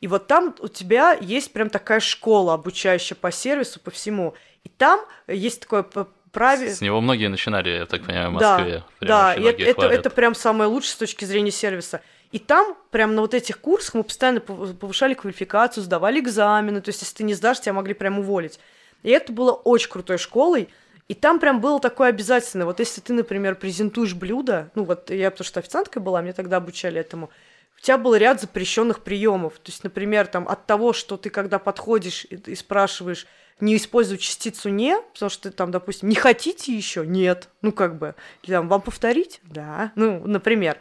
И 0.00 0.08
вот 0.08 0.26
там 0.26 0.54
у 0.60 0.68
тебя 0.68 1.12
есть 1.12 1.52
прям 1.52 1.70
такая 1.70 2.00
школа, 2.00 2.54
обучающая 2.54 3.16
по 3.16 3.30
сервису, 3.30 3.80
по 3.80 3.90
всему. 3.90 4.34
И 4.66 4.68
там 4.68 5.00
есть 5.28 5.60
такое 5.60 5.84
правило... 6.32 6.68
С 6.68 6.80
него 6.80 7.00
многие 7.00 7.28
начинали, 7.28 7.70
я 7.70 7.86
так 7.86 8.04
понимаю, 8.04 8.30
в 8.30 8.32
Москве. 8.32 8.82
Да, 9.00 9.06
да 9.06 9.34
это, 9.36 9.62
это, 9.62 9.86
это 9.86 10.10
прям 10.10 10.34
самое 10.34 10.68
лучшее 10.68 10.90
с 10.90 10.96
точки 10.96 11.24
зрения 11.24 11.52
сервиса. 11.52 12.00
И 12.32 12.40
там, 12.40 12.76
прям 12.90 13.14
на 13.14 13.20
вот 13.20 13.32
этих 13.32 13.60
курсах 13.60 13.94
мы 13.94 14.02
постоянно 14.02 14.40
повышали 14.40 15.14
квалификацию, 15.14 15.84
сдавали 15.84 16.18
экзамены, 16.18 16.80
то 16.80 16.88
есть 16.88 17.00
если 17.00 17.14
ты 17.14 17.22
не 17.22 17.34
сдашь, 17.34 17.60
тебя 17.60 17.74
могли 17.74 17.94
прям 17.94 18.18
уволить. 18.18 18.58
И 19.04 19.10
это 19.10 19.32
было 19.32 19.52
очень 19.52 19.88
крутой 19.88 20.18
школой, 20.18 20.68
и 21.06 21.14
там 21.14 21.38
прям 21.38 21.60
было 21.60 21.78
такое 21.78 22.08
обязательное. 22.08 22.66
Вот 22.66 22.80
если 22.80 23.00
ты, 23.00 23.12
например, 23.12 23.54
презентуешь 23.54 24.14
блюдо, 24.14 24.72
ну 24.74 24.82
вот 24.82 25.10
я 25.10 25.30
потому 25.30 25.46
что 25.46 25.60
официанткой 25.60 26.02
была, 26.02 26.22
мне 26.22 26.32
тогда 26.32 26.56
обучали 26.56 26.98
этому, 26.98 27.30
у 27.78 27.80
тебя 27.80 27.98
был 27.98 28.16
ряд 28.16 28.40
запрещенных 28.40 29.04
приемов. 29.04 29.52
То 29.62 29.70
есть, 29.70 29.84
например, 29.84 30.26
там 30.26 30.48
от 30.48 30.66
того, 30.66 30.92
что 30.92 31.16
ты 31.16 31.30
когда 31.30 31.60
подходишь 31.60 32.26
и, 32.28 32.34
и 32.34 32.56
спрашиваешь, 32.56 33.28
не 33.60 33.76
используй 33.76 34.18
частицу 34.18 34.68
не, 34.68 34.98
потому 35.14 35.30
что 35.30 35.50
там, 35.50 35.70
допустим, 35.70 36.08
не 36.08 36.14
хотите 36.14 36.76
еще? 36.76 37.06
Нет. 37.06 37.48
Ну, 37.62 37.72
как 37.72 37.98
бы, 37.98 38.14
или 38.42 38.52
там, 38.52 38.68
вам 38.68 38.82
повторить? 38.82 39.40
Да. 39.44 39.92
Ну, 39.94 40.26
например. 40.26 40.78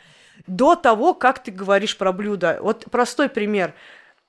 До 0.48 0.76
того, 0.76 1.14
как 1.14 1.42
ты 1.42 1.52
говоришь 1.52 1.98
про 1.98 2.12
блюдо. 2.12 2.60
Вот 2.62 2.86
простой 2.92 3.30
пример. 3.30 3.74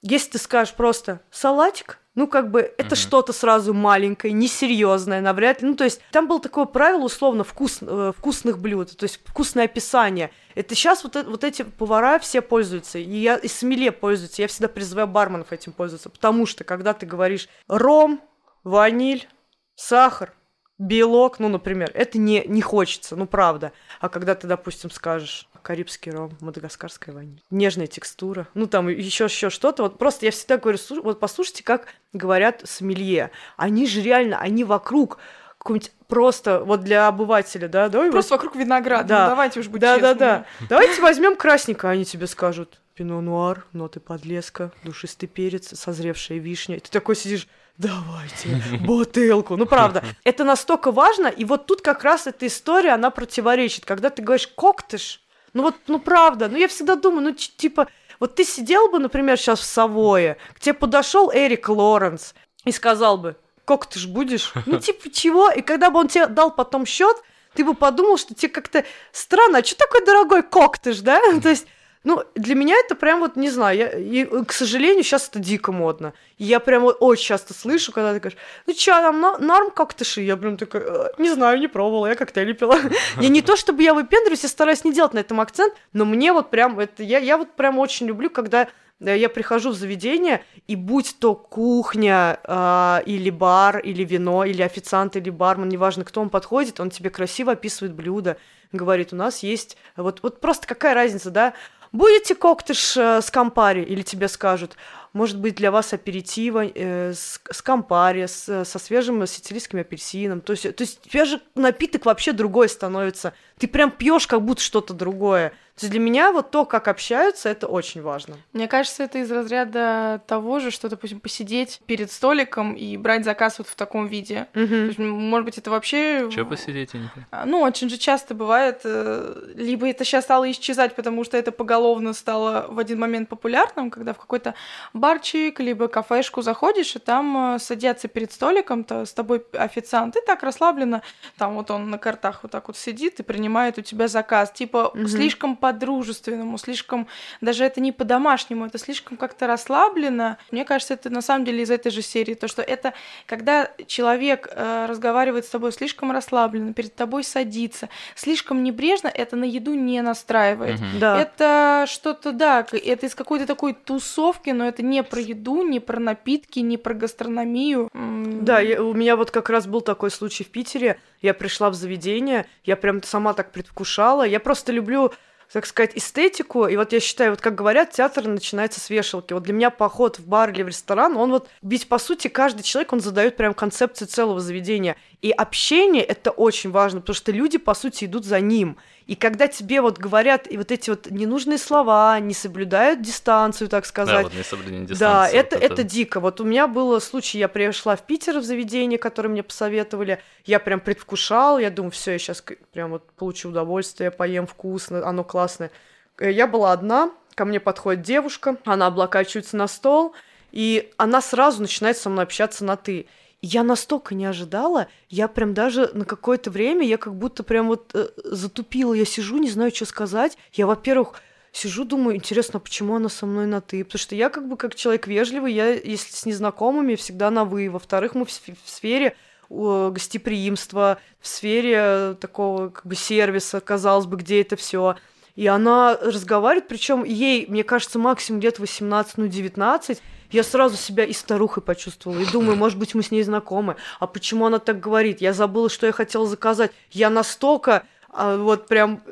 Если 0.02 0.32
ты 0.32 0.38
скажешь 0.38 0.74
просто 0.74 1.20
салатик, 1.30 1.98
ну, 2.16 2.26
как 2.26 2.50
бы, 2.50 2.60
это 2.78 2.94
mm-hmm. 2.94 2.98
что-то 2.98 3.32
сразу 3.34 3.74
маленькое, 3.74 4.32
несерьезное, 4.32 5.20
навряд 5.20 5.60
ли. 5.60 5.68
Ну, 5.68 5.74
то 5.76 5.84
есть, 5.84 6.00
там 6.10 6.28
было 6.28 6.40
такое 6.40 6.64
правило, 6.64 7.04
условно, 7.04 7.44
вкус, 7.44 7.78
э, 7.82 8.12
вкусных 8.16 8.58
блюд, 8.58 8.96
то 8.96 9.04
есть, 9.04 9.20
вкусное 9.26 9.66
описание. 9.66 10.30
Это 10.54 10.74
сейчас 10.74 11.04
вот, 11.04 11.14
вот 11.14 11.44
эти 11.44 11.62
повара 11.62 12.18
все 12.18 12.40
пользуются, 12.40 12.98
и 12.98 13.18
я 13.18 13.36
и 13.36 13.48
смеле 13.48 13.92
пользуются. 13.92 14.40
Я 14.40 14.48
всегда 14.48 14.68
призываю 14.68 15.06
барменов 15.06 15.52
этим 15.52 15.72
пользоваться, 15.72 16.08
потому 16.08 16.46
что, 16.46 16.64
когда 16.64 16.94
ты 16.94 17.04
говоришь 17.04 17.50
ром, 17.68 18.22
ваниль, 18.66 19.28
сахар, 19.76 20.34
белок, 20.76 21.38
ну, 21.38 21.48
например, 21.48 21.90
это 21.94 22.18
не, 22.18 22.44
не 22.46 22.60
хочется, 22.60 23.14
ну, 23.14 23.26
правда. 23.26 23.72
А 24.00 24.08
когда 24.08 24.34
ты, 24.34 24.48
допустим, 24.48 24.90
скажешь 24.90 25.48
карибский 25.62 26.10
ром, 26.10 26.36
мадагаскарская 26.40 27.14
ваниль, 27.14 27.40
нежная 27.50 27.86
текстура, 27.86 28.48
ну, 28.54 28.66
там 28.66 28.88
еще 28.88 29.24
еще 29.24 29.50
что-то, 29.50 29.84
вот 29.84 29.98
просто 29.98 30.26
я 30.26 30.32
всегда 30.32 30.58
говорю, 30.58 30.78
вот 31.02 31.20
послушайте, 31.20 31.62
как 31.62 31.86
говорят 32.12 32.62
сомелье. 32.64 33.30
Они 33.56 33.86
же 33.86 34.02
реально, 34.02 34.38
они 34.38 34.64
вокруг 34.64 35.18
какой-нибудь 35.58 35.92
просто 36.08 36.60
вот 36.64 36.82
для 36.82 37.06
обывателя, 37.06 37.68
да, 37.68 37.88
давай 37.88 38.10
просто 38.10 38.34
вот... 38.34 38.42
вокруг 38.42 38.56
винограда, 38.56 39.08
да. 39.08 39.24
ну, 39.24 39.30
давайте 39.30 39.60
уж 39.60 39.68
будь 39.68 39.80
да, 39.80 39.94
честными. 39.94 40.18
да, 40.18 40.38
да. 40.60 40.66
Давайте 40.68 41.00
возьмем 41.00 41.36
красненькое, 41.36 41.92
они 41.92 42.04
тебе 42.04 42.26
скажут. 42.26 42.80
Пино 42.94 43.20
нуар, 43.20 43.66
ноты 43.72 44.00
подлеска, 44.00 44.72
душистый 44.82 45.28
перец, 45.28 45.78
созревшая 45.78 46.38
вишня. 46.38 46.76
И 46.76 46.80
ты 46.80 46.90
такой 46.90 47.14
сидишь, 47.14 47.46
давайте, 47.78 48.62
бутылку. 48.80 49.56
Ну, 49.56 49.66
правда, 49.66 50.04
это 50.24 50.44
настолько 50.44 50.92
важно, 50.92 51.26
и 51.26 51.44
вот 51.44 51.66
тут 51.66 51.82
как 51.82 52.04
раз 52.04 52.26
эта 52.26 52.46
история, 52.46 52.92
она 52.92 53.10
противоречит. 53.10 53.84
Когда 53.84 54.10
ты 54.10 54.22
говоришь 54.22 54.48
коктыш, 54.48 55.20
ну 55.52 55.62
вот, 55.62 55.74
ну 55.86 55.98
правда, 55.98 56.48
ну 56.48 56.56
я 56.56 56.68
всегда 56.68 56.96
думаю, 56.96 57.22
ну 57.22 57.32
типа, 57.32 57.88
вот 58.20 58.34
ты 58.34 58.44
сидел 58.44 58.90
бы, 58.90 58.98
например, 58.98 59.36
сейчас 59.38 59.60
в 59.60 59.64
Савое, 59.64 60.38
к 60.54 60.60
тебе 60.60 60.74
подошел 60.74 61.30
Эрик 61.32 61.68
Лоренс 61.68 62.34
и 62.64 62.72
сказал 62.72 63.18
бы, 63.18 63.36
как 63.64 63.86
ты 63.86 63.98
ж 63.98 64.06
будешь? 64.06 64.52
Ну, 64.64 64.78
типа, 64.80 65.10
чего? 65.10 65.50
И 65.50 65.60
когда 65.60 65.90
бы 65.90 65.98
он 65.98 66.08
тебе 66.08 66.26
дал 66.26 66.50
потом 66.50 66.86
счет, 66.86 67.16
ты 67.54 67.64
бы 67.64 67.74
подумал, 67.74 68.16
что 68.16 68.34
тебе 68.34 68.50
как-то 68.50 68.84
странно, 69.12 69.58
а 69.58 69.64
что 69.64 69.76
такой 69.76 70.04
дорогой 70.04 70.42
коктыш, 70.42 71.00
да? 71.00 71.20
То 71.42 71.50
есть 71.50 71.66
ну, 72.06 72.22
для 72.36 72.54
меня 72.54 72.76
это 72.76 72.94
прям 72.94 73.18
вот, 73.18 73.34
не 73.34 73.50
знаю, 73.50 73.76
я, 73.76 73.88
и, 73.88 74.44
к 74.44 74.52
сожалению, 74.52 75.02
сейчас 75.02 75.28
это 75.28 75.40
дико 75.40 75.72
модно. 75.72 76.12
И 76.38 76.44
я 76.44 76.60
прям 76.60 76.82
вот 76.82 76.98
очень 77.00 77.24
часто 77.24 77.52
слышу, 77.52 77.90
когда 77.90 78.14
ты 78.14 78.20
говоришь, 78.20 78.38
ну 78.64 78.74
чё, 78.74 78.92
там 78.92 79.20
норм 79.20 79.72
коктыши? 79.72 80.20
Я 80.20 80.36
прям 80.36 80.56
такая, 80.56 80.84
«Э, 80.84 81.08
не 81.18 81.30
знаю, 81.30 81.58
не 81.58 81.66
пробовала, 81.66 82.06
я 82.06 82.14
коктейли 82.14 82.52
пила. 82.52 82.78
Я 83.20 83.28
не 83.28 83.42
то, 83.42 83.56
чтобы 83.56 83.82
я 83.82 83.92
выпендриваюсь, 83.92 84.44
я 84.44 84.48
стараюсь 84.48 84.84
не 84.84 84.92
делать 84.92 85.14
на 85.14 85.18
этом 85.18 85.40
акцент, 85.40 85.74
но 85.92 86.04
мне 86.04 86.32
вот 86.32 86.48
прям, 86.48 86.78
это, 86.78 87.02
я, 87.02 87.18
я 87.18 87.36
вот 87.38 87.56
прям 87.56 87.76
очень 87.80 88.06
люблю, 88.06 88.30
когда 88.30 88.68
я 89.00 89.28
прихожу 89.28 89.70
в 89.70 89.74
заведение, 89.74 90.44
и 90.68 90.76
будь 90.76 91.16
то 91.18 91.34
кухня, 91.34 92.38
э, 92.44 93.02
или 93.06 93.30
бар, 93.30 93.78
или 93.78 94.04
вино, 94.04 94.44
или 94.44 94.62
официант, 94.62 95.16
или 95.16 95.30
бармен, 95.30 95.68
неважно, 95.68 96.04
кто 96.04 96.20
он 96.20 96.30
подходит, 96.30 96.78
он 96.78 96.90
тебе 96.90 97.10
красиво 97.10 97.52
описывает 97.52 97.94
блюдо, 97.94 98.36
говорит, 98.72 99.12
у 99.12 99.16
нас 99.16 99.42
есть... 99.42 99.76
Вот, 99.96 100.20
вот 100.22 100.40
просто 100.40 100.66
какая 100.66 100.94
разница, 100.94 101.30
да? 101.30 101.54
Будете 101.92 102.34
коктыш 102.34 102.96
э, 102.96 103.20
с 103.20 103.30
компари? 103.30 103.82
Или 103.82 104.02
тебе 104.02 104.28
скажут, 104.28 104.76
может 105.12 105.38
быть, 105.38 105.54
для 105.54 105.70
вас 105.70 105.92
аперитива 105.92 106.66
э, 106.66 107.12
с, 107.14 107.40
с 107.50 107.62
компари, 107.62 108.26
со 108.26 108.64
свежим 108.64 109.26
сицилийским 109.26 109.78
апельсином. 109.78 110.40
То 110.40 110.52
есть, 110.52 110.76
то 110.76 110.82
есть 110.82 111.10
же 111.12 111.40
напиток 111.54 112.04
вообще 112.04 112.32
другой 112.32 112.68
становится. 112.68 113.32
Ты 113.58 113.66
прям 113.66 113.90
пьешь 113.90 114.26
как 114.26 114.42
будто 114.42 114.60
что-то 114.62 114.92
другое. 114.92 115.52
То 115.76 115.84
есть 115.84 115.90
для 115.90 116.00
меня 116.00 116.32
вот 116.32 116.50
то, 116.50 116.64
как 116.64 116.88
общаются, 116.88 117.50
это 117.50 117.66
очень 117.66 118.00
важно. 118.00 118.36
Мне 118.54 118.66
кажется, 118.66 119.02
это 119.02 119.18
из 119.18 119.30
разряда 119.30 120.22
того 120.26 120.58
же, 120.58 120.70
что, 120.70 120.88
допустим, 120.88 121.20
посидеть 121.20 121.80
перед 121.86 122.10
столиком 122.10 122.72
и 122.72 122.96
брать 122.96 123.24
заказ 123.24 123.58
вот 123.58 123.68
в 123.68 123.74
таком 123.74 124.06
виде. 124.06 124.46
Мгм. 124.54 124.68
То 124.68 124.74
есть, 124.86 124.98
может 124.98 125.44
быть, 125.44 125.58
это 125.58 125.70
вообще... 125.70 126.30
Че 126.32 126.46
посидеть. 126.46 126.90
А, 127.30 127.44
Ну, 127.44 127.60
очень 127.60 127.90
же 127.90 127.98
часто 127.98 128.34
бывает, 128.34 128.80
э, 128.84 129.52
либо 129.54 129.86
это 129.86 130.04
сейчас 130.04 130.24
стало 130.24 130.50
исчезать, 130.50 130.94
потому 130.94 131.24
что 131.24 131.36
это 131.36 131.52
поголовно 131.52 132.14
стало 132.14 132.66
в 132.70 132.78
один 132.78 132.98
момент 132.98 133.28
популярным, 133.28 133.90
когда 133.90 134.14
в 134.14 134.18
какой-то 134.18 134.54
барчик, 134.94 135.60
либо 135.60 135.88
кафешку 135.88 136.40
заходишь, 136.40 136.96
и 136.96 136.98
там 136.98 137.56
э, 137.56 137.58
садятся 137.58 138.08
перед 138.08 138.32
столиком, 138.32 138.82
то 138.84 139.04
с 139.04 139.12
тобой 139.12 139.44
официант, 139.52 140.16
и 140.16 140.20
так 140.24 140.42
расслабленно, 140.42 141.02
там 141.36 141.54
вот 141.54 141.70
он 141.70 141.90
на 141.90 141.98
картах 141.98 142.40
вот 142.44 142.52
так 142.52 142.68
вот 142.68 142.78
сидит 142.78 143.20
и 143.20 143.22
принимает 143.22 143.78
у 143.78 143.82
тебя 143.82 144.08
заказ, 144.08 144.50
типа 144.52 144.90
Мгм. 144.94 145.08
слишком 145.08 145.56
по-дружественному, 145.66 146.58
слишком, 146.58 147.08
даже 147.40 147.64
это 147.64 147.80
не 147.80 147.90
по-домашнему, 147.90 148.66
это 148.66 148.78
слишком 148.78 149.16
как-то 149.16 149.46
расслабленно. 149.48 150.38
Мне 150.52 150.64
кажется, 150.64 150.94
это 150.94 151.10
на 151.10 151.22
самом 151.22 151.44
деле 151.44 151.62
из 151.62 151.70
этой 151.70 151.90
же 151.90 152.02
серии, 152.02 152.34
то, 152.34 152.46
что 152.46 152.62
это 152.62 152.94
когда 153.26 153.68
человек 153.88 154.48
э, 154.50 154.86
разговаривает 154.88 155.44
с 155.44 155.48
тобой 155.48 155.72
слишком 155.72 156.12
расслабленно, 156.12 156.72
перед 156.72 156.94
тобой 156.94 157.24
садится, 157.24 157.88
слишком 158.14 158.62
небрежно, 158.62 159.08
это 159.08 159.34
на 159.34 159.44
еду 159.44 159.74
не 159.74 160.00
настраивает. 160.02 160.80
Мгм. 160.80 160.98
Да. 161.00 161.20
Это 161.20 161.86
что-то, 161.88 162.30
да, 162.30 162.64
это 162.72 163.06
из 163.06 163.14
какой-то 163.16 163.46
такой 163.46 163.72
тусовки, 163.74 164.50
но 164.50 164.68
это 164.68 164.82
не 164.84 165.02
про 165.02 165.20
еду, 165.20 165.66
не 165.66 165.80
про 165.80 165.98
напитки, 165.98 166.60
не 166.60 166.76
про 166.76 166.94
гастрономию. 166.94 167.90
Да, 167.92 168.60
я- 168.60 168.82
у 168.82 168.94
меня 168.94 169.16
вот 169.16 169.30
как 169.32 169.50
раз 169.50 169.66
был 169.66 169.80
такой 169.80 170.10
случай 170.12 170.44
в 170.44 170.48
Питере. 170.48 171.00
Я 171.22 171.34
пришла 171.34 171.70
в 171.70 171.74
заведение, 171.74 172.46
я 172.64 172.76
прям 172.76 173.02
сама 173.02 173.32
так 173.34 173.50
предвкушала. 173.50 174.22
Я 174.24 174.38
просто 174.38 174.70
люблю 174.72 175.12
так 175.52 175.66
сказать, 175.66 175.92
эстетику. 175.94 176.66
И 176.66 176.76
вот 176.76 176.92
я 176.92 177.00
считаю, 177.00 177.30
вот 177.30 177.40
как 177.40 177.54
говорят, 177.54 177.90
театр 177.90 178.26
начинается 178.26 178.80
с 178.80 178.90
вешалки. 178.90 179.32
Вот 179.32 179.42
для 179.44 179.54
меня 179.54 179.70
поход 179.70 180.18
в 180.18 180.26
бар 180.26 180.50
или 180.50 180.62
в 180.62 180.68
ресторан, 180.68 181.16
он 181.16 181.30
вот... 181.30 181.48
Ведь, 181.62 181.88
по 181.88 181.98
сути, 181.98 182.28
каждый 182.28 182.62
человек, 182.62 182.92
он 182.92 183.00
задает 183.00 183.36
прям 183.36 183.54
концепцию 183.54 184.08
целого 184.08 184.40
заведения. 184.40 184.96
И 185.22 185.30
общение— 185.30 186.02
это 186.04 186.30
очень 186.30 186.70
важно, 186.70 187.00
потому 187.00 187.14
что 187.14 187.32
люди, 187.32 187.58
по 187.58 187.74
сути, 187.74 188.04
идут 188.04 188.24
за 188.24 188.40
ним. 188.40 188.76
И 189.06 189.14
когда 189.14 189.46
тебе 189.46 189.80
вот 189.80 189.98
говорят 189.98 190.50
и 190.50 190.56
вот 190.56 190.72
эти 190.72 190.90
вот 190.90 191.08
ненужные 191.10 191.58
слова, 191.58 192.18
не 192.18 192.34
соблюдают 192.34 193.02
дистанцию, 193.02 193.68
так 193.68 193.84
Да, 193.84 193.88
сказать, 193.88 194.24
вот 194.24 194.34
несоблюдение 194.34 194.86
да, 194.88 195.28
дистанции. 195.28 195.38
это, 195.38 195.56
вот 195.56 195.64
это 195.64 195.82
дико. 195.84 196.18
Вот 196.18 196.40
у 196.40 196.44
меня 196.44 196.66
был 196.66 197.00
случай, 197.00 197.38
я 197.38 197.46
пришла 197.48 197.94
в 197.94 198.02
Питер 198.02 198.38
в 198.40 198.42
заведение, 198.44 198.98
которое 198.98 199.28
мне 199.28 199.44
посоветовали. 199.44 200.20
Я 200.44 200.58
прям 200.58 200.80
предвкушала, 200.80 201.58
я 201.58 201.70
думаю, 201.70 201.92
все, 201.92 202.12
я 202.12 202.18
сейчас 202.18 202.42
прям 202.72 202.90
вот 202.90 203.04
получу 203.12 203.50
удовольствие, 203.50 204.10
поем 204.10 204.46
вкусно, 204.48 205.06
оно 205.06 205.22
классное. 205.22 205.70
Э, 206.18 206.30
Я 206.32 206.48
была 206.48 206.72
одна, 206.72 207.12
ко 207.36 207.44
мне 207.44 207.60
подходит 207.60 208.02
девушка, 208.02 208.56
она 208.64 208.86
облокачивается 208.88 209.56
на 209.56 209.68
стол, 209.68 210.14
и 210.50 210.90
она 210.96 211.20
сразу 211.20 211.62
начинает 211.62 211.96
со 211.96 212.10
мной 212.10 212.24
общаться 212.24 212.64
на 212.64 212.76
«ты». 212.76 213.06
Я 213.42 213.62
настолько 213.62 214.14
не 214.14 214.24
ожидала, 214.24 214.88
я 215.08 215.28
прям 215.28 215.54
даже 215.54 215.90
на 215.92 216.04
какое-то 216.04 216.50
время, 216.50 216.86
я 216.86 216.96
как 216.96 217.14
будто 217.14 217.42
прям 217.42 217.68
вот 217.68 217.90
э, 217.94 218.08
затупила, 218.24 218.94
я 218.94 219.04
сижу, 219.04 219.38
не 219.38 219.50
знаю, 219.50 219.74
что 219.74 219.84
сказать. 219.84 220.38
Я, 220.52 220.66
во-первых, 220.66 221.20
сижу, 221.52 221.84
думаю, 221.84 222.16
интересно, 222.16 222.60
почему 222.60 222.96
она 222.96 223.08
со 223.08 223.26
мной 223.26 223.46
на 223.46 223.60
«ты», 223.60 223.84
потому 223.84 223.98
что 223.98 224.14
я 224.14 224.30
как 224.30 224.48
бы 224.48 224.56
как 224.56 224.74
человек 224.74 225.06
вежливый, 225.06 225.52
я, 225.52 225.68
если 225.68 226.14
с 226.14 226.26
незнакомыми, 226.26 226.94
всегда 226.94 227.30
на 227.30 227.44
«вы». 227.44 227.70
Во-вторых, 227.70 228.14
мы 228.14 228.24
в, 228.24 228.30
в 228.30 228.68
сфере 228.68 229.16
гостеприимства, 229.48 230.98
в 231.20 231.28
сфере 231.28 232.16
такого 232.20 232.70
как 232.70 232.86
бы 232.86 232.94
сервиса, 232.94 233.60
казалось 233.60 234.06
бы, 234.06 234.16
где 234.16 234.40
это 234.40 234.56
все. 234.56 234.96
И 235.34 235.46
она 235.46 235.96
разговаривает, 236.00 236.66
причем 236.68 237.04
ей, 237.04 237.46
мне 237.46 237.62
кажется, 237.62 237.98
максимум 237.98 238.40
лет 238.40 238.58
18, 238.58 239.18
ну 239.18 239.28
19. 239.28 240.02
Я 240.30 240.42
сразу 240.42 240.76
себя 240.76 241.04
и 241.04 241.12
старухой 241.12 241.62
почувствовала. 241.62 242.20
И 242.20 242.26
думаю, 242.26 242.56
может 242.56 242.78
быть, 242.78 242.94
мы 242.94 243.02
с 243.02 243.10
ней 243.10 243.22
знакомы. 243.22 243.76
А 244.00 244.06
почему 244.06 244.46
она 244.46 244.58
так 244.58 244.80
говорит? 244.80 245.20
Я 245.20 245.32
забыла, 245.32 245.68
что 245.68 245.86
я 245.86 245.92
хотела 245.92 246.26
заказать. 246.26 246.72
Я 246.90 247.10
настолько 247.10 247.84
а, 248.18 248.38
вот 248.38 248.66
прям, 248.66 249.02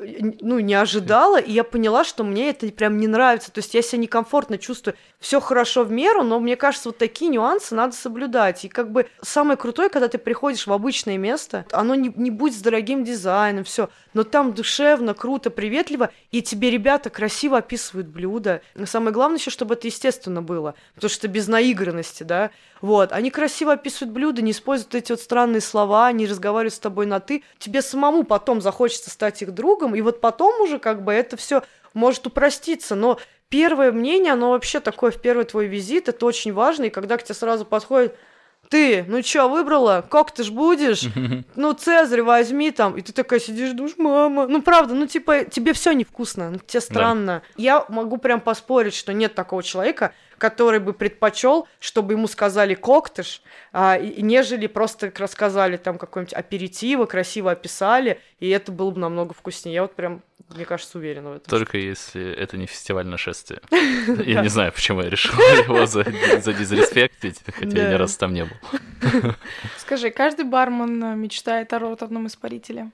ну, 0.41 0.57
не 0.59 0.73
ожидала, 0.73 1.39
и 1.39 1.51
я 1.51 1.63
поняла, 1.63 2.03
что 2.03 2.23
мне 2.23 2.49
это 2.49 2.67
прям 2.69 2.97
не 2.97 3.05
нравится. 3.05 3.51
То 3.51 3.59
есть 3.59 3.75
я 3.75 3.83
себя 3.83 4.01
некомфортно 4.01 4.57
чувствую. 4.57 4.95
Все 5.19 5.39
хорошо 5.39 5.83
в 5.83 5.91
меру, 5.91 6.23
но 6.23 6.39
мне 6.39 6.55
кажется, 6.55 6.89
вот 6.89 6.97
такие 6.97 7.29
нюансы 7.29 7.75
надо 7.75 7.95
соблюдать. 7.95 8.65
И 8.65 8.67
как 8.67 8.91
бы 8.91 9.05
самое 9.21 9.57
крутое, 9.57 9.89
когда 9.89 10.07
ты 10.07 10.17
приходишь 10.17 10.65
в 10.65 10.73
обычное 10.73 11.19
место, 11.19 11.67
оно 11.71 11.93
не, 11.93 12.11
не 12.15 12.31
будет 12.31 12.55
с 12.55 12.61
дорогим 12.61 13.03
дизайном, 13.03 13.63
все, 13.63 13.89
но 14.15 14.23
там 14.23 14.53
душевно, 14.53 15.13
круто, 15.13 15.51
приветливо, 15.51 16.09
и 16.31 16.41
тебе 16.41 16.71
ребята 16.71 17.11
красиво 17.11 17.59
описывают 17.59 18.07
блюда. 18.07 18.61
Но 18.73 18.87
самое 18.87 19.13
главное 19.13 19.37
еще, 19.37 19.51
чтобы 19.51 19.75
это 19.75 19.85
естественно 19.85 20.41
было, 20.41 20.73
потому 20.95 21.11
что 21.11 21.27
без 21.27 21.47
наигранности, 21.47 22.23
да. 22.23 22.49
Вот, 22.85 23.11
они 23.13 23.31
красиво 23.31 23.73
описывают 23.73 24.13
блюда, 24.13 24.43
не 24.43 24.51
используют 24.51 24.93
эти 24.93 25.11
вот 25.11 25.19
странные 25.19 25.59
слова, 25.59 26.11
не 26.11 26.27
разговаривают 26.27 26.75
с 26.75 26.77
тобой 26.77 27.07
на 27.07 27.19
ты. 27.19 27.41
Тебе 27.57 27.81
самому 27.81 28.23
потом 28.23 28.61
захочется 28.61 29.09
стать 29.09 29.41
их 29.41 29.55
другом, 29.55 29.95
и 29.95 30.01
вот 30.01 30.21
потом 30.21 30.61
уже 30.61 30.77
как 30.77 31.03
бы 31.03 31.11
это 31.11 31.35
все 31.35 31.63
может 31.95 32.27
упроститься, 32.27 32.93
но 32.93 33.17
первое 33.49 33.91
мнение, 33.91 34.33
оно 34.33 34.51
вообще 34.51 34.79
такое 34.79 35.09
в 35.09 35.19
первый 35.19 35.45
твой 35.45 35.65
визит, 35.65 36.09
это 36.09 36.27
очень 36.27 36.53
важно, 36.53 36.83
и 36.83 36.89
когда 36.91 37.17
к 37.17 37.23
тебе 37.23 37.33
сразу 37.33 37.65
подходит, 37.65 38.15
ты, 38.69 39.03
ну 39.07 39.21
чё, 39.23 39.49
выбрала? 39.49 40.05
Как 40.07 40.31
ты 40.31 40.43
ж 40.43 40.51
будешь? 40.51 41.05
Ну, 41.55 41.73
Цезарь 41.73 42.21
возьми 42.21 42.71
там. 42.71 42.97
И 42.97 43.01
ты 43.01 43.13
такая 43.13 43.39
сидишь, 43.39 43.71
думаешь, 43.71 43.95
мама. 43.97 44.47
Ну, 44.47 44.61
правда, 44.61 44.93
ну, 44.93 45.07
типа, 45.07 45.45
тебе 45.45 45.73
все 45.73 45.93
невкусно, 45.93 46.51
ну, 46.51 46.59
тебе 46.59 46.81
странно. 46.81 47.41
Я 47.55 47.85
могу 47.89 48.17
прям 48.17 48.41
поспорить, 48.41 48.93
что 48.93 49.13
нет 49.13 49.33
такого 49.33 49.63
человека, 49.63 50.13
который 50.37 50.79
бы 50.79 50.93
предпочел, 50.93 51.67
чтобы 51.79 52.13
ему 52.13 52.27
сказали 52.27 52.73
коктыш, 52.73 53.41
а, 53.73 53.97
и- 53.97 54.21
нежели 54.21 54.67
просто 54.67 55.11
рассказали 55.17 55.77
там 55.77 55.97
какой-нибудь 55.97 56.33
аперитива, 56.33 57.05
красиво 57.05 57.51
описали, 57.51 58.19
и 58.39 58.49
это 58.49 58.71
было 58.71 58.91
бы 58.91 58.99
намного 58.99 59.33
вкуснее. 59.33 59.75
Я 59.75 59.81
вот 59.83 59.95
прям, 59.95 60.21
мне 60.55 60.65
кажется, 60.65 60.97
уверена 60.97 61.29
в 61.31 61.33
этом. 61.37 61.49
Только 61.49 61.77
если 61.77 62.31
это 62.33 62.57
не 62.57 62.65
фестиваль 62.65 63.07
нашествия. 63.07 63.61
Я 64.25 64.41
не 64.41 64.49
знаю, 64.49 64.71
почему 64.73 65.01
я 65.01 65.09
решил 65.09 65.33
его 65.39 65.85
за- 65.85 66.05
задизреспектить, 66.41 67.41
хотя 67.45 67.83
я 67.83 67.89
ни 67.89 67.93
разу 67.95 68.17
там 68.19 68.33
не 68.33 68.45
был. 68.45 68.55
Скажи, 69.77 70.09
каждый 70.09 70.45
бармен 70.45 71.03
э, 71.03 71.15
мечтает 71.15 71.73
о 71.73 71.79
ротовном 71.79 72.27
испарителе. 72.27 72.91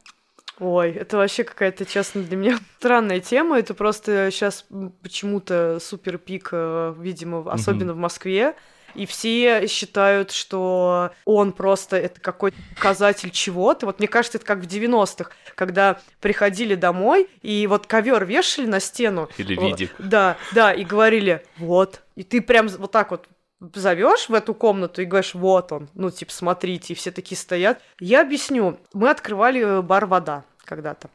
Ой, 0.60 0.92
это 0.92 1.18
вообще 1.18 1.44
какая-то, 1.44 1.86
честно, 1.86 2.22
для 2.22 2.38
меня 2.38 2.60
странная 2.78 3.20
тема. 3.20 3.60
Это 3.60 3.74
просто 3.74 4.30
сейчас 4.32 4.66
почему-то 5.02 5.80
супер 5.82 6.18
пик, 6.18 6.50
э, 6.52 6.94
видимо, 6.98 7.52
особенно 7.52 7.94
в 7.94 7.98
Москве. 7.98 8.56
И 8.94 9.06
все 9.06 9.68
считают, 9.68 10.32
что 10.32 11.12
он 11.26 11.54
просто 11.54 11.96
это 11.98 12.20
какой-то 12.20 12.58
показатель 12.76 13.32
чего-то. 13.32 13.86
Вот 13.86 14.00
мне 14.00 14.08
кажется, 14.08 14.38
это 14.38 14.46
как 14.46 14.60
в 14.60 14.68
90-х, 14.68 15.32
когда 15.56 16.00
приходили 16.20 16.76
домой 16.76 17.30
и 17.42 17.68
вот 17.68 17.88
ковер 17.88 18.26
вешали 18.26 18.66
на 18.66 18.80
стену. 18.80 19.30
Или 19.38 19.56
видик. 19.56 19.96
Да, 19.98 20.38
да, 20.54 20.74
и 20.74 20.84
говорили, 20.84 21.46
вот. 21.58 22.02
И 22.16 22.24
ты 22.24 22.42
прям 22.42 22.68
вот 22.68 22.92
так 22.92 23.12
вот 23.12 23.28
зовешь 23.74 24.30
в 24.30 24.34
эту 24.34 24.54
комнату 24.54 25.02
и 25.02 25.06
говоришь, 25.06 25.36
вот 25.36 25.72
он, 25.72 25.90
ну, 25.94 26.10
типа, 26.10 26.32
смотрите, 26.32 26.94
и 26.94 26.96
все 26.96 27.12
такие 27.12 27.38
стоят. 27.38 27.82
Я 28.00 28.22
объясню. 28.22 28.80
Мы 28.94 29.10
открывали 29.10 29.62
э, 29.62 29.82
бар 29.82 30.06
«Вода» 30.06 30.44
когда-то. 30.66 31.10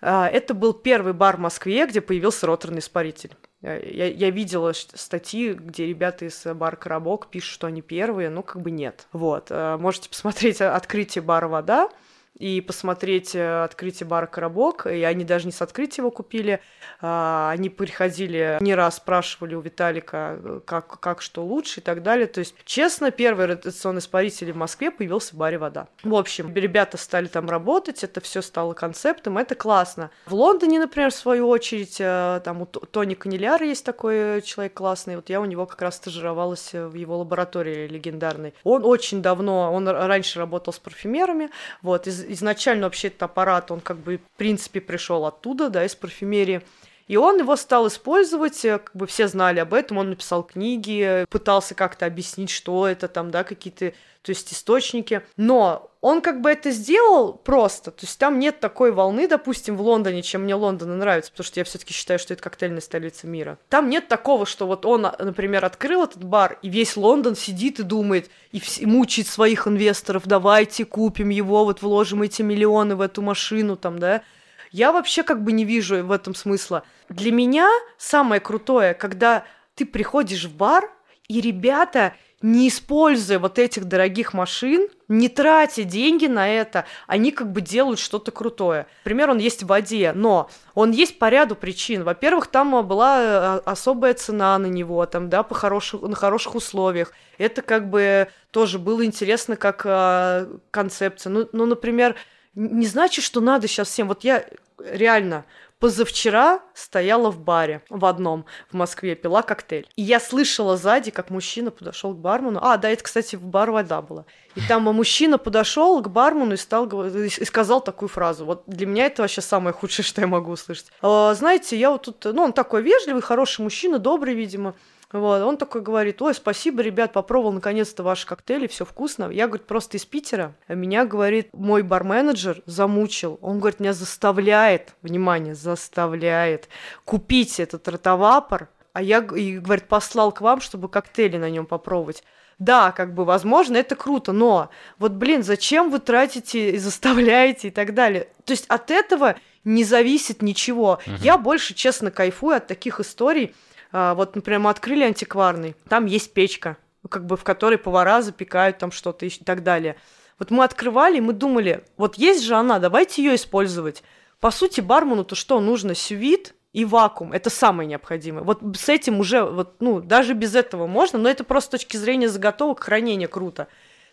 А, 0.00 0.28
Это 0.28 0.54
был 0.54 0.72
первый 0.72 1.12
бар 1.12 1.36
в 1.36 1.40
Москве, 1.40 1.86
где 1.86 2.00
появился 2.00 2.46
роторный 2.46 2.78
испаритель. 2.78 3.32
Э, 3.62 3.80
я, 3.84 4.06
я 4.06 4.30
видела 4.30 4.72
статьи, 4.72 5.52
где 5.52 5.86
ребята 5.86 6.24
из 6.26 6.44
бара 6.44 6.76
«Коробок» 6.76 7.28
пишут, 7.28 7.52
что 7.52 7.66
они 7.66 7.82
первые, 7.82 8.30
ну, 8.30 8.42
как 8.42 8.62
бы 8.62 8.70
нет. 8.70 9.06
Вот. 9.12 9.48
Э, 9.50 9.76
можете 9.76 10.08
посмотреть 10.08 10.60
открытие 10.60 11.22
бара 11.22 11.48
«Вода», 11.48 11.90
и 12.38 12.60
посмотреть 12.60 13.34
э, 13.34 13.64
открытие 13.64 14.06
бара 14.06 14.26
«Коробок», 14.26 14.86
и 14.86 15.02
они 15.02 15.24
даже 15.24 15.46
не 15.46 15.52
с 15.52 15.60
открытия 15.60 16.02
его 16.02 16.10
купили, 16.10 16.60
а, 17.00 17.50
они 17.50 17.68
приходили, 17.68 18.58
не 18.60 18.74
раз 18.74 18.96
спрашивали 18.96 19.54
у 19.54 19.60
Виталика, 19.60 20.38
э, 20.42 20.60
как, 20.64 21.00
как 21.00 21.20
что 21.20 21.44
лучше 21.44 21.80
и 21.80 21.82
так 21.82 22.02
далее. 22.02 22.26
То 22.26 22.40
есть, 22.40 22.54
честно, 22.64 23.10
первый 23.10 23.46
ротационный 23.46 23.98
испаритель 23.98 24.52
в 24.52 24.56
Москве 24.56 24.90
появился 24.90 25.34
в 25.34 25.38
баре 25.38 25.58
«Вода». 25.58 25.88
В 26.02 26.14
общем, 26.14 26.52
ребята 26.54 26.96
стали 26.96 27.26
там 27.26 27.50
работать, 27.50 28.04
это 28.04 28.20
все 28.20 28.40
стало 28.40 28.72
концептом, 28.72 29.38
это 29.38 29.54
классно. 29.54 30.10
В 30.26 30.34
Лондоне, 30.34 30.78
например, 30.78 31.10
в 31.10 31.14
свою 31.14 31.48
очередь, 31.48 31.96
э, 32.00 32.40
там 32.44 32.62
у 32.62 32.66
Тони 32.66 33.14
Канеляра 33.14 33.66
есть 33.66 33.84
такой 33.84 34.42
человек 34.42 34.74
классный, 34.74 35.16
вот 35.16 35.28
я 35.28 35.40
у 35.40 35.44
него 35.44 35.66
как 35.66 35.82
раз 35.82 35.96
стажировалась 35.96 36.72
в 36.72 36.94
его 36.94 37.18
лаборатории 37.18 37.88
легендарной. 37.88 38.54
Он 38.62 38.84
очень 38.84 39.22
давно, 39.22 39.72
он 39.72 39.88
раньше 39.88 40.38
работал 40.38 40.72
с 40.72 40.78
парфюмерами, 40.78 41.50
вот, 41.82 42.06
из, 42.06 42.27
изначально 42.28 42.86
вообще 42.86 43.08
этот 43.08 43.24
аппарат, 43.24 43.70
он 43.70 43.80
как 43.80 43.98
бы, 43.98 44.18
в 44.18 44.36
принципе, 44.36 44.80
пришел 44.80 45.26
оттуда, 45.26 45.70
да, 45.70 45.84
из 45.84 45.94
парфюмерии. 45.94 46.62
И 47.08 47.16
он 47.16 47.38
его 47.38 47.56
стал 47.56 47.88
использовать, 47.88 48.64
э, 48.64 48.78
как 48.78 48.94
бы 48.94 49.06
все 49.06 49.26
знали 49.28 49.58
об 49.58 49.74
этом, 49.74 49.98
он 49.98 50.10
написал 50.10 50.42
книги, 50.42 51.26
пытался 51.30 51.74
как-то 51.74 52.06
объяснить, 52.06 52.50
что 52.50 52.86
это 52.86 53.08
там, 53.08 53.30
да, 53.30 53.44
какие-то, 53.44 53.92
то 54.22 54.30
есть 54.30 54.52
источники. 54.52 55.22
Но 55.38 55.90
он 56.02 56.20
как 56.20 56.42
бы 56.42 56.50
это 56.50 56.70
сделал 56.70 57.32
просто, 57.32 57.90
то 57.90 58.04
есть 58.04 58.18
там 58.18 58.38
нет 58.38 58.60
такой 58.60 58.92
волны, 58.92 59.26
допустим, 59.26 59.76
в 59.76 59.80
Лондоне, 59.80 60.22
чем 60.22 60.42
мне 60.42 60.54
Лондон 60.54 60.98
нравится, 60.98 61.30
потому 61.30 61.46
что 61.46 61.60
я 61.60 61.64
все-таки 61.64 61.94
считаю, 61.94 62.18
что 62.18 62.34
это 62.34 62.42
коктейльная 62.42 62.82
столица 62.82 63.26
мира. 63.26 63.58
Там 63.70 63.88
нет 63.88 64.06
такого, 64.06 64.44
что 64.44 64.66
вот 64.66 64.84
он, 64.84 65.02
например, 65.18 65.64
открыл 65.64 66.04
этот 66.04 66.22
бар, 66.22 66.58
и 66.60 66.68
весь 66.68 66.96
Лондон 66.96 67.36
сидит 67.36 67.80
и 67.80 67.84
думает, 67.84 68.30
и, 68.52 68.62
и 68.78 68.86
мучает 68.86 69.28
своих 69.28 69.66
инвесторов, 69.66 70.24
давайте 70.26 70.84
купим 70.84 71.30
его, 71.30 71.64
вот 71.64 71.80
вложим 71.80 72.22
эти 72.22 72.42
миллионы 72.42 72.96
в 72.96 73.00
эту 73.00 73.22
машину, 73.22 73.76
там, 73.76 73.98
да, 73.98 74.22
я 74.70 74.92
вообще 74.92 75.22
как 75.22 75.42
бы 75.42 75.52
не 75.52 75.64
вижу 75.64 76.04
в 76.04 76.12
этом 76.12 76.34
смысла. 76.34 76.82
Для 77.08 77.32
меня 77.32 77.68
самое 77.96 78.40
крутое, 78.40 78.94
когда 78.94 79.44
ты 79.74 79.86
приходишь 79.86 80.44
в 80.44 80.56
бар, 80.56 80.90
и 81.28 81.40
ребята, 81.40 82.14
не 82.40 82.68
используя 82.68 83.38
вот 83.38 83.58
этих 83.58 83.84
дорогих 83.84 84.32
машин, 84.32 84.88
не 85.08 85.28
тратя 85.28 85.82
деньги 85.82 86.26
на 86.26 86.48
это, 86.48 86.84
они 87.06 87.32
как 87.32 87.50
бы 87.52 87.60
делают 87.60 87.98
что-то 87.98 88.30
крутое. 88.30 88.86
Например, 89.04 89.30
он 89.30 89.38
есть 89.38 89.62
в 89.62 89.66
воде, 89.66 90.12
но 90.14 90.48
он 90.74 90.92
есть 90.92 91.18
по 91.18 91.28
ряду 91.28 91.56
причин. 91.56 92.04
Во-первых, 92.04 92.46
там 92.46 92.86
была 92.86 93.20
э, 93.20 93.60
особая 93.64 94.14
цена 94.14 94.56
на 94.58 94.66
него, 94.66 95.04
там, 95.06 95.28
да, 95.28 95.42
по 95.42 95.54
хороших, 95.54 96.02
на 96.02 96.14
хороших 96.14 96.54
условиях. 96.54 97.12
Это 97.38 97.60
как 97.60 97.90
бы 97.90 98.28
тоже 98.52 98.78
было 98.78 99.04
интересно 99.04 99.56
как 99.56 99.82
э, 99.84 100.46
концепция. 100.70 101.30
Ну, 101.30 101.48
ну, 101.52 101.66
например, 101.66 102.14
не 102.54 102.86
значит, 102.86 103.24
что 103.24 103.40
надо 103.40 103.68
сейчас 103.68 103.88
всем. 103.88 104.08
Вот 104.08 104.24
я 104.24 104.44
реально 104.78 105.44
позавчера 105.78 106.60
стояла 106.74 107.30
в 107.30 107.40
баре 107.40 107.82
в 107.88 108.04
одном 108.04 108.46
в 108.70 108.74
Москве, 108.74 109.14
пила 109.14 109.42
коктейль. 109.42 109.86
И 109.96 110.02
я 110.02 110.18
слышала 110.18 110.76
сзади, 110.76 111.10
как 111.10 111.30
мужчина 111.30 111.70
подошел 111.70 112.14
к 112.14 112.18
бармену. 112.18 112.58
А, 112.62 112.76
да, 112.76 112.90
это, 112.90 113.04
кстати, 113.04 113.36
в 113.36 113.42
бар 113.42 113.70
вода 113.70 114.02
была. 114.02 114.24
И 114.56 114.60
там 114.66 114.82
мужчина 114.82 115.38
подошел 115.38 116.02
к 116.02 116.08
бармену 116.08 116.54
и, 116.54 116.56
стал, 116.56 116.88
и 116.88 117.44
сказал 117.44 117.80
такую 117.80 118.08
фразу. 118.08 118.44
Вот 118.44 118.64
для 118.66 118.86
меня 118.86 119.06
это 119.06 119.22
вообще 119.22 119.40
самое 119.40 119.72
худшее, 119.72 120.04
что 120.06 120.20
я 120.20 120.26
могу 120.26 120.50
услышать. 120.52 120.86
А, 121.00 121.34
знаете, 121.34 121.78
я 121.78 121.90
вот 121.90 122.02
тут... 122.02 122.24
Ну, 122.24 122.42
он 122.42 122.52
такой 122.52 122.82
вежливый, 122.82 123.22
хороший 123.22 123.62
мужчина, 123.62 123.98
добрый, 123.98 124.34
видимо. 124.34 124.74
Вот, 125.10 125.42
он 125.42 125.56
такой 125.56 125.80
говорит, 125.80 126.20
ой, 126.20 126.34
спасибо, 126.34 126.82
ребят, 126.82 127.14
попробовал 127.14 127.52
наконец-то 127.52 128.02
ваши 128.02 128.26
коктейли, 128.26 128.66
все 128.66 128.84
вкусно. 128.84 129.30
Я, 129.30 129.46
говорит, 129.46 129.66
просто 129.66 129.96
из 129.96 130.04
Питера. 130.04 130.54
Меня, 130.68 131.06
говорит, 131.06 131.48
мой 131.54 131.82
барменеджер 131.82 132.62
замучил. 132.66 133.38
Он, 133.40 133.58
говорит, 133.58 133.80
меня 133.80 133.94
заставляет, 133.94 134.94
внимание, 135.00 135.54
заставляет 135.54 136.68
купить 137.06 137.58
этот 137.58 137.88
ротовапор, 137.88 138.68
а 138.92 139.00
я, 139.00 139.26
и, 139.34 139.58
говорит, 139.58 139.88
послал 139.88 140.30
к 140.30 140.42
вам, 140.42 140.60
чтобы 140.60 140.90
коктейли 140.90 141.38
на 141.38 141.48
нем 141.48 141.64
попробовать. 141.64 142.22
Да, 142.58 142.90
как 142.92 143.14
бы, 143.14 143.24
возможно, 143.24 143.76
это 143.76 143.94
круто, 143.94 144.32
но 144.32 144.68
вот, 144.98 145.12
блин, 145.12 145.42
зачем 145.42 145.90
вы 145.90 146.00
тратите 146.00 146.72
и 146.72 146.78
заставляете 146.78 147.68
и 147.68 147.70
так 147.70 147.94
далее? 147.94 148.28
То 148.44 148.52
есть 148.52 148.66
от 148.66 148.90
этого 148.90 149.36
не 149.62 149.84
зависит 149.84 150.42
ничего. 150.42 150.98
Uh-huh. 151.06 151.18
Я 151.20 151.38
больше, 151.38 151.74
честно, 151.74 152.10
кайфую 152.10 152.56
от 152.56 152.66
таких 152.66 152.98
историй, 152.98 153.54
вот, 153.92 154.36
например, 154.36 154.60
мы 154.60 154.70
открыли 154.70 155.04
антикварный, 155.04 155.74
там 155.88 156.06
есть 156.06 156.32
печка, 156.34 156.76
как 157.08 157.26
бы 157.26 157.36
в 157.36 157.44
которой 157.44 157.78
повара 157.78 158.22
запекают 158.22 158.78
там 158.78 158.92
что-то 158.92 159.26
и 159.26 159.30
так 159.30 159.62
далее. 159.62 159.96
Вот 160.38 160.50
мы 160.50 160.64
открывали, 160.64 161.20
мы 161.20 161.32
думали, 161.32 161.84
вот 161.96 162.16
есть 162.16 162.44
же 162.44 162.54
она, 162.54 162.78
давайте 162.78 163.22
ее 163.24 163.34
использовать. 163.34 164.02
По 164.40 164.50
сути, 164.50 164.80
бармену-то 164.80 165.34
что 165.34 165.58
нужно? 165.60 165.94
Сювит 165.94 166.54
и 166.72 166.84
вакуум. 166.84 167.32
Это 167.32 167.50
самое 167.50 167.88
необходимое. 167.88 168.44
Вот 168.44 168.60
с 168.76 168.88
этим 168.88 169.18
уже, 169.18 169.42
вот, 169.42 169.80
ну, 169.80 170.00
даже 170.00 170.34
без 170.34 170.54
этого 170.54 170.86
можно, 170.86 171.18
но 171.18 171.28
это 171.28 171.42
просто 171.42 171.78
с 171.78 171.80
точки 171.80 171.96
зрения 171.96 172.28
заготовок 172.28 172.80
хранения 172.80 173.26
круто 173.26 173.66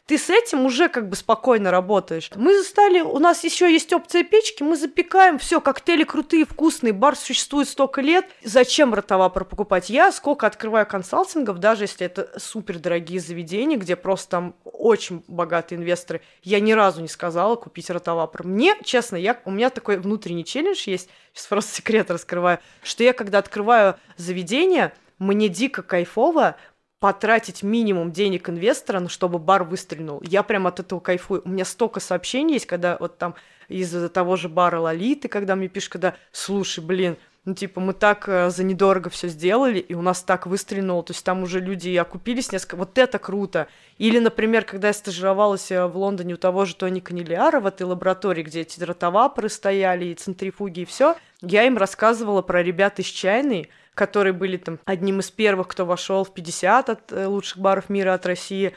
ты 0.05 0.19
с 0.19 0.29
этим 0.29 0.65
уже 0.65 0.87
как 0.87 1.09
бы 1.09 1.15
спокойно 1.15 1.71
работаешь. 1.71 2.29
Мы 2.35 2.61
стали, 2.63 3.01
у 3.01 3.17
нас 3.17 3.43
еще 3.43 3.71
есть 3.71 3.91
опция 3.91 4.23
печки, 4.23 4.61
мы 4.61 4.77
запекаем, 4.77 5.39
все, 5.39 5.59
коктейли 5.59 6.03
крутые, 6.03 6.45
вкусные, 6.45 6.93
бар 6.93 7.15
существует 7.15 7.67
столько 7.67 8.01
лет. 8.01 8.27
Зачем 8.43 8.93
ротовапор 8.93 9.45
покупать? 9.45 9.89
Я 9.89 10.11
сколько 10.11 10.45
открываю 10.45 10.85
консалтингов, 10.85 11.57
даже 11.57 11.85
если 11.85 12.05
это 12.05 12.39
супер 12.39 12.77
дорогие 12.77 13.19
заведения, 13.19 13.77
где 13.77 13.95
просто 13.95 14.29
там 14.29 14.55
очень 14.63 15.23
богатые 15.27 15.79
инвесторы, 15.79 16.21
я 16.43 16.59
ни 16.59 16.73
разу 16.73 17.01
не 17.01 17.07
сказала 17.07 17.55
купить 17.55 17.89
ротовапор. 17.89 18.45
Мне, 18.45 18.75
честно, 18.83 19.15
я, 19.15 19.39
у 19.45 19.51
меня 19.51 19.71
такой 19.71 19.97
внутренний 19.97 20.45
челлендж 20.45 20.87
есть, 20.87 21.09
сейчас 21.33 21.47
просто 21.47 21.73
секрет 21.77 22.11
раскрываю, 22.11 22.59
что 22.83 23.03
я 23.03 23.13
когда 23.13 23.39
открываю 23.39 23.95
заведение, 24.17 24.93
мне 25.17 25.49
дико 25.49 25.81
кайфово 25.81 26.57
потратить 26.99 27.63
минимум 27.63 28.11
денег 28.11 28.49
инвестора, 28.49 28.99
ну, 28.99 29.09
чтобы 29.09 29.39
бар 29.39 29.63
выстрелил. 29.63 30.21
Я 30.23 30.43
прям 30.43 30.67
от 30.67 30.79
этого 30.79 30.99
кайфую. 30.99 31.41
У 31.45 31.49
меня 31.49 31.65
столько 31.65 31.99
сообщений 31.99 32.53
есть, 32.53 32.65
когда 32.65 32.97
вот 32.99 33.17
там 33.17 33.35
из 33.67 34.09
того 34.11 34.35
же 34.35 34.49
бара 34.49 34.79
Лолиты, 34.79 35.27
когда 35.27 35.55
мне 35.55 35.67
пишут, 35.67 35.93
когда, 35.93 36.15
слушай, 36.31 36.83
блин, 36.83 37.17
ну, 37.45 37.53
типа, 37.53 37.79
мы 37.79 37.93
так 37.93 38.27
э, 38.27 38.49
за 38.49 38.63
недорого 38.63 39.11
все 39.11 39.27
сделали, 39.27 39.77
и 39.77 39.93
у 39.93 40.01
нас 40.01 40.23
так 40.23 40.47
выстрелило, 40.47 41.03
то 41.03 41.13
есть 41.13 41.23
там 41.23 41.43
уже 41.43 41.59
люди 41.59 41.95
окупились 41.95 42.51
несколько, 42.51 42.75
вот 42.75 42.97
это 42.97 43.19
круто. 43.19 43.67
Или, 43.99 44.17
например, 44.17 44.65
когда 44.65 44.87
я 44.87 44.93
стажировалась 44.93 45.71
э, 45.71 45.85
в 45.85 45.95
Лондоне 45.95 46.33
у 46.33 46.37
того 46.37 46.65
же 46.65 46.75
Тони 46.75 47.01
Канилиара 47.01 47.59
в 47.59 47.67
этой 47.67 47.83
лаборатории, 47.83 48.41
где 48.41 48.61
эти 48.61 48.83
ротовапоры 48.83 49.49
стояли, 49.49 50.05
и 50.05 50.15
центрифуги, 50.15 50.81
и 50.81 50.85
все, 50.85 51.17
я 51.41 51.65
им 51.65 51.77
рассказывала 51.77 52.41
про 52.41 52.63
ребят 52.63 52.97
из 52.97 53.05
чайной, 53.05 53.69
которые 53.95 54.33
были 54.33 54.57
там 54.57 54.77
одним 54.85 55.21
из 55.21 55.31
первых, 55.31 55.69
кто 55.69 55.85
вошел 55.85 56.23
в 56.23 56.33
50 56.33 56.89
от 56.89 57.11
э, 57.11 57.25
лучших 57.25 57.57
баров 57.57 57.89
мира 57.89 58.13
от 58.13 58.25
России. 58.25 58.75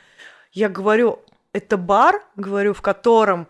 Я 0.52 0.68
говорю, 0.68 1.20
это 1.52 1.76
бар, 1.76 2.22
говорю, 2.37 2.72
в 2.72 2.81
котором 2.81 3.48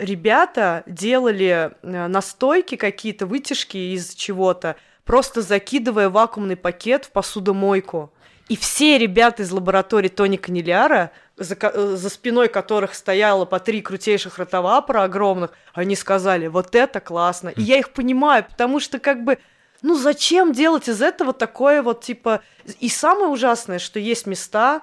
ребята 0.00 0.82
делали 0.86 1.72
э, 1.82 2.06
настойки 2.08 2.76
какие-то, 2.76 3.26
вытяжки 3.26 3.76
из 3.94 4.14
чего-то, 4.14 4.76
просто 5.04 5.42
закидывая 5.42 6.08
вакуумный 6.08 6.56
пакет 6.56 7.04
в 7.04 7.12
посудомойку. 7.12 8.10
И 8.48 8.56
все 8.56 8.98
ребята 8.98 9.42
из 9.42 9.50
лаборатории 9.52 10.08
Тони 10.08 10.36
Каниляра, 10.36 11.12
за, 11.36 11.54
э, 11.60 11.96
за 11.96 12.08
спиной 12.08 12.48
которых 12.48 12.94
стояло 12.94 13.44
по 13.44 13.60
три 13.60 13.82
крутейших 13.82 14.38
ротовапора 14.38 15.02
огромных, 15.02 15.52
они 15.74 15.96
сказали, 15.96 16.46
вот 16.46 16.74
это 16.74 17.00
классно. 17.00 17.50
И 17.50 17.62
я 17.62 17.78
их 17.78 17.90
понимаю, 17.90 18.44
потому 18.44 18.80
что 18.80 18.98
как 18.98 19.22
бы 19.22 19.38
ну 19.82 19.96
зачем 19.96 20.52
делать 20.52 20.88
из 20.88 21.02
этого 21.02 21.32
такое 21.32 21.82
вот 21.82 22.02
типа... 22.02 22.42
И 22.80 22.88
самое 22.88 23.28
ужасное, 23.28 23.78
что 23.78 23.98
есть 23.98 24.26
места, 24.26 24.82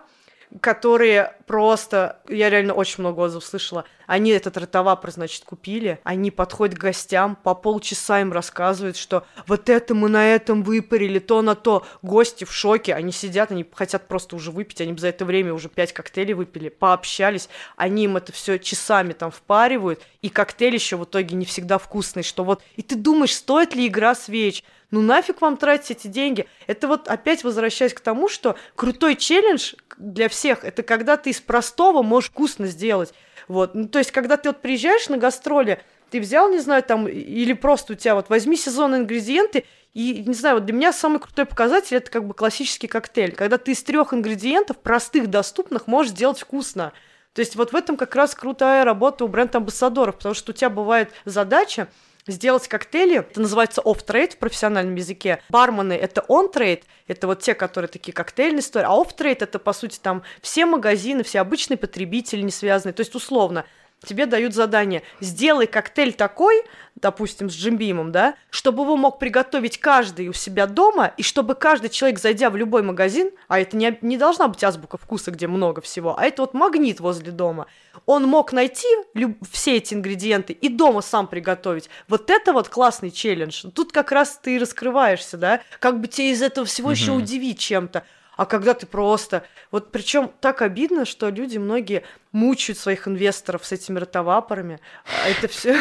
которые 0.60 1.36
просто, 1.48 2.20
я 2.28 2.50
реально 2.50 2.74
очень 2.74 2.96
много 3.00 3.22
отзывов 3.22 3.46
слышала, 3.46 3.86
они 4.06 4.32
этот 4.32 4.58
ротовапор, 4.58 5.12
значит, 5.12 5.46
купили, 5.46 6.00
они 6.04 6.30
подходят 6.30 6.78
к 6.78 6.82
гостям, 6.82 7.38
по 7.38 7.56
полчаса 7.56 8.20
им 8.20 8.34
рассказывают, 8.34 8.98
что 8.98 9.26
вот 9.48 9.70
это 9.70 9.96
мы 9.96 10.10
на 10.10 10.28
этом 10.28 10.64
выпарили, 10.64 11.20
то 11.20 11.42
на 11.42 11.56
то. 11.56 11.86
Гости 12.02 12.44
в 12.44 12.52
шоке, 12.52 12.94
они 12.94 13.14
сидят, 13.14 13.52
они 13.52 13.66
хотят 13.74 14.08
просто 14.08 14.36
уже 14.36 14.52
выпить, 14.52 14.82
они 14.82 14.98
за 14.98 15.08
это 15.08 15.24
время 15.24 15.54
уже 15.54 15.70
пять 15.70 15.94
коктейлей 15.94 16.34
выпили, 16.34 16.68
пообщались, 16.68 17.48
они 17.78 18.04
им 18.06 18.18
это 18.18 18.34
все 18.34 18.60
часами 18.60 19.14
там 19.14 19.32
впаривают, 19.32 20.02
и 20.22 20.30
коктейль 20.30 20.74
еще 20.74 20.98
в 20.98 21.06
итоге 21.06 21.36
не 21.36 21.46
всегда 21.46 21.78
вкусный, 21.78 22.24
что 22.24 22.44
вот... 22.44 22.62
И 22.76 22.82
ты 22.82 22.96
думаешь, 22.96 23.36
стоит 23.36 23.74
ли 23.74 23.88
игра 23.88 24.16
свеч? 24.16 24.64
Ну 24.92 25.02
нафиг 25.02 25.42
вам 25.42 25.58
тратить 25.58 25.92
эти 25.92 26.08
деньги? 26.08 26.48
Это 26.68 26.88
вот 26.88 27.08
опять 27.08 27.44
возвращаясь 27.44 27.94
к 27.94 28.02
тому, 28.02 28.28
что 28.28 28.56
крутой 28.76 29.16
челлендж 29.16 29.74
для 29.98 30.28
всех, 30.30 30.64
это 30.66 30.84
когда 30.84 31.18
ты 31.18 31.30
из 31.30 31.40
простого 31.40 32.04
можешь 32.04 32.30
вкусно 32.30 32.68
сделать. 32.68 33.14
Вот. 33.48 33.74
Ну, 33.74 33.88
то 33.88 34.00
есть, 34.00 34.12
когда 34.12 34.38
ты 34.38 34.50
вот 34.50 34.62
приезжаешь 34.62 35.10
на 35.10 35.18
гастроли, 35.18 35.82
ты 36.10 36.20
взял, 36.20 36.50
не 36.50 36.60
знаю, 36.60 36.84
там, 36.84 37.08
или 37.08 37.54
просто 37.54 37.94
у 37.94 37.96
тебя 37.96 38.16
вот 38.16 38.30
возьми 38.30 38.58
сезонные 38.58 39.02
ингредиенты 39.02 39.66
И, 39.94 40.24
не 40.26 40.34
знаю, 40.34 40.56
вот 40.56 40.66
для 40.66 40.74
меня 40.74 40.94
самый 40.94 41.20
крутой 41.20 41.46
показатель 41.46 41.98
это 41.98 42.10
как 42.10 42.26
бы 42.26 42.34
классический 42.34 42.88
коктейль, 42.88 43.34
когда 43.34 43.58
ты 43.58 43.72
из 43.72 43.84
трех 43.84 44.14
ингредиентов, 44.14 44.78
простых, 44.78 45.28
доступных, 45.28 45.88
можешь 45.88 46.14
сделать 46.14 46.40
вкусно. 46.40 46.94
То 47.34 47.40
есть 47.40 47.56
вот 47.56 47.72
в 47.72 47.76
этом 47.76 47.98
как 47.98 48.16
раз 48.16 48.36
крутая 48.36 48.84
работа 48.84 49.26
у 49.26 49.28
бренд-амбассадоров, 49.28 50.18
потому 50.18 50.36
что 50.36 50.52
у 50.52 50.56
тебя 50.56 50.70
бывает 50.70 51.12
задача 51.26 51.88
сделать 52.28 52.68
коктейли, 52.68 53.20
это 53.20 53.42
называется 53.42 53.82
off-trade 53.82 54.36
в 54.36 54.38
профессиональном 54.38 54.96
языке. 54.96 55.42
Бармены— 55.50 55.94
это 56.02 56.24
on-trade, 56.28 56.84
это 57.08 57.28
вот 57.28 57.42
те, 57.42 57.54
которые 57.54 57.90
такие 57.90 58.14
коктейльные 58.14 58.62
истории, 58.62 58.86
а 58.88 59.02
off-trade— 59.02 59.38
это, 59.40 59.60
по 59.60 59.74
сути, 59.74 60.00
там 60.00 60.24
все 60.42 60.66
магазины, 60.66 61.24
все 61.24 61.40
обычные 61.40 61.78
потребители 61.78 62.42
не 62.42 62.52
связанные. 62.52 62.94
То 62.94 63.02
есть, 63.02 63.16
условно, 63.16 63.66
тебе 64.06 64.26
дают 64.26 64.54
задание, 64.54 65.04
сделай 65.20 65.68
коктейль 65.68 66.14
такой, 66.14 66.64
допустим, 66.96 67.50
с 67.50 67.54
джимбимом, 67.54 68.12
да, 68.12 68.36
чтобы 68.50 68.84
его 68.84 68.98
мог 68.98 69.20
приготовить 69.20 69.80
каждый 69.80 70.28
у 70.28 70.34
себя 70.34 70.68
дома, 70.68 71.14
и 71.18 71.24
чтобы 71.24 71.56
каждый 71.56 71.90
человек, 71.90 72.20
зайдя 72.20 72.50
в 72.50 72.56
любой 72.56 72.82
магазин, 72.82 73.32
а 73.48 73.60
это 73.60 73.78
не, 73.78 73.98
не 74.02 74.18
должна 74.18 74.48
быть 74.48 74.64
азбука 74.64 74.98
вкуса, 74.98 75.32
где 75.32 75.48
много 75.48 75.82
всего, 75.82 76.18
а 76.18 76.26
это 76.26 76.42
вот 76.42 76.54
магнит 76.54 77.00
возле 77.00 77.32
дома, 77.32 77.68
он 78.06 78.26
мог 78.26 78.54
найти 78.54 78.88
люб- 79.14 79.38
все 79.52 79.78
эти 79.78 79.94
ингредиенты 79.94 80.54
и 80.54 80.70
дома 80.70 81.02
сам 81.02 81.28
приготовить. 81.28 81.90
Вот 82.08 82.30
это 82.30 82.54
вот 82.54 82.70
классный 82.70 83.12
челлендж. 83.12 83.66
Тут 83.74 83.92
как 83.92 84.12
раз 84.12 84.40
ты 84.42 84.58
раскрываешься, 84.58 85.38
да, 85.38 85.62
как 85.80 86.00
бы 86.00 86.08
тебе 86.08 86.32
из 86.32 86.42
этого 86.42 86.66
всего 86.66 86.90
mm-hmm. 86.90 86.96
еще 86.96 87.12
удивить 87.12 87.60
чем-то 87.60 88.04
а 88.42 88.46
когда 88.48 88.74
ты 88.74 88.88
просто... 88.88 89.44
Вот 89.70 89.92
причем 89.92 90.32
так 90.40 90.64
обидно, 90.64 91.06
что 91.06 91.30
люди 91.30 91.60
многие 91.60 92.02
мучают 92.32 92.80
своих 92.80 93.08
инвесторов 93.08 93.64
с 93.64 93.72
этими 93.72 94.00
ротовапорами, 94.00 94.80
а 95.06 95.30
это 95.30 95.48
все 95.48 95.78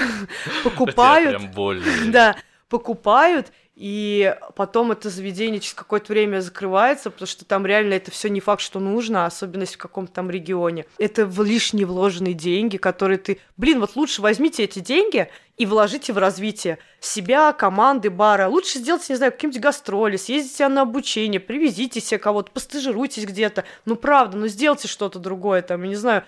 покупают. 0.62 1.40
Да, 2.08 2.36
покупают, 2.68 3.50
и 3.80 4.36
потом 4.56 4.92
это 4.92 5.08
заведение 5.08 5.58
через 5.58 5.72
какое-то 5.72 6.12
время 6.12 6.40
закрывается, 6.40 7.10
потому 7.10 7.26
что 7.26 7.46
там 7.46 7.64
реально 7.64 7.94
это 7.94 8.10
все 8.10 8.28
не 8.28 8.40
факт, 8.40 8.60
что 8.60 8.78
нужно, 8.78 9.24
особенно 9.24 9.64
в 9.64 9.78
каком-то 9.78 10.12
там 10.12 10.30
регионе. 10.30 10.84
Это 10.98 11.24
в 11.24 11.42
лишние 11.42 11.86
вложенные 11.86 12.34
деньги, 12.34 12.76
которые 12.76 13.16
ты... 13.16 13.40
Блин, 13.56 13.80
вот 13.80 13.96
лучше 13.96 14.20
возьмите 14.20 14.64
эти 14.64 14.80
деньги 14.80 15.30
и 15.56 15.64
вложите 15.64 16.12
в 16.12 16.18
развитие 16.18 16.76
себя, 17.00 17.54
команды, 17.54 18.10
бара. 18.10 18.48
Лучше 18.48 18.80
сделайте, 18.80 19.14
не 19.14 19.16
знаю, 19.16 19.32
какие-нибудь 19.32 19.62
гастроли, 19.62 20.18
съездите 20.18 20.68
на 20.68 20.82
обучение, 20.82 21.40
привезите 21.40 22.02
себе 22.02 22.18
кого-то, 22.18 22.50
постажируйтесь 22.52 23.24
где-то. 23.24 23.64
Ну, 23.86 23.96
правда, 23.96 24.36
ну, 24.36 24.46
сделайте 24.46 24.88
что-то 24.88 25.18
другое, 25.18 25.62
там, 25.62 25.84
я 25.84 25.88
не 25.88 25.96
знаю, 25.96 26.24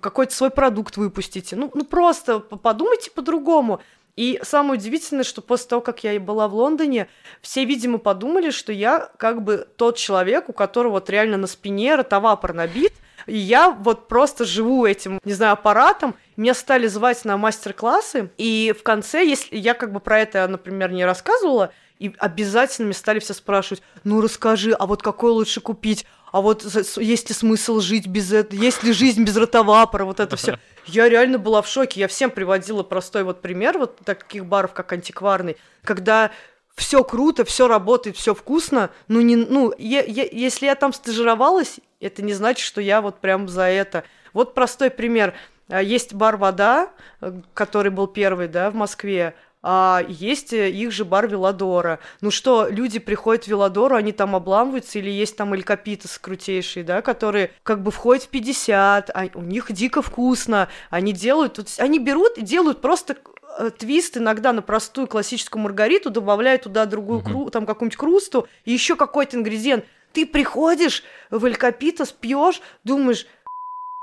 какой-то 0.00 0.34
свой 0.34 0.50
продукт 0.50 0.96
выпустите. 0.96 1.54
Ну, 1.54 1.70
ну 1.72 1.84
просто 1.84 2.40
подумайте 2.40 3.12
по-другому. 3.12 3.80
И 4.16 4.40
самое 4.42 4.78
удивительное, 4.78 5.24
что 5.24 5.42
после 5.42 5.68
того, 5.68 5.82
как 5.82 6.02
я 6.02 6.18
была 6.18 6.48
в 6.48 6.54
Лондоне, 6.54 7.08
все, 7.42 7.66
видимо, 7.66 7.98
подумали, 7.98 8.50
что 8.50 8.72
я 8.72 9.10
как 9.18 9.42
бы 9.42 9.68
тот 9.76 9.96
человек, 9.98 10.48
у 10.48 10.54
которого 10.54 10.92
вот 10.92 11.10
реально 11.10 11.36
на 11.36 11.46
спине 11.46 11.94
ротовапор 11.94 12.54
набит, 12.54 12.94
и 13.26 13.36
я 13.36 13.70
вот 13.70 14.08
просто 14.08 14.44
живу 14.44 14.86
этим, 14.86 15.20
не 15.24 15.32
знаю, 15.32 15.52
аппаратом. 15.52 16.14
Меня 16.36 16.54
стали 16.54 16.86
звать 16.86 17.24
на 17.24 17.36
мастер-классы, 17.36 18.30
и 18.38 18.74
в 18.78 18.82
конце, 18.82 19.24
если 19.24 19.56
я 19.56 19.74
как 19.74 19.92
бы 19.92 20.00
про 20.00 20.20
это, 20.20 20.46
например, 20.48 20.92
не 20.92 21.04
рассказывала, 21.04 21.72
и 21.98 22.14
обязательно 22.18 22.86
мне 22.86 22.94
стали 22.94 23.18
все 23.18 23.34
спрашивать, 23.34 23.82
ну 24.04 24.20
расскажи, 24.20 24.72
а 24.72 24.86
вот 24.86 25.02
какой 25.02 25.30
лучше 25.30 25.60
купить? 25.60 26.06
А 26.32 26.40
вот 26.40 26.64
есть 26.96 27.28
ли 27.28 27.34
смысл 27.34 27.80
жить 27.80 28.06
без 28.06 28.32
этого, 28.32 28.60
есть 28.60 28.82
ли 28.82 28.92
жизнь 28.92 29.24
без 29.24 29.36
ротовапора, 29.36 30.04
вот 30.04 30.20
это 30.20 30.36
все. 30.36 30.58
Я 30.86 31.08
реально 31.08 31.38
была 31.38 31.62
в 31.62 31.68
шоке. 31.68 32.00
Я 32.00 32.08
всем 32.08 32.30
приводила 32.30 32.82
простой 32.82 33.24
вот 33.24 33.40
пример 33.40 33.78
вот 33.78 33.98
таких 34.04 34.44
баров, 34.44 34.72
как 34.72 34.92
антикварный, 34.92 35.56
когда 35.82 36.30
все 36.74 37.02
круто, 37.02 37.44
все 37.44 37.68
работает, 37.68 38.16
все 38.16 38.34
вкусно, 38.34 38.90
ну 39.08 39.20
не, 39.22 39.34
ну 39.34 39.72
я, 39.78 40.02
я, 40.02 40.28
если 40.30 40.66
я 40.66 40.74
там 40.74 40.92
стажировалась, 40.92 41.80
это 42.00 42.22
не 42.22 42.34
значит, 42.34 42.66
что 42.66 42.80
я 42.80 43.00
вот 43.00 43.20
прям 43.20 43.48
за 43.48 43.62
это. 43.62 44.04
Вот 44.32 44.54
простой 44.54 44.90
пример. 44.90 45.34
А, 45.68 45.82
есть 45.82 46.14
бар 46.14 46.36
«Вода», 46.36 46.90
э, 47.20 47.32
который 47.54 47.90
был 47.90 48.06
первый, 48.06 48.48
да, 48.48 48.70
в 48.70 48.74
Москве 48.74 49.34
а 49.68 50.04
есть 50.06 50.52
э, 50.52 50.70
их 50.70 50.92
же 50.92 51.04
бар 51.04 51.26
Веладора. 51.26 51.98
Ну 52.20 52.30
что, 52.30 52.68
люди 52.68 53.00
приходят 53.00 53.46
в 53.46 53.48
Веладору, 53.48 53.96
они 53.96 54.12
там 54.12 54.36
обламываются, 54.36 55.00
или 55.00 55.10
есть 55.10 55.36
там 55.36 55.54
Элькапитас 55.54 56.18
крутейшие, 56.18 56.84
да, 56.84 57.02
которые 57.02 57.50
как 57.64 57.82
бы 57.82 57.90
входят 57.90 58.22
в 58.22 58.28
50, 58.28 59.10
а 59.12 59.28
у 59.34 59.42
них 59.42 59.72
дико 59.72 60.02
вкусно, 60.02 60.68
они 60.88 61.12
делают, 61.12 61.54
тут, 61.54 61.66
они 61.78 61.98
берут 61.98 62.38
и 62.38 62.42
делают 62.42 62.80
просто 62.80 63.16
э, 63.58 63.70
твист 63.76 64.16
иногда 64.16 64.52
на 64.52 64.62
простую 64.62 65.08
классическую 65.08 65.60
маргариту, 65.60 66.10
добавляют 66.10 66.62
туда 66.62 66.86
другую, 66.86 67.20
кру, 67.20 67.50
там 67.50 67.66
какую-нибудь 67.66 67.98
крусту 67.98 68.46
и 68.64 68.72
еще 68.72 68.94
какой-то 68.94 69.36
ингредиент. 69.36 69.84
Ты 70.12 70.26
приходишь 70.26 71.02
в 71.28 71.44
Элькапитас, 71.44 72.12
пьешь, 72.12 72.62
думаешь, 72.84 73.26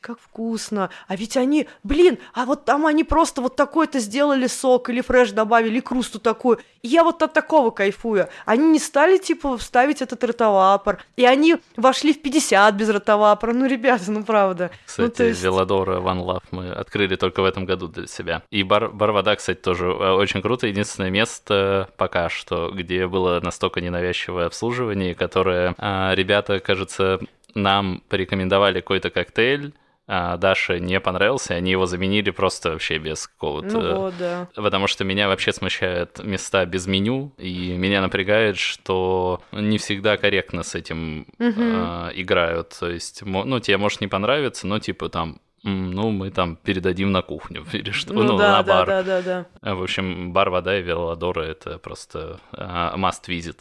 как 0.04 0.20
вкусно. 0.20 0.90
А 1.08 1.16
ведь 1.16 1.38
они, 1.38 1.68
блин, 1.84 2.20
а 2.34 2.46
вот 2.46 2.66
там 2.66 2.86
они 2.86 3.06
просто 3.06 3.42
вот 3.42 3.56
такой-то 3.56 4.00
сделали 4.00 4.48
сок 4.48 4.90
или 4.90 5.02
фреш 5.02 5.32
добавили, 5.32 5.80
крусту 5.80 6.20
такую. 6.20 6.60
И 6.82 6.90
я 6.90 7.04
вот 7.06 7.24
от 7.24 7.32
такого 7.32 7.72
кайфую. 7.72 8.28
Они 8.46 8.70
не 8.70 8.80
стали, 8.80 9.18
типа, 9.18 9.58
вставить 9.58 10.02
этот 10.02 10.22
ротовапор. 10.24 11.02
И 11.16 11.26
они 11.26 11.56
вошли 11.78 12.14
в 12.14 12.22
50 12.22 12.76
без 12.76 12.90
ротовапора. 12.90 13.54
Ну, 13.54 13.66
ребята, 13.66 14.12
ну, 14.12 14.24
правда. 14.24 14.72
Кстати, 14.86 15.08
ну, 15.08 15.12
то 15.12 15.24
есть... 15.24 15.42
Велодора 15.42 16.00
One 16.02 16.26
Love 16.26 16.44
мы 16.52 16.72
открыли 16.72 17.16
только 17.16 17.42
в 17.42 17.46
этом 17.46 17.66
году 17.66 17.88
для 17.88 18.08
себя. 18.08 18.44
И 18.52 18.64
бар, 18.64 18.90
бар 18.90 19.12
вода, 19.12 19.36
кстати, 19.38 19.60
тоже 19.60 19.86
э, 19.86 20.12
очень 20.12 20.42
круто. 20.42 20.68
Единственное 20.68 21.10
место 21.10 21.90
пока 21.96 22.28
что, 22.28 22.72
где 22.72 23.08
было 23.08 23.40
настолько 23.40 23.80
ненавязчивое 23.80 24.48
обслуживание, 24.48 25.16
которое 25.16 25.76
а, 25.78 26.14
ребята, 26.14 26.60
кажется, 26.60 27.20
нам 27.56 28.02
порекомендовали 28.10 28.82
какой-то 28.82 29.10
коктейль, 29.10 29.74
а 30.06 30.38
Даше 30.38 30.80
не 30.80 31.00
понравился, 31.00 31.54
они 31.54 31.72
его 31.72 31.86
заменили 31.86 32.30
просто 32.32 32.72
вообще 32.72 32.98
без 32.98 33.28
какого-то... 33.28 33.80
Ну 33.80 34.00
вот, 34.02 34.14
да. 34.20 34.50
Потому 34.56 34.88
что 34.88 35.04
меня 35.04 35.28
вообще 35.28 35.54
смущают 35.54 36.24
места 36.24 36.66
без 36.66 36.88
меню, 36.88 37.34
и 37.38 37.74
меня 37.78 38.02
напрягает, 38.02 38.58
что 38.58 39.42
не 39.52 39.78
всегда 39.78 40.18
корректно 40.18 40.64
с 40.64 40.76
этим 40.76 41.28
угу. 41.40 41.54
э, 41.58 42.12
играют. 42.16 42.76
То 42.78 42.90
есть, 42.90 43.24
ну, 43.24 43.60
тебе 43.60 43.78
может 43.78 44.02
не 44.02 44.08
понравиться, 44.08 44.68
но 44.68 44.80
типа 44.80 45.10
там 45.10 45.40
ну, 45.64 46.12
мы 46.12 46.30
там 46.30 46.58
передадим 46.58 47.12
на 47.12 47.22
кухню 47.22 47.66
или 47.72 47.92
что, 47.92 48.14
ну, 48.14 48.24
ну 48.24 48.38
да, 48.38 48.58
на 48.58 48.64
бар. 48.64 48.86
Да, 48.86 49.04
да, 49.04 49.22
да, 49.22 49.46
да. 49.62 49.76
В 49.76 49.84
общем, 49.84 50.34
бар 50.34 50.50
вода 50.50 50.78
и 50.78 50.82
Велодора 50.82 51.44
это 51.44 51.80
просто 51.80 52.40
uh, 52.52 52.96
must 52.96 53.28
visit. 53.28 53.60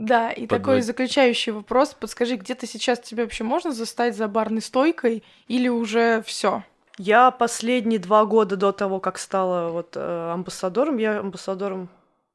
Да, 0.00 0.30
и 0.30 0.46
Подвод... 0.46 0.60
такой 0.60 0.80
заключающий 0.80 1.52
вопрос. 1.52 1.94
Подскажи, 1.94 2.36
где-то 2.36 2.66
сейчас 2.66 3.00
тебя 3.00 3.24
вообще 3.24 3.44
можно 3.44 3.70
застать 3.70 4.16
за 4.16 4.28
барной 4.28 4.62
стойкой 4.62 5.22
или 5.46 5.68
уже 5.68 6.22
все? 6.22 6.64
Я 6.96 7.30
последние 7.30 7.98
два 7.98 8.24
года 8.24 8.56
до 8.56 8.72
того, 8.72 8.98
как 8.98 9.18
стала 9.18 9.70
вот 9.70 9.96
э, 9.96 10.30
амбассадором, 10.32 10.96
я 10.96 11.20
амбассадором 11.20 11.90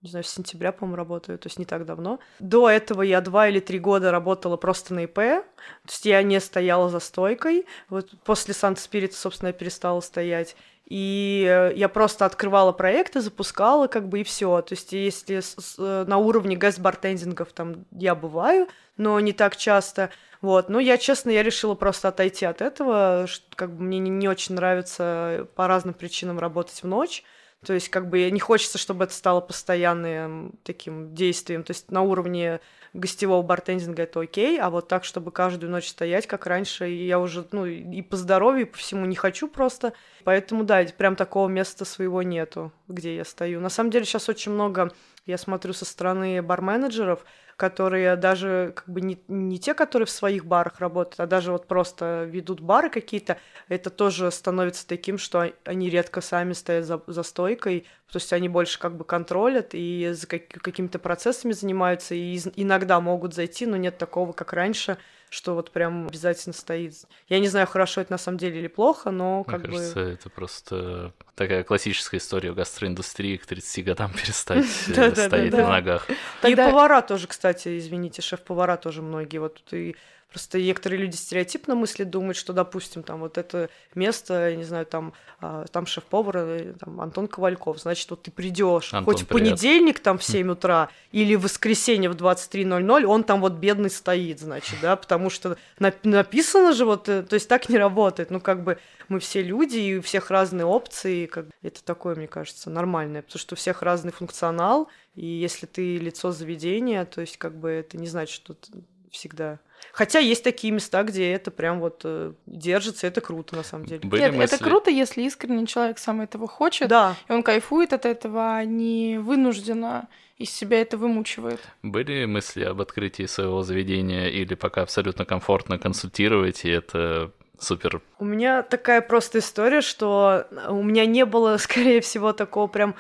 не 0.06 0.12
знаю, 0.12 0.24
с 0.24 0.30
сентября, 0.30 0.72
по-моему, 0.72 0.98
работаю, 0.98 1.40
то 1.40 1.48
есть 1.48 1.58
не 1.58 1.66
так 1.66 1.84
давно. 1.84 2.20
До 2.40 2.70
этого 2.70 3.02
я 3.02 3.22
два 3.22 3.48
или 3.48 3.60
три 3.60 3.80
года 3.80 4.12
работала 4.12 4.56
просто 4.56 4.94
на 4.94 5.06
ИП, 5.06 5.16
то 5.16 5.44
есть 5.88 6.06
я 6.06 6.22
не 6.22 6.40
стояла 6.40 6.90
за 6.90 7.00
стойкой. 7.00 7.66
Вот 7.90 8.12
после 8.24 8.54
Санта 8.54 8.80
Спирита, 8.80 9.16
собственно, 9.16 9.48
я 9.48 9.54
перестала 9.54 10.02
стоять. 10.02 10.56
И 10.86 11.46
э, 11.48 11.74
я 11.76 11.90
просто 11.90 12.26
открывала 12.26 12.72
проекты, 12.72 13.20
запускала, 13.20 13.88
как 13.88 14.08
бы, 14.08 14.22
и 14.22 14.24
все. 14.24 14.62
То 14.62 14.74
есть, 14.74 14.94
если 14.94 15.40
с, 15.40 15.56
с, 15.56 15.76
э, 15.80 16.06
на 16.08 16.18
уровне 16.18 16.56
гест-бартендингов 16.56 17.52
там 17.54 17.86
я 17.92 18.14
бываю, 18.14 18.68
но 18.96 19.20
не 19.20 19.34
так 19.34 19.56
часто. 19.58 20.12
Вот. 20.42 20.70
Но 20.70 20.80
я, 20.80 20.98
честно, 20.98 21.32
я 21.32 21.42
решила 21.42 21.74
просто 21.74 22.10
отойти 22.10 22.46
от 22.46 22.62
этого, 22.62 23.26
что, 23.28 23.44
как 23.56 23.76
бы 23.76 23.84
мне 23.84 23.98
не, 23.98 24.12
не 24.12 24.28
очень 24.28 24.54
нравится 24.54 25.48
по 25.56 25.68
разным 25.68 25.96
причинам 25.96 26.38
работать 26.38 26.84
в 26.84 26.88
ночь. 26.88 27.24
То 27.66 27.74
есть, 27.74 27.90
как 27.90 28.10
бы, 28.10 28.30
не 28.30 28.40
хочется, 28.40 28.78
чтобы 28.78 29.06
это 29.06 29.14
стало 29.14 29.42
постоянным 29.42 30.54
таким 30.64 31.14
действием. 31.14 31.64
То 31.64 31.72
есть, 31.72 31.92
на 31.92 32.02
уровне 32.02 32.60
гостевого 32.94 33.42
бартендинга 33.42 34.04
это 34.04 34.22
окей, 34.22 34.60
а 34.60 34.70
вот 34.70 34.88
так, 34.88 35.04
чтобы 35.04 35.32
каждую 35.32 35.72
ночь 35.72 35.90
стоять, 35.90 36.28
как 36.28 36.46
раньше, 36.46 36.88
я 36.88 37.20
уже, 37.20 37.46
ну, 37.52 37.66
и 37.66 38.02
по 38.02 38.16
здоровью, 38.16 38.62
и 38.68 38.70
по 38.70 38.78
всему 38.78 39.06
не 39.06 39.16
хочу 39.16 39.48
просто. 39.48 39.94
Поэтому, 40.24 40.64
да, 40.64 40.84
прям 40.98 41.16
такого 41.16 41.48
места 41.48 41.86
своего 41.86 42.24
нету, 42.24 42.72
где 42.88 43.16
я 43.16 43.26
стою. 43.26 43.60
На 43.60 43.70
самом 43.70 43.90
деле 43.90 44.06
сейчас 44.06 44.30
очень 44.30 44.54
много, 44.54 44.92
я 45.26 45.38
смотрю 45.38 45.74
со 45.74 45.86
стороны 45.86 46.42
бар-менеджеров, 46.42 47.26
которые 47.56 48.18
даже 48.18 48.74
как 48.76 48.90
бы 48.90 49.02
не, 49.02 49.18
не 49.28 49.60
те, 49.60 49.74
которые 49.74 50.06
в 50.06 50.12
своих 50.12 50.46
барах 50.46 50.80
работают, 50.80 51.20
а 51.20 51.28
даже 51.28 51.52
вот 51.52 51.68
просто 51.68 52.26
ведут 52.26 52.60
бары 52.60 52.90
какие-то, 52.90 53.38
это 53.70 53.90
тоже 53.90 54.30
становится 54.32 54.86
таким, 54.86 55.18
что 55.18 55.52
они 55.64 55.90
редко 55.90 56.22
сами 56.22 56.54
стоят 56.54 56.86
за, 56.86 57.02
за 57.08 57.24
стойкой, 57.24 57.86
то 58.12 58.18
есть 58.18 58.34
они 58.34 58.50
больше 58.50 58.78
как 58.78 58.98
бы 58.98 59.06
контролят 59.06 59.70
и 59.72 60.12
за 60.12 60.28
как, 60.28 60.48
какими-то 60.50 61.00
процессами 61.00 61.54
занимаются, 61.54 62.14
и 62.14 62.34
из, 62.34 62.48
иногда 62.56 63.00
могут 63.00 63.34
зайти, 63.34 63.66
но 63.66 63.78
нет 63.78 63.98
такого, 63.98 64.34
как 64.34 64.52
раньше, 64.52 64.98
что 65.36 65.54
вот 65.54 65.72
прям 65.72 66.08
обязательно 66.08 66.54
стоит. 66.54 66.94
Я 67.28 67.40
не 67.40 67.48
знаю, 67.48 67.68
хорошо 67.68 68.02
это 68.02 68.14
на 68.14 68.18
самом 68.18 68.38
деле 68.38 68.60
или 68.60 68.68
плохо, 68.68 69.12
но 69.12 69.44
как 69.44 69.62
Мне 69.62 69.68
бы... 69.68 69.78
кажется, 69.78 70.00
это 70.00 70.30
просто 70.30 71.14
такая 71.36 71.64
классическая 71.64 72.18
история 72.18 72.52
в 72.52 72.56
гастроиндустрии 72.56 73.36
к 73.36 73.46
30 73.46 73.86
годам 73.86 74.12
перестать 74.22 74.66
э, 74.88 75.12
стоять 75.14 75.52
на 75.52 75.70
ногах. 75.70 76.08
И 76.44 76.56
повара 76.56 77.02
тоже, 77.02 77.28
кстати, 77.28 77.78
извините, 77.78 78.22
шеф-повара 78.22 78.78
тоже 78.78 79.02
многие. 79.02 79.40
Вот 79.40 79.62
и 79.72 79.98
просто 80.36 80.60
некоторые 80.60 81.00
люди 81.00 81.16
стереотипно 81.16 81.76
мыслят, 81.76 82.10
думают, 82.10 82.36
что, 82.36 82.52
допустим, 82.52 83.04
там 83.04 83.22
вот 83.22 83.38
это 83.38 83.70
место, 83.96 84.50
я 84.50 84.56
не 84.58 84.66
знаю, 84.66 84.86
там, 84.86 85.14
а, 85.40 85.64
там 85.72 85.86
шеф-повар, 85.86 86.38
э, 86.38 86.74
там 86.78 87.00
Антон 87.00 87.30
Ковальков, 87.30 87.80
значит, 87.80 88.10
вот 88.10 88.24
ты 88.24 88.32
придешь 88.32 88.94
Антон, 88.94 89.06
хоть 89.14 89.24
в 89.24 89.28
понедельник 89.28 90.02
там 90.02 90.18
в 90.18 90.26
7 90.26 90.52
утра 90.52 90.90
или 91.14 91.36
в 91.36 91.44
воскресенье 91.44 92.10
в 92.10 92.16
23.00, 92.18 93.06
он 93.06 93.24
там 93.24 93.40
вот 93.40 93.54
бедный 93.54 93.90
стоит, 93.90 94.42
значит, 94.42 94.76
да, 94.82 94.98
потому 94.98 95.30
что 95.30 95.56
на- 95.80 95.94
написано 96.04 96.74
же 96.74 96.84
вот, 96.84 97.08
э, 97.08 97.24
то 97.24 97.36
есть 97.36 97.48
так 97.48 97.70
не 97.70 97.78
работает, 97.78 98.30
ну 98.30 98.42
как 98.42 98.62
бы 98.62 98.78
мы 99.08 99.22
все 99.22 99.42
люди, 99.42 99.78
и 99.78 99.98
у 100.00 100.02
всех 100.02 100.32
разные 100.32 100.66
опции, 100.66 101.24
и 101.24 101.28
как 101.28 101.46
это 101.62 101.82
такое, 101.82 102.16
мне 102.16 102.28
кажется, 102.28 102.70
нормальное, 102.70 103.22
потому 103.22 103.40
что 103.40 103.54
у 103.54 103.58
всех 103.58 103.84
разный 103.84 104.12
функционал, 104.12 104.90
и 105.16 105.26
если 105.26 105.66
ты 105.66 105.98
лицо 105.98 106.32
заведения, 106.34 107.06
то 107.06 107.22
есть 107.22 107.38
как 107.38 107.56
бы 107.58 107.70
это 107.70 107.96
не 107.98 108.08
значит, 108.08 108.36
что 108.36 108.54
ты 108.54 108.84
всегда... 109.16 109.60
Хотя 109.92 110.20
есть 110.20 110.44
такие 110.44 110.74
места, 110.74 111.04
где 111.04 111.32
это 111.32 111.52
прям 111.52 111.80
вот 111.80 112.02
э, 112.04 112.34
держится, 112.46 113.08
это 113.08 113.22
круто 113.22 113.56
на 113.56 113.64
самом 113.64 113.86
деле. 113.86 114.02
Были 114.04 114.22
Нет, 114.22 114.34
мысли- 114.34 114.56
это 114.56 114.64
круто, 114.64 114.90
если 114.90 115.22
искренне 115.22 115.66
человек 115.68 116.00
сам 116.00 116.22
этого 116.22 116.48
хочет, 116.48 116.90
Да, 116.90 117.16
и 117.30 117.32
он 117.32 117.44
кайфует 117.44 117.94
от 117.94 118.06
этого, 118.06 118.56
а 118.56 118.66
не 118.66 119.18
вынужденно 119.18 120.08
из 120.38 120.50
себя 120.50 120.82
это 120.82 120.98
вымучивает. 120.98 121.62
Были 121.82 122.26
мысли 122.26 122.64
об 122.64 122.82
открытии 122.82 123.26
своего 123.26 123.64
заведения 123.64 124.28
или 124.28 124.54
пока 124.56 124.82
абсолютно 124.82 125.24
комфортно 125.24 125.78
консультировать, 125.80 126.66
и 126.66 126.70
это 126.70 127.32
супер 127.58 128.02
У 128.20 128.26
меня 128.26 128.64
такая 128.64 129.02
просто 129.02 129.40
история, 129.40 129.82
что 129.82 130.48
у 130.68 130.84
меня 130.84 131.06
не 131.06 131.26
было, 131.26 131.58
скорее 131.58 132.02
всего, 132.02 132.34
такого 132.34 132.68
прям, 132.68 132.96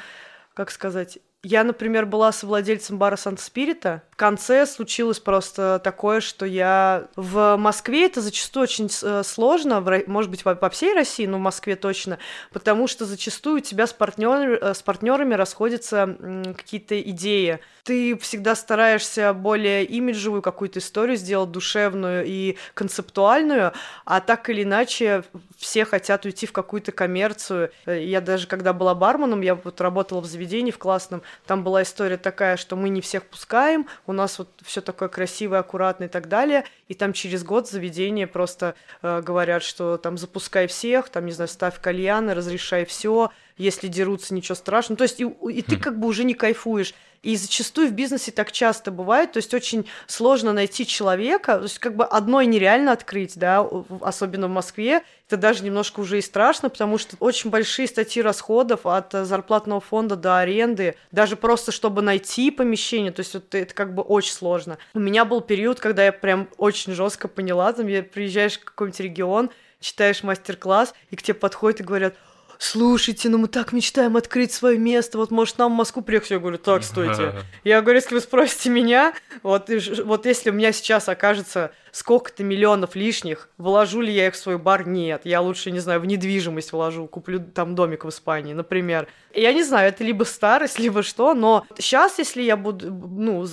как 0.53 0.71
сказать... 0.71 1.19
Я, 1.47 1.63
например, 1.63 2.07
была 2.07 2.31
совладельцем 2.31 2.97
бара 2.97 3.17
Санта 3.17 3.43
Спирита. 3.43 4.01
В 4.15 4.17
конце 4.17 4.65
случилось 4.65 5.19
просто 5.19 5.81
такое, 5.83 6.21
что 6.21 6.45
я 6.45 7.09
в 7.17 7.57
Москве 7.57 8.05
это 8.05 8.21
зачастую 8.21 8.63
очень 8.63 8.89
э, 9.03 9.23
сложно, 9.25 9.83
может 10.07 10.31
быть, 10.31 10.45
во 10.45 10.69
всей 10.69 10.93
России, 10.93 11.25
но 11.25 11.35
в 11.35 11.41
Москве 11.41 11.75
точно, 11.75 12.17
потому 12.53 12.87
что 12.87 13.03
зачастую 13.03 13.57
у 13.57 13.59
тебя 13.59 13.85
с, 13.85 13.91
партнер, 13.91 14.51
э, 14.53 14.73
с 14.73 14.81
партнерами 14.81 15.33
расходятся 15.33 16.15
какие-то 16.55 16.97
идеи. 17.01 17.59
Ты 17.83 18.17
всегда 18.17 18.55
стараешься 18.55 19.33
более 19.33 19.83
имиджевую 19.83 20.41
какую-то 20.41 20.79
историю 20.79 21.17
сделать, 21.17 21.51
душевную 21.51 22.23
и 22.25 22.57
концептуальную, 22.73 23.73
а 24.05 24.21
так 24.21 24.49
или 24.49 24.63
иначе 24.63 25.25
все 25.57 25.85
хотят 25.85 26.25
уйти 26.25 26.45
в 26.47 26.51
какую-то 26.53 26.93
коммерцию. 26.93 27.69
Э, 27.85 28.01
Я 28.01 28.21
даже 28.21 28.47
когда 28.47 28.71
была 28.71 28.95
барменом, 28.95 29.41
я 29.41 29.55
вот 29.55 29.81
работала 29.81 30.21
в 30.21 30.25
заведении 30.25 30.71
в 30.71 30.77
классном, 30.77 31.21
там 31.45 31.65
была 31.65 31.83
история 31.83 32.17
такая, 32.17 32.55
что 32.55 32.77
мы 32.77 32.87
не 32.87 33.01
всех 33.01 33.25
пускаем, 33.25 33.87
у 34.07 34.13
нас 34.13 34.39
вот 34.39 34.49
все 34.63 34.81
такое 34.81 35.09
красивое, 35.09 35.59
аккуратное 35.59 36.07
и 36.07 36.11
так 36.11 36.27
далее, 36.27 36.65
и 36.87 36.93
там 36.93 37.13
через 37.13 37.43
год 37.43 37.69
заведение 37.69 38.27
просто 38.27 38.75
э, 39.01 39.21
говорят, 39.21 39.63
что 39.63 39.97
там 39.97 40.17
запускай 40.17 40.67
всех, 40.67 41.09
там, 41.09 41.25
не 41.25 41.31
знаю, 41.31 41.47
ставь 41.47 41.79
кальяны, 41.79 42.33
разрешай 42.33 42.85
все, 42.85 43.31
если 43.57 43.87
дерутся, 43.87 44.33
ничего 44.33 44.55
страшного. 44.55 44.97
То 44.97 45.03
есть 45.03 45.19
и, 45.19 45.23
и 45.23 45.61
ты 45.61 45.77
как 45.77 45.99
бы 45.99 46.07
уже 46.07 46.23
не 46.23 46.33
кайфуешь. 46.33 46.93
И 47.25 47.35
зачастую 47.37 47.87
в 47.87 47.91
бизнесе 47.93 48.31
так 48.31 48.51
часто 48.51 48.91
бывает, 48.91 49.31
то 49.31 49.37
есть 49.37 49.51
очень 49.55 49.87
сложно 50.05 50.53
найти 50.53 50.85
человека, 50.85 51.57
то 51.57 51.63
есть 51.63 51.79
как 51.79 51.95
бы 51.95 52.05
одной 52.05 52.45
нереально 52.45 52.91
открыть, 52.91 53.35
да, 53.35 53.67
особенно 54.01 54.47
в 54.47 54.51
Москве, 54.51 55.01
это 55.27 55.37
даже 55.37 55.63
немножко 55.63 56.01
уже 56.01 56.19
и 56.19 56.21
страшно, 56.21 56.69
потому 56.69 56.99
что 56.99 57.17
очень 57.19 57.49
большие 57.49 57.87
статьи 57.87 58.21
расходов 58.21 58.85
от 58.85 59.15
э, 59.15 59.25
зарплатного 59.25 59.81
фонда 59.81 60.15
до 60.15 60.37
аренды, 60.37 60.97
даже 61.11 61.35
просто 61.35 61.71
чтобы 61.71 62.03
найти 62.03 62.51
помещение, 62.51 63.11
то 63.11 63.21
есть 63.21 63.33
вот 63.33 63.55
это 63.55 63.73
как 63.73 63.95
бы 63.95 64.03
очень 64.03 64.33
сложно. 64.33 64.77
У 64.93 64.99
меня 64.99 65.25
был 65.25 65.41
период, 65.41 65.79
когда 65.79 66.05
я 66.05 66.11
прям 66.11 66.47
очень 66.57 66.93
жестко 66.93 67.27
поняла, 67.27 67.73
там 67.73 67.87
я 67.87 68.03
приезжаешь 68.03 68.59
в 68.59 68.65
какой-нибудь 68.65 68.99
регион, 68.99 69.49
читаешь 69.79 70.21
мастер-класс, 70.21 70.93
и 71.09 71.15
к 71.15 71.23
тебе 71.23 71.33
подходят 71.33 71.79
и 71.79 71.83
говорят, 71.83 72.13
слушайте, 72.57 73.29
ну 73.29 73.37
мы 73.37 73.47
так 73.47 73.73
мечтаем 73.73 74.17
открыть 74.17 74.53
свое 74.53 74.77
место, 74.77 75.17
вот 75.17 75.31
может 75.31 75.57
нам 75.57 75.73
в 75.73 75.75
Москву 75.75 76.01
приехать? 76.01 76.31
Я 76.31 76.39
говорю, 76.39 76.57
так, 76.57 76.83
стойте. 76.83 77.33
Я 77.63 77.81
говорю, 77.81 77.99
если 77.99 78.15
вы 78.15 78.21
спросите 78.21 78.69
меня, 78.69 79.13
вот, 79.43 79.69
вот 80.03 80.25
если 80.25 80.49
у 80.49 80.53
меня 80.53 80.71
сейчас 80.71 81.09
окажется 81.09 81.71
сколько-то 81.91 82.43
миллионов 82.43 82.95
лишних, 82.95 83.47
вложу 83.57 84.01
ли 84.01 84.11
я 84.11 84.27
их 84.27 84.33
в 84.33 84.37
свой 84.37 84.57
бар? 84.57 84.85
Нет. 84.85 85.21
Я 85.23 85.39
лучше, 85.39 85.71
не 85.71 85.79
знаю, 85.79 86.01
в 86.01 86.05
недвижимость 86.05 86.73
вложу, 86.73 87.07
куплю 87.07 87.39
там 87.39 87.73
домик 87.73 88.03
в 88.03 88.09
Испании, 88.09 88.53
например. 88.53 89.07
Я 89.33 89.53
не 89.53 89.63
знаю, 89.63 89.87
это 89.87 90.03
либо 90.03 90.25
старость, 90.25 90.77
либо 90.85 91.03
что, 91.03 91.33
но 91.33 91.65
сейчас, 91.77 92.19
если 92.19 92.41
я 92.41 92.57
буду, 92.57 92.91
ну, 92.91 93.47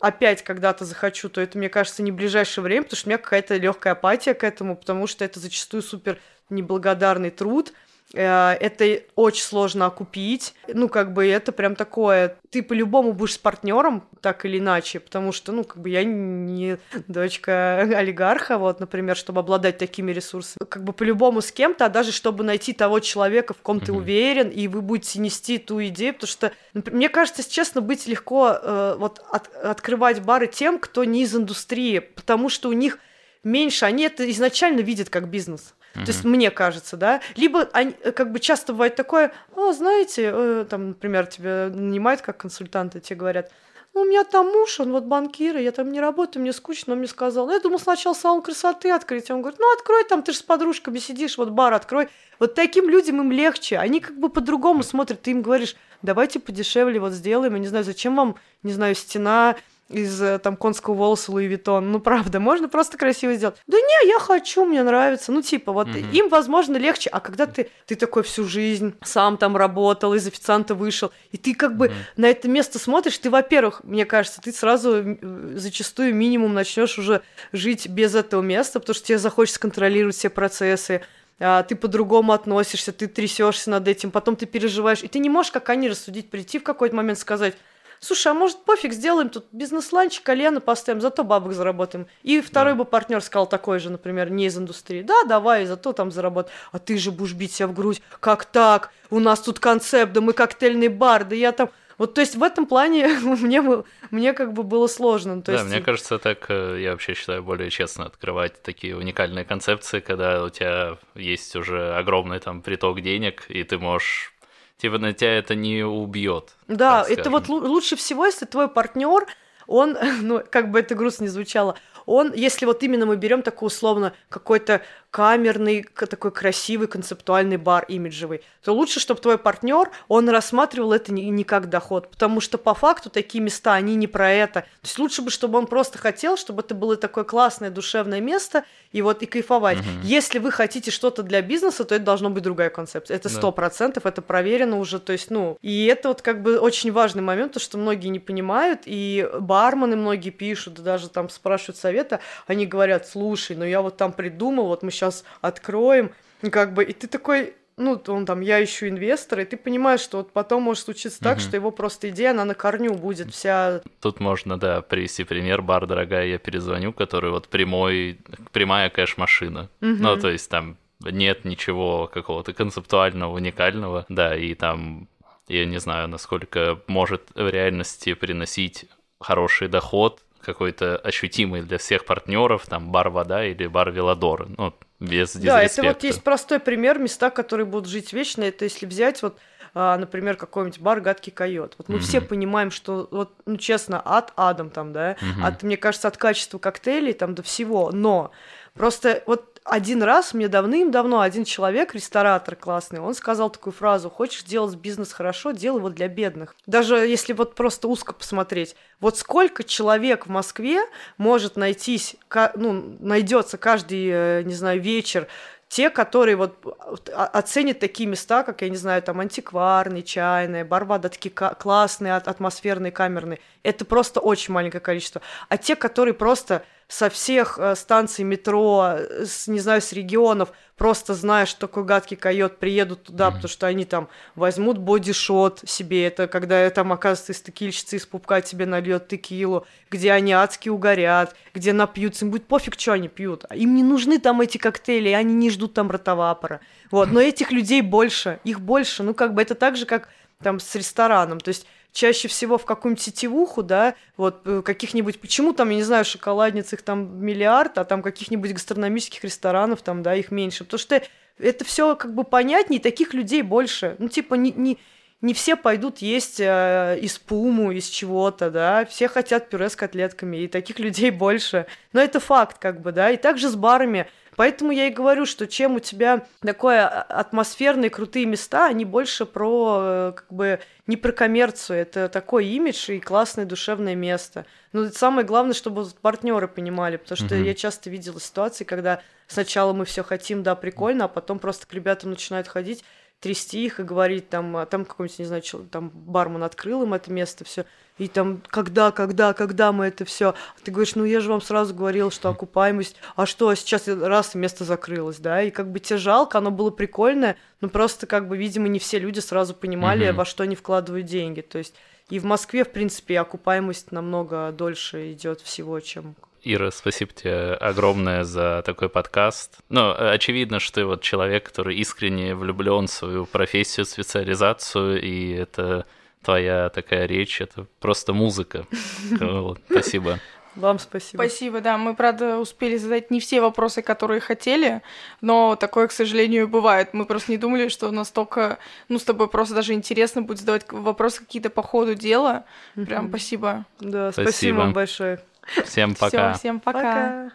опять 0.00 0.44
когда-то 0.44 0.84
захочу, 0.84 1.30
то 1.30 1.40
это, 1.40 1.56
мне 1.56 1.70
кажется, 1.70 2.02
не 2.02 2.12
ближайшее 2.12 2.62
время, 2.62 2.82
потому 2.82 2.98
что 2.98 3.08
у 3.08 3.10
меня 3.10 3.18
какая-то 3.18 3.56
легкая 3.56 3.94
апатия 3.94 4.34
к 4.34 4.44
этому, 4.44 4.76
потому 4.76 5.06
что 5.06 5.24
это 5.24 5.40
зачастую 5.40 5.82
супер 5.82 6.18
неблагодарный 6.50 7.30
труд, 7.30 7.72
это 8.14 9.02
очень 9.16 9.42
сложно 9.42 9.86
окупить. 9.86 10.54
Ну, 10.68 10.88
как 10.88 11.12
бы 11.12 11.26
это 11.26 11.52
прям 11.52 11.74
такое. 11.74 12.36
Ты 12.50 12.62
по-любому 12.62 13.12
будешь 13.12 13.34
с 13.34 13.38
партнером, 13.38 14.04
так 14.20 14.44
или 14.44 14.58
иначе, 14.58 15.00
потому 15.00 15.32
что, 15.32 15.52
ну, 15.52 15.64
как 15.64 15.78
бы 15.82 15.90
я 15.90 16.04
не 16.04 16.78
дочка 17.08 17.78
олигарха, 17.96 18.58
вот, 18.58 18.80
например, 18.80 19.16
чтобы 19.16 19.40
обладать 19.40 19.78
такими 19.78 20.12
ресурсами. 20.12 20.64
Как 20.68 20.84
бы 20.84 20.92
по-любому 20.92 21.40
с 21.40 21.50
кем-то, 21.50 21.86
а 21.86 21.88
даже 21.88 22.12
чтобы 22.12 22.44
найти 22.44 22.72
того 22.72 23.00
человека, 23.00 23.54
в 23.54 23.58
ком 23.58 23.80
ты 23.80 23.92
Мгм. 23.92 24.00
уверен, 24.02 24.48
и 24.50 24.68
вы 24.68 24.82
будете 24.82 25.18
нести 25.18 25.58
ту 25.58 25.84
идею, 25.86 26.14
потому 26.14 26.28
что, 26.28 26.52
мне 26.74 27.08
кажется, 27.08 27.48
честно, 27.48 27.80
быть 27.80 28.06
легко 28.06 28.50
э, 28.62 28.96
вот 28.98 29.20
от- 29.30 29.52
открывать 29.54 30.22
бары 30.22 30.46
тем, 30.46 30.78
кто 30.78 31.04
не 31.04 31.22
из 31.22 31.34
индустрии, 31.34 31.98
потому 31.98 32.48
что 32.48 32.68
у 32.68 32.72
них 32.72 32.98
меньше, 33.42 33.84
они 33.84 34.04
это 34.04 34.28
изначально 34.30 34.80
видят 34.80 35.08
как 35.10 35.28
бизнес. 35.28 35.74
То 36.04 36.12
есть 36.12 36.24
мне 36.24 36.50
кажется, 36.50 36.96
да. 36.96 37.20
Либо 37.36 37.68
они, 37.72 37.94
э, 38.02 38.12
как 38.12 38.32
бы 38.32 38.40
часто 38.40 38.72
бывает 38.72 38.96
такое, 38.96 39.32
о, 39.54 39.72
знаете, 39.72 40.30
э, 40.32 40.66
там, 40.68 40.88
например, 40.88 41.26
тебя 41.26 41.70
нанимают 41.72 42.20
как 42.20 42.36
консультанта, 42.36 43.00
тебе 43.00 43.16
говорят, 43.16 43.50
ну, 43.96 44.02
у 44.02 44.04
меня 44.04 44.24
там 44.24 44.48
муж, 44.48 44.78
он 44.78 44.92
вот 44.92 45.04
банкир, 45.04 45.56
и 45.56 45.62
я 45.62 45.72
там 45.72 45.90
не 45.90 46.02
работаю, 46.02 46.42
мне 46.42 46.52
скучно, 46.52 46.92
он 46.92 46.98
мне 46.98 47.08
сказал. 47.08 47.50
Я 47.50 47.60
думал 47.60 47.78
сначала 47.78 48.12
салон 48.12 48.42
красоты 48.42 48.90
открыть. 48.90 49.30
Он 49.30 49.40
говорит, 49.40 49.58
ну, 49.58 49.72
открой 49.72 50.04
там, 50.04 50.22
ты 50.22 50.32
же 50.32 50.38
с 50.38 50.42
подружками 50.42 50.98
сидишь, 50.98 51.38
вот 51.38 51.48
бар 51.48 51.72
открой. 51.72 52.08
Вот 52.38 52.54
таким 52.54 52.90
людям 52.90 53.22
им 53.22 53.32
легче, 53.32 53.78
они 53.78 54.00
как 54.00 54.18
бы 54.18 54.28
по-другому 54.28 54.82
смотрят. 54.82 55.22
Ты 55.22 55.30
им 55.30 55.40
говоришь, 55.40 55.76
давайте 56.02 56.40
подешевле 56.40 57.00
вот 57.00 57.12
сделаем, 57.12 57.54
я 57.54 57.58
не 57.58 57.68
знаю, 57.68 57.84
зачем 57.84 58.16
вам, 58.16 58.36
не 58.62 58.72
знаю, 58.72 58.94
стена 58.94 59.56
из 59.88 60.20
э, 60.20 60.38
там 60.38 60.56
конского 60.56 60.94
волоса 60.94 61.30
Louis 61.30 61.46
Vuitton. 61.46 61.92
Ну, 61.92 62.00
правда, 62.00 62.40
можно 62.40 62.68
просто 62.68 62.96
красиво 62.98 63.34
сделать. 63.34 63.56
Да 63.66 63.76
не, 63.76 64.08
я 64.08 64.18
хочу, 64.18 64.64
мне 64.64 64.82
нравится. 64.82 65.30
Ну, 65.30 65.42
типа, 65.42 65.72
вот 65.72 65.88
Мгм. 65.88 66.10
им, 66.10 66.28
возможно, 66.28 66.76
легче. 66.76 67.08
А 67.10 67.20
когда 67.20 67.46
ты, 67.46 67.70
ты 67.86 67.94
такой 67.94 68.22
всю 68.24 68.44
жизнь 68.44 68.94
сам 69.02 69.36
там 69.36 69.56
работал, 69.56 70.14
из 70.14 70.26
официанта 70.26 70.74
вышел, 70.74 71.12
и 71.30 71.36
ты 71.36 71.54
как 71.54 71.76
бы 71.76 71.92
на 72.16 72.26
это 72.26 72.48
место 72.48 72.78
смотришь, 72.78 73.18
ты, 73.18 73.30
во-первых, 73.30 73.84
мне 73.84 74.04
кажется, 74.04 74.40
ты 74.40 74.52
сразу 74.52 74.96
м, 74.96 75.58
зачастую 75.58 76.14
минимум 76.14 76.52
начнешь 76.54 76.98
уже 76.98 77.22
жить 77.52 77.88
без 77.88 78.14
этого 78.14 78.42
места, 78.42 78.80
потому 78.80 78.94
что 78.94 79.06
тебе 79.06 79.18
захочется 79.18 79.60
контролировать 79.60 80.16
все 80.16 80.30
процессы, 80.30 81.02
а, 81.38 81.62
ты 81.62 81.76
по-другому 81.76 82.32
относишься, 82.32 82.92
ты 82.92 83.06
трясешься 83.06 83.70
над 83.70 83.86
этим, 83.86 84.10
потом 84.10 84.36
ты 84.36 84.46
переживаешь, 84.46 85.02
и 85.02 85.08
ты 85.08 85.18
не 85.18 85.28
можешь, 85.28 85.52
как 85.52 85.68
они, 85.68 85.88
рассудить, 85.88 86.30
прийти 86.30 86.58
в 86.58 86.62
какой-то 86.62 86.96
момент 86.96 87.18
сказать, 87.18 87.54
слушай, 88.00 88.28
а 88.28 88.34
может 88.34 88.64
пофиг, 88.64 88.92
сделаем 88.92 89.28
тут 89.28 89.46
бизнес-ланч, 89.52 90.20
кальяны 90.20 90.60
поставим, 90.60 91.00
зато 91.00 91.24
бабок 91.24 91.52
заработаем. 91.52 92.06
И 92.22 92.40
второй 92.40 92.72
Да. 92.72 92.78
бы 92.78 92.84
партнер 92.84 93.20
сказал 93.20 93.46
такой 93.46 93.78
же, 93.78 93.90
например, 93.90 94.30
не 94.30 94.46
из 94.46 94.56
индустрии. 94.56 95.02
Да, 95.02 95.24
давай, 95.24 95.66
зато 95.66 95.92
там 95.92 96.10
заработать. 96.10 96.52
А 96.72 96.78
ты 96.78 96.98
же 96.98 97.10
будешь 97.10 97.34
бить 97.34 97.52
себя 97.52 97.68
в 97.68 97.74
грудь. 97.74 98.02
Как 98.20 98.44
так? 98.44 98.90
У 99.10 99.20
нас 99.20 99.40
тут 99.40 99.60
концепт, 99.60 100.12
да 100.12 100.20
мы 100.20 100.32
коктейльный 100.32 100.88
бар, 100.88 101.24
да 101.24 101.34
я 101.34 101.52
там... 101.52 101.70
Вот, 101.98 102.12
то 102.12 102.20
есть 102.20 102.36
в 102.36 102.42
этом 102.42 102.66
плане 102.66 103.08
мне, 103.22 103.62
мне 104.10 104.32
как 104.34 104.52
бы 104.52 104.62
было 104.62 104.86
сложно. 104.86 105.40
То 105.40 105.52
да, 105.52 105.58
есть... 105.60 105.64
мне 105.64 105.80
кажется, 105.80 106.18
так 106.18 106.46
э, 106.50 106.78
я 106.82 106.90
вообще 106.92 107.14
считаю 107.14 107.42
более 107.42 107.70
честно 107.70 108.04
открывать 108.04 108.62
такие 108.62 108.96
уникальные 108.96 109.44
концепции, 109.44 110.00
когда 110.00 110.44
у 110.44 110.50
тебя 110.50 110.98
есть 111.14 111.56
уже 111.56 111.94
огромный 111.94 112.38
там 112.38 112.60
приток 112.60 113.00
денег, 113.00 113.44
и 113.48 113.64
ты 113.64 113.78
можешь 113.78 114.34
типа 114.78 114.98
на 114.98 115.12
тебя 115.12 115.38
это 115.38 115.54
не 115.54 115.84
убьет. 115.84 116.56
Да, 116.68 117.04
это 117.08 117.30
вот 117.30 117.48
лучше 117.48 117.96
всего, 117.96 118.26
если 118.26 118.46
твой 118.46 118.68
партнер, 118.68 119.26
он, 119.66 119.96
ну, 120.22 120.42
как 120.50 120.70
бы 120.70 120.80
это 120.80 120.94
грустно 120.94 121.24
не 121.24 121.30
звучало, 121.30 121.76
он, 122.06 122.32
если 122.32 122.66
вот 122.66 122.82
именно 122.82 123.04
мы 123.04 123.16
берем 123.16 123.42
такой 123.42 123.66
условно 123.66 124.12
какой-то 124.28 124.82
камерный, 125.16 125.82
такой 125.82 126.30
красивый, 126.30 126.88
концептуальный 126.88 127.56
бар 127.56 127.86
имиджевый, 127.88 128.42
то 128.62 128.74
лучше, 128.74 129.00
чтобы 129.00 129.18
твой 129.18 129.38
партнер, 129.38 129.90
он 130.08 130.28
рассматривал 130.28 130.92
это 130.92 131.10
не, 131.10 131.30
не 131.30 131.42
как 131.42 131.70
доход, 131.70 132.10
потому 132.10 132.42
что 132.42 132.58
по 132.58 132.74
факту 132.74 133.08
такие 133.08 133.42
места, 133.42 133.72
они 133.72 133.94
не 133.94 134.08
про 134.08 134.30
это. 134.30 134.60
То 134.60 134.66
есть 134.82 134.98
лучше 134.98 135.22
бы, 135.22 135.30
чтобы 135.30 135.58
он 135.58 135.68
просто 135.68 135.96
хотел, 135.96 136.36
чтобы 136.36 136.60
это 136.60 136.74
было 136.74 136.98
такое 136.98 137.24
классное 137.24 137.70
душевное 137.70 138.20
место, 138.20 138.64
и 138.92 139.00
вот 139.00 139.22
и 139.22 139.26
кайфовать. 139.26 139.78
Угу. 139.78 139.86
Если 140.02 140.38
вы 140.38 140.50
хотите 140.50 140.90
что-то 140.90 141.22
для 141.22 141.40
бизнеса, 141.40 141.84
то 141.86 141.94
это 141.94 142.04
должно 142.04 142.28
быть 142.28 142.42
другая 142.42 142.68
концепция. 142.68 143.16
Это 143.16 143.30
сто 143.30 143.52
процентов, 143.52 144.04
это 144.04 144.20
проверено 144.20 144.78
уже, 144.78 145.00
то 145.00 145.12
есть, 145.14 145.30
ну, 145.30 145.56
и 145.62 145.86
это 145.86 146.08
вот 146.08 146.20
как 146.20 146.42
бы 146.42 146.58
очень 146.58 146.92
важный 146.92 147.22
момент, 147.22 147.52
то, 147.52 147.60
что 147.60 147.78
многие 147.78 148.08
не 148.08 148.18
понимают, 148.18 148.82
и 148.84 149.26
бармены 149.40 149.96
многие 149.96 150.28
пишут, 150.28 150.74
даже 150.74 151.08
там 151.08 151.30
спрашивают 151.30 151.78
совета, 151.78 152.20
они 152.46 152.66
говорят, 152.66 153.08
слушай, 153.08 153.56
ну 153.56 153.64
я 153.64 153.80
вот 153.80 153.96
там 153.96 154.12
придумал, 154.12 154.66
вот 154.66 154.82
мы 154.82 154.90
сейчас 154.90 155.05
откроем, 155.40 156.10
как 156.50 156.74
бы, 156.74 156.84
и 156.84 156.92
ты 156.92 157.06
такой, 157.06 157.54
ну, 157.76 158.00
он 158.08 158.24
там, 158.24 158.40
я 158.40 158.62
ищу 158.62 158.88
инвестора, 158.88 159.42
и 159.42 159.46
ты 159.46 159.56
понимаешь, 159.56 160.00
что 160.00 160.18
вот 160.18 160.32
потом 160.32 160.62
может 160.62 160.84
случиться 160.84 161.20
так, 161.20 161.36
угу. 161.36 161.42
что 161.42 161.56
его 161.56 161.70
просто 161.70 162.08
идея, 162.08 162.30
она 162.30 162.44
на 162.44 162.54
корню 162.54 162.94
будет 162.94 163.32
вся... 163.32 163.82
Тут 164.00 164.20
можно, 164.20 164.58
да, 164.58 164.80
привести 164.80 165.24
пример, 165.24 165.62
бар, 165.62 165.86
дорогая, 165.86 166.26
я 166.26 166.38
перезвоню, 166.38 166.92
который 166.92 167.30
вот 167.30 167.48
прямой, 167.48 168.18
прямая 168.52 168.88
кэш-машина. 168.88 169.68
Угу. 169.80 169.96
Ну, 170.00 170.16
то 170.16 170.30
есть 170.30 170.48
там 170.50 170.78
нет 171.00 171.44
ничего 171.44 172.10
какого-то 172.12 172.52
концептуального, 172.54 173.34
уникального, 173.34 174.06
да, 174.08 174.34
и 174.34 174.54
там, 174.54 175.08
я 175.48 175.66
не 175.66 175.78
знаю, 175.78 176.08
насколько 176.08 176.80
может 176.86 177.22
в 177.34 177.48
реальности 177.48 178.14
приносить 178.14 178.86
хороший 179.20 179.68
доход, 179.68 180.22
какой-то 180.46 180.96
ощутимый 180.96 181.62
для 181.62 181.76
всех 181.78 182.04
партнеров, 182.04 182.66
там 182.66 182.90
бар 182.90 183.10
вода 183.10 183.44
или 183.44 183.66
бар 183.66 183.90
Велодор, 183.90 184.48
ну, 184.56 184.72
без 185.00 185.34
Да, 185.34 185.62
это 185.62 185.82
вот 185.82 186.04
есть 186.04 186.22
простой 186.22 186.60
пример, 186.60 186.98
места, 186.98 187.30
которые 187.30 187.66
будут 187.66 187.88
жить 187.88 188.12
вечно, 188.12 188.42
это 188.42 188.64
если 188.64 188.86
взять 188.86 189.22
вот 189.22 189.38
а, 189.78 189.98
например, 189.98 190.38
какой-нибудь 190.38 190.80
бар 190.80 191.02
«Гадкий 191.02 191.30
койот». 191.30 191.74
Вот 191.76 191.90
мы 191.90 191.98
mm-hmm. 191.98 192.00
все 192.00 192.22
понимаем, 192.22 192.70
что, 192.70 193.08
вот, 193.10 193.34
ну, 193.44 193.58
честно, 193.58 194.00
от 194.00 194.32
адом 194.34 194.70
там, 194.70 194.94
да, 194.94 195.12
mm-hmm. 195.12 195.44
от, 195.44 195.62
мне 195.62 195.76
кажется, 195.76 196.08
от 196.08 196.16
качества 196.16 196.58
коктейлей 196.58 197.12
там 197.12 197.34
до 197.34 197.42
всего, 197.42 197.90
но 197.92 198.30
просто 198.76 199.22
вот 199.26 199.56
один 199.66 200.02
раз 200.02 200.32
мне 200.32 200.48
давным-давно 200.48 201.20
один 201.20 201.44
человек, 201.44 201.94
ресторатор 201.94 202.54
классный, 202.54 203.00
он 203.00 203.14
сказал 203.14 203.50
такую 203.50 203.74
фразу, 203.74 204.08
хочешь 204.08 204.44
делать 204.44 204.76
бизнес 204.76 205.12
хорошо, 205.12 205.50
делай 205.50 205.78
его 205.78 205.90
для 205.90 206.08
бедных. 206.08 206.54
Даже 206.66 206.96
если 206.96 207.32
вот 207.32 207.54
просто 207.54 207.88
узко 207.88 208.14
посмотреть, 208.14 208.76
вот 209.00 209.18
сколько 209.18 209.64
человек 209.64 210.26
в 210.26 210.30
Москве 210.30 210.82
может 211.18 211.56
найтись, 211.56 212.16
ну, 212.54 212.96
найдется 213.00 213.58
каждый, 213.58 214.08
э, 214.08 214.42
не 214.44 214.54
знаю, 214.54 214.80
вечер 214.80 215.26
те, 215.68 215.90
которые 215.90 216.36
вот 216.36 216.64
оценят 217.12 217.80
такие 217.80 218.08
места, 218.08 218.44
как, 218.44 218.62
я 218.62 218.68
не 218.68 218.76
знаю, 218.76 219.02
там, 219.02 219.18
антикварные, 219.18 220.04
чайные, 220.04 220.64
барбада, 220.64 221.08
такие 221.08 221.32
классные, 221.32 222.14
атмосферные, 222.14 222.92
камерные, 222.92 223.40
это 223.64 223.84
просто 223.84 224.20
очень 224.20 224.54
маленькое 224.54 224.80
количество. 224.80 225.22
А 225.48 225.56
те, 225.56 225.74
которые 225.74 226.14
просто 226.14 226.62
со 226.88 227.10
всех 227.10 227.58
э, 227.58 227.74
станций 227.74 228.24
метро, 228.24 228.96
с, 229.24 229.48
не 229.48 229.58
знаю, 229.58 229.82
с 229.82 229.92
регионов, 229.92 230.52
просто 230.76 231.14
зная, 231.14 231.46
что 231.46 231.60
такой 231.60 231.84
гадкий 231.84 232.16
койот, 232.16 232.58
приедут 232.58 233.04
туда, 233.04 233.28
mm-hmm. 233.28 233.32
потому 233.32 233.48
что 233.48 233.66
они 233.66 233.84
там 233.84 234.08
возьмут 234.36 234.78
бодишот 234.78 235.62
себе, 235.66 236.06
это 236.06 236.28
когда 236.28 236.68
там, 236.70 236.92
оказывается, 236.92 237.32
из 237.32 237.40
текильщицы 237.40 237.96
из 237.96 238.06
пупка 238.06 238.40
тебе 238.40 238.66
нальет 238.66 239.08
текилу, 239.08 239.66
где 239.90 240.12
они 240.12 240.32
адски 240.32 240.68
угорят, 240.68 241.34
где 241.54 241.72
напьются, 241.72 242.24
им 242.24 242.30
будет 242.30 242.46
пофиг, 242.46 242.78
что 242.78 242.92
они 242.92 243.08
пьют. 243.08 243.44
Им 243.52 243.74
не 243.74 243.82
нужны 243.82 244.20
там 244.20 244.40
эти 244.40 244.58
коктейли, 244.58 245.08
они 245.10 245.34
не 245.34 245.50
ждут 245.50 245.74
там 245.74 245.90
ротовапора. 245.90 246.60
Вот, 246.92 247.10
но 247.10 247.20
этих 247.20 247.50
людей 247.50 247.82
больше, 247.82 248.38
их 248.44 248.60
больше, 248.60 249.02
ну, 249.02 249.12
как 249.12 249.34
бы 249.34 249.42
это 249.42 249.56
так 249.56 249.76
же, 249.76 249.86
как 249.86 250.08
там 250.42 250.60
с 250.60 250.74
рестораном, 250.74 251.40
то 251.40 251.48
есть 251.48 251.66
чаще 251.96 252.28
всего 252.28 252.58
в 252.58 252.66
какую-нибудь 252.66 253.02
сетевуху, 253.02 253.62
да, 253.62 253.94
вот 254.18 254.42
э, 254.44 254.60
каких-нибудь, 254.62 255.18
почему 255.18 255.54
там, 255.54 255.70
я 255.70 255.76
не 255.76 255.82
знаю, 255.82 256.04
шоколадниц 256.04 256.72
их 256.74 256.82
там 256.82 257.24
миллиард, 257.24 257.78
а 257.78 257.84
там 257.84 258.02
каких-нибудь 258.02 258.52
гастрономических 258.52 259.24
ресторанов 259.24 259.80
там, 259.80 260.02
да, 260.02 260.14
их 260.14 260.30
меньше, 260.30 260.64
потому 260.64 260.78
что 260.78 261.02
это 261.38 261.64
все 261.64 261.96
как 261.96 262.14
бы 262.14 262.24
понятнее, 262.24 262.80
таких 262.80 263.14
людей 263.14 263.40
больше, 263.40 263.96
ну, 263.98 264.08
типа, 264.08 264.34
не, 264.34 264.52
не, 264.52 264.78
не 265.20 265.34
все 265.34 265.56
пойдут 265.56 265.98
есть 265.98 266.40
э, 266.40 266.98
из 267.00 267.18
пуму, 267.18 267.72
из 267.72 267.88
чего-то, 267.88 268.50
да, 268.50 268.84
все 268.84 269.08
хотят 269.08 269.48
пюре 269.48 269.68
с 269.68 269.76
котлетками, 269.76 270.38
и 270.38 270.48
таких 270.48 270.78
людей 270.78 271.10
больше, 271.12 271.66
но 271.92 272.00
это 272.00 272.20
факт, 272.20 272.58
как 272.58 272.80
бы, 272.80 272.92
да, 272.92 273.10
и 273.10 273.16
также 273.16 273.48
с 273.48 273.54
барами, 273.54 274.06
Поэтому 274.36 274.70
я 274.70 274.86
и 274.86 274.90
говорю, 274.90 275.24
что 275.24 275.46
чем 275.46 275.76
у 275.76 275.80
тебя 275.80 276.26
такое 276.40 276.86
а, 276.86 277.02
атмосферные 277.02 277.88
крутые 277.88 278.26
места, 278.26 278.66
они 278.66 278.84
больше 278.84 279.24
про 279.24 279.78
э, 279.80 280.12
как 280.14 280.30
бы 280.30 280.60
не 280.86 280.98
про 280.98 281.10
коммерцию, 281.12 281.78
это 281.78 282.08
такой 282.08 282.46
имидж 282.46 282.90
и 282.90 283.00
классное 283.00 283.46
душевное 283.46 283.94
место. 283.94 284.44
Но 284.72 284.90
самое 284.90 285.26
главное, 285.26 285.54
чтобы 285.54 285.86
партнеры 286.02 286.48
понимали, 286.48 286.98
потому 286.98 287.16
что 287.16 287.34
mm-hmm. 287.34 287.44
я 287.44 287.54
часто 287.54 287.88
видела 287.88 288.20
ситуации, 288.20 288.64
когда 288.64 289.00
сначала 289.26 289.72
мы 289.72 289.86
все 289.86 290.04
хотим, 290.04 290.42
да, 290.42 290.54
прикольно, 290.54 291.06
а 291.06 291.08
потом 291.08 291.38
просто 291.38 291.66
к 291.66 291.72
ребятам 291.72 292.10
начинают 292.10 292.46
ходить 292.46 292.84
трясти 293.20 293.64
их 293.64 293.80
и 293.80 293.82
говорить 293.82 294.28
там, 294.28 294.56
а 294.56 294.66
там 294.66 294.84
какой-нибудь, 294.84 295.18
не 295.18 295.24
знаю, 295.24 295.42
там 295.70 295.90
бармен 295.90 296.42
открыл 296.42 296.82
им 296.82 296.94
это 296.94 297.10
место, 297.10 297.44
все, 297.44 297.64
и 297.98 298.08
там, 298.08 298.42
когда, 298.48 298.92
когда, 298.92 299.32
когда 299.32 299.72
мы 299.72 299.86
это 299.86 300.04
все, 300.04 300.34
ты 300.62 300.70
говоришь, 300.70 300.94
ну 300.96 301.04
я 301.04 301.20
же 301.20 301.30
вам 301.30 301.40
сразу 301.40 301.74
говорил, 301.74 302.10
что 302.10 302.28
окупаемость, 302.28 302.96
а 303.16 303.24
что, 303.24 303.54
сейчас 303.54 303.88
раз 303.88 304.34
место 304.34 304.64
закрылось, 304.64 305.18
да, 305.18 305.42
и 305.42 305.50
как 305.50 305.72
бы 305.72 305.80
тебе 305.80 305.98
жалко, 305.98 306.38
оно 306.38 306.50
было 306.50 306.70
прикольное, 306.70 307.36
но 307.60 307.68
просто 307.68 308.06
как 308.06 308.28
бы, 308.28 308.36
видимо, 308.36 308.68
не 308.68 308.78
все 308.78 308.98
люди 308.98 309.20
сразу 309.20 309.54
понимали, 309.54 310.08
mm-hmm. 310.08 310.14
во 310.14 310.24
что 310.24 310.42
они 310.42 310.54
вкладывают 310.54 311.06
деньги, 311.06 311.40
то 311.40 311.58
есть 311.58 311.74
и 312.08 312.20
в 312.20 312.24
Москве, 312.24 312.64
в 312.64 312.70
принципе, 312.70 313.18
окупаемость 313.18 313.90
намного 313.90 314.52
дольше 314.52 315.12
идет 315.12 315.40
всего, 315.40 315.80
чем 315.80 316.14
Ира, 316.48 316.70
спасибо 316.70 317.12
тебе 317.12 317.54
огромное 317.54 318.22
за 318.22 318.62
такой 318.64 318.88
подкаст. 318.88 319.58
Ну, 319.68 319.92
очевидно, 319.98 320.60
что 320.60 320.76
ты 320.76 320.84
вот 320.84 321.02
человек, 321.02 321.46
который 321.46 321.76
искренне 321.76 322.36
влюблен 322.36 322.86
в 322.86 322.90
свою 322.90 323.26
профессию, 323.26 323.84
специализацию, 323.84 325.02
и 325.02 325.32
это 325.32 325.86
твоя 326.22 326.68
такая 326.68 327.06
речь, 327.06 327.40
это 327.40 327.66
просто 327.80 328.12
музыка. 328.12 328.64
Спасибо. 329.68 330.20
Вам 330.54 330.78
спасибо. 330.78 331.20
Спасибо, 331.20 331.60
да. 331.60 331.76
Мы, 331.76 331.94
правда, 331.94 332.38
успели 332.38 332.76
задать 332.76 333.10
не 333.10 333.18
все 333.20 333.40
вопросы, 333.40 333.82
которые 333.82 334.20
хотели, 334.20 334.82
но 335.20 335.56
такое, 335.56 335.88
к 335.88 335.92
сожалению, 335.92 336.48
бывает. 336.48 336.94
Мы 336.94 337.06
просто 337.06 337.32
не 337.32 337.38
думали, 337.38 337.68
что 337.68 337.90
настолько, 337.90 338.58
ну, 338.88 338.98
с 338.98 339.04
тобой 339.04 339.28
просто 339.28 339.54
даже 339.54 339.74
интересно 339.74 340.22
будет 340.22 340.38
задавать 340.38 340.70
вопросы 340.70 341.20
какие-то 341.20 341.50
по 341.50 341.62
ходу 341.62 341.94
дела. 341.94 342.44
Прям 342.74 343.08
спасибо. 343.08 343.66
Да, 343.80 344.12
спасибо, 344.12 344.30
спасибо 344.30 344.56
вам 344.56 344.72
большое. 344.72 345.20
Всем 345.64 345.94
пока. 345.94 346.32
Всё, 346.32 346.38
всем 346.38 346.60
пока. 346.60 346.80
пока. 346.80 347.32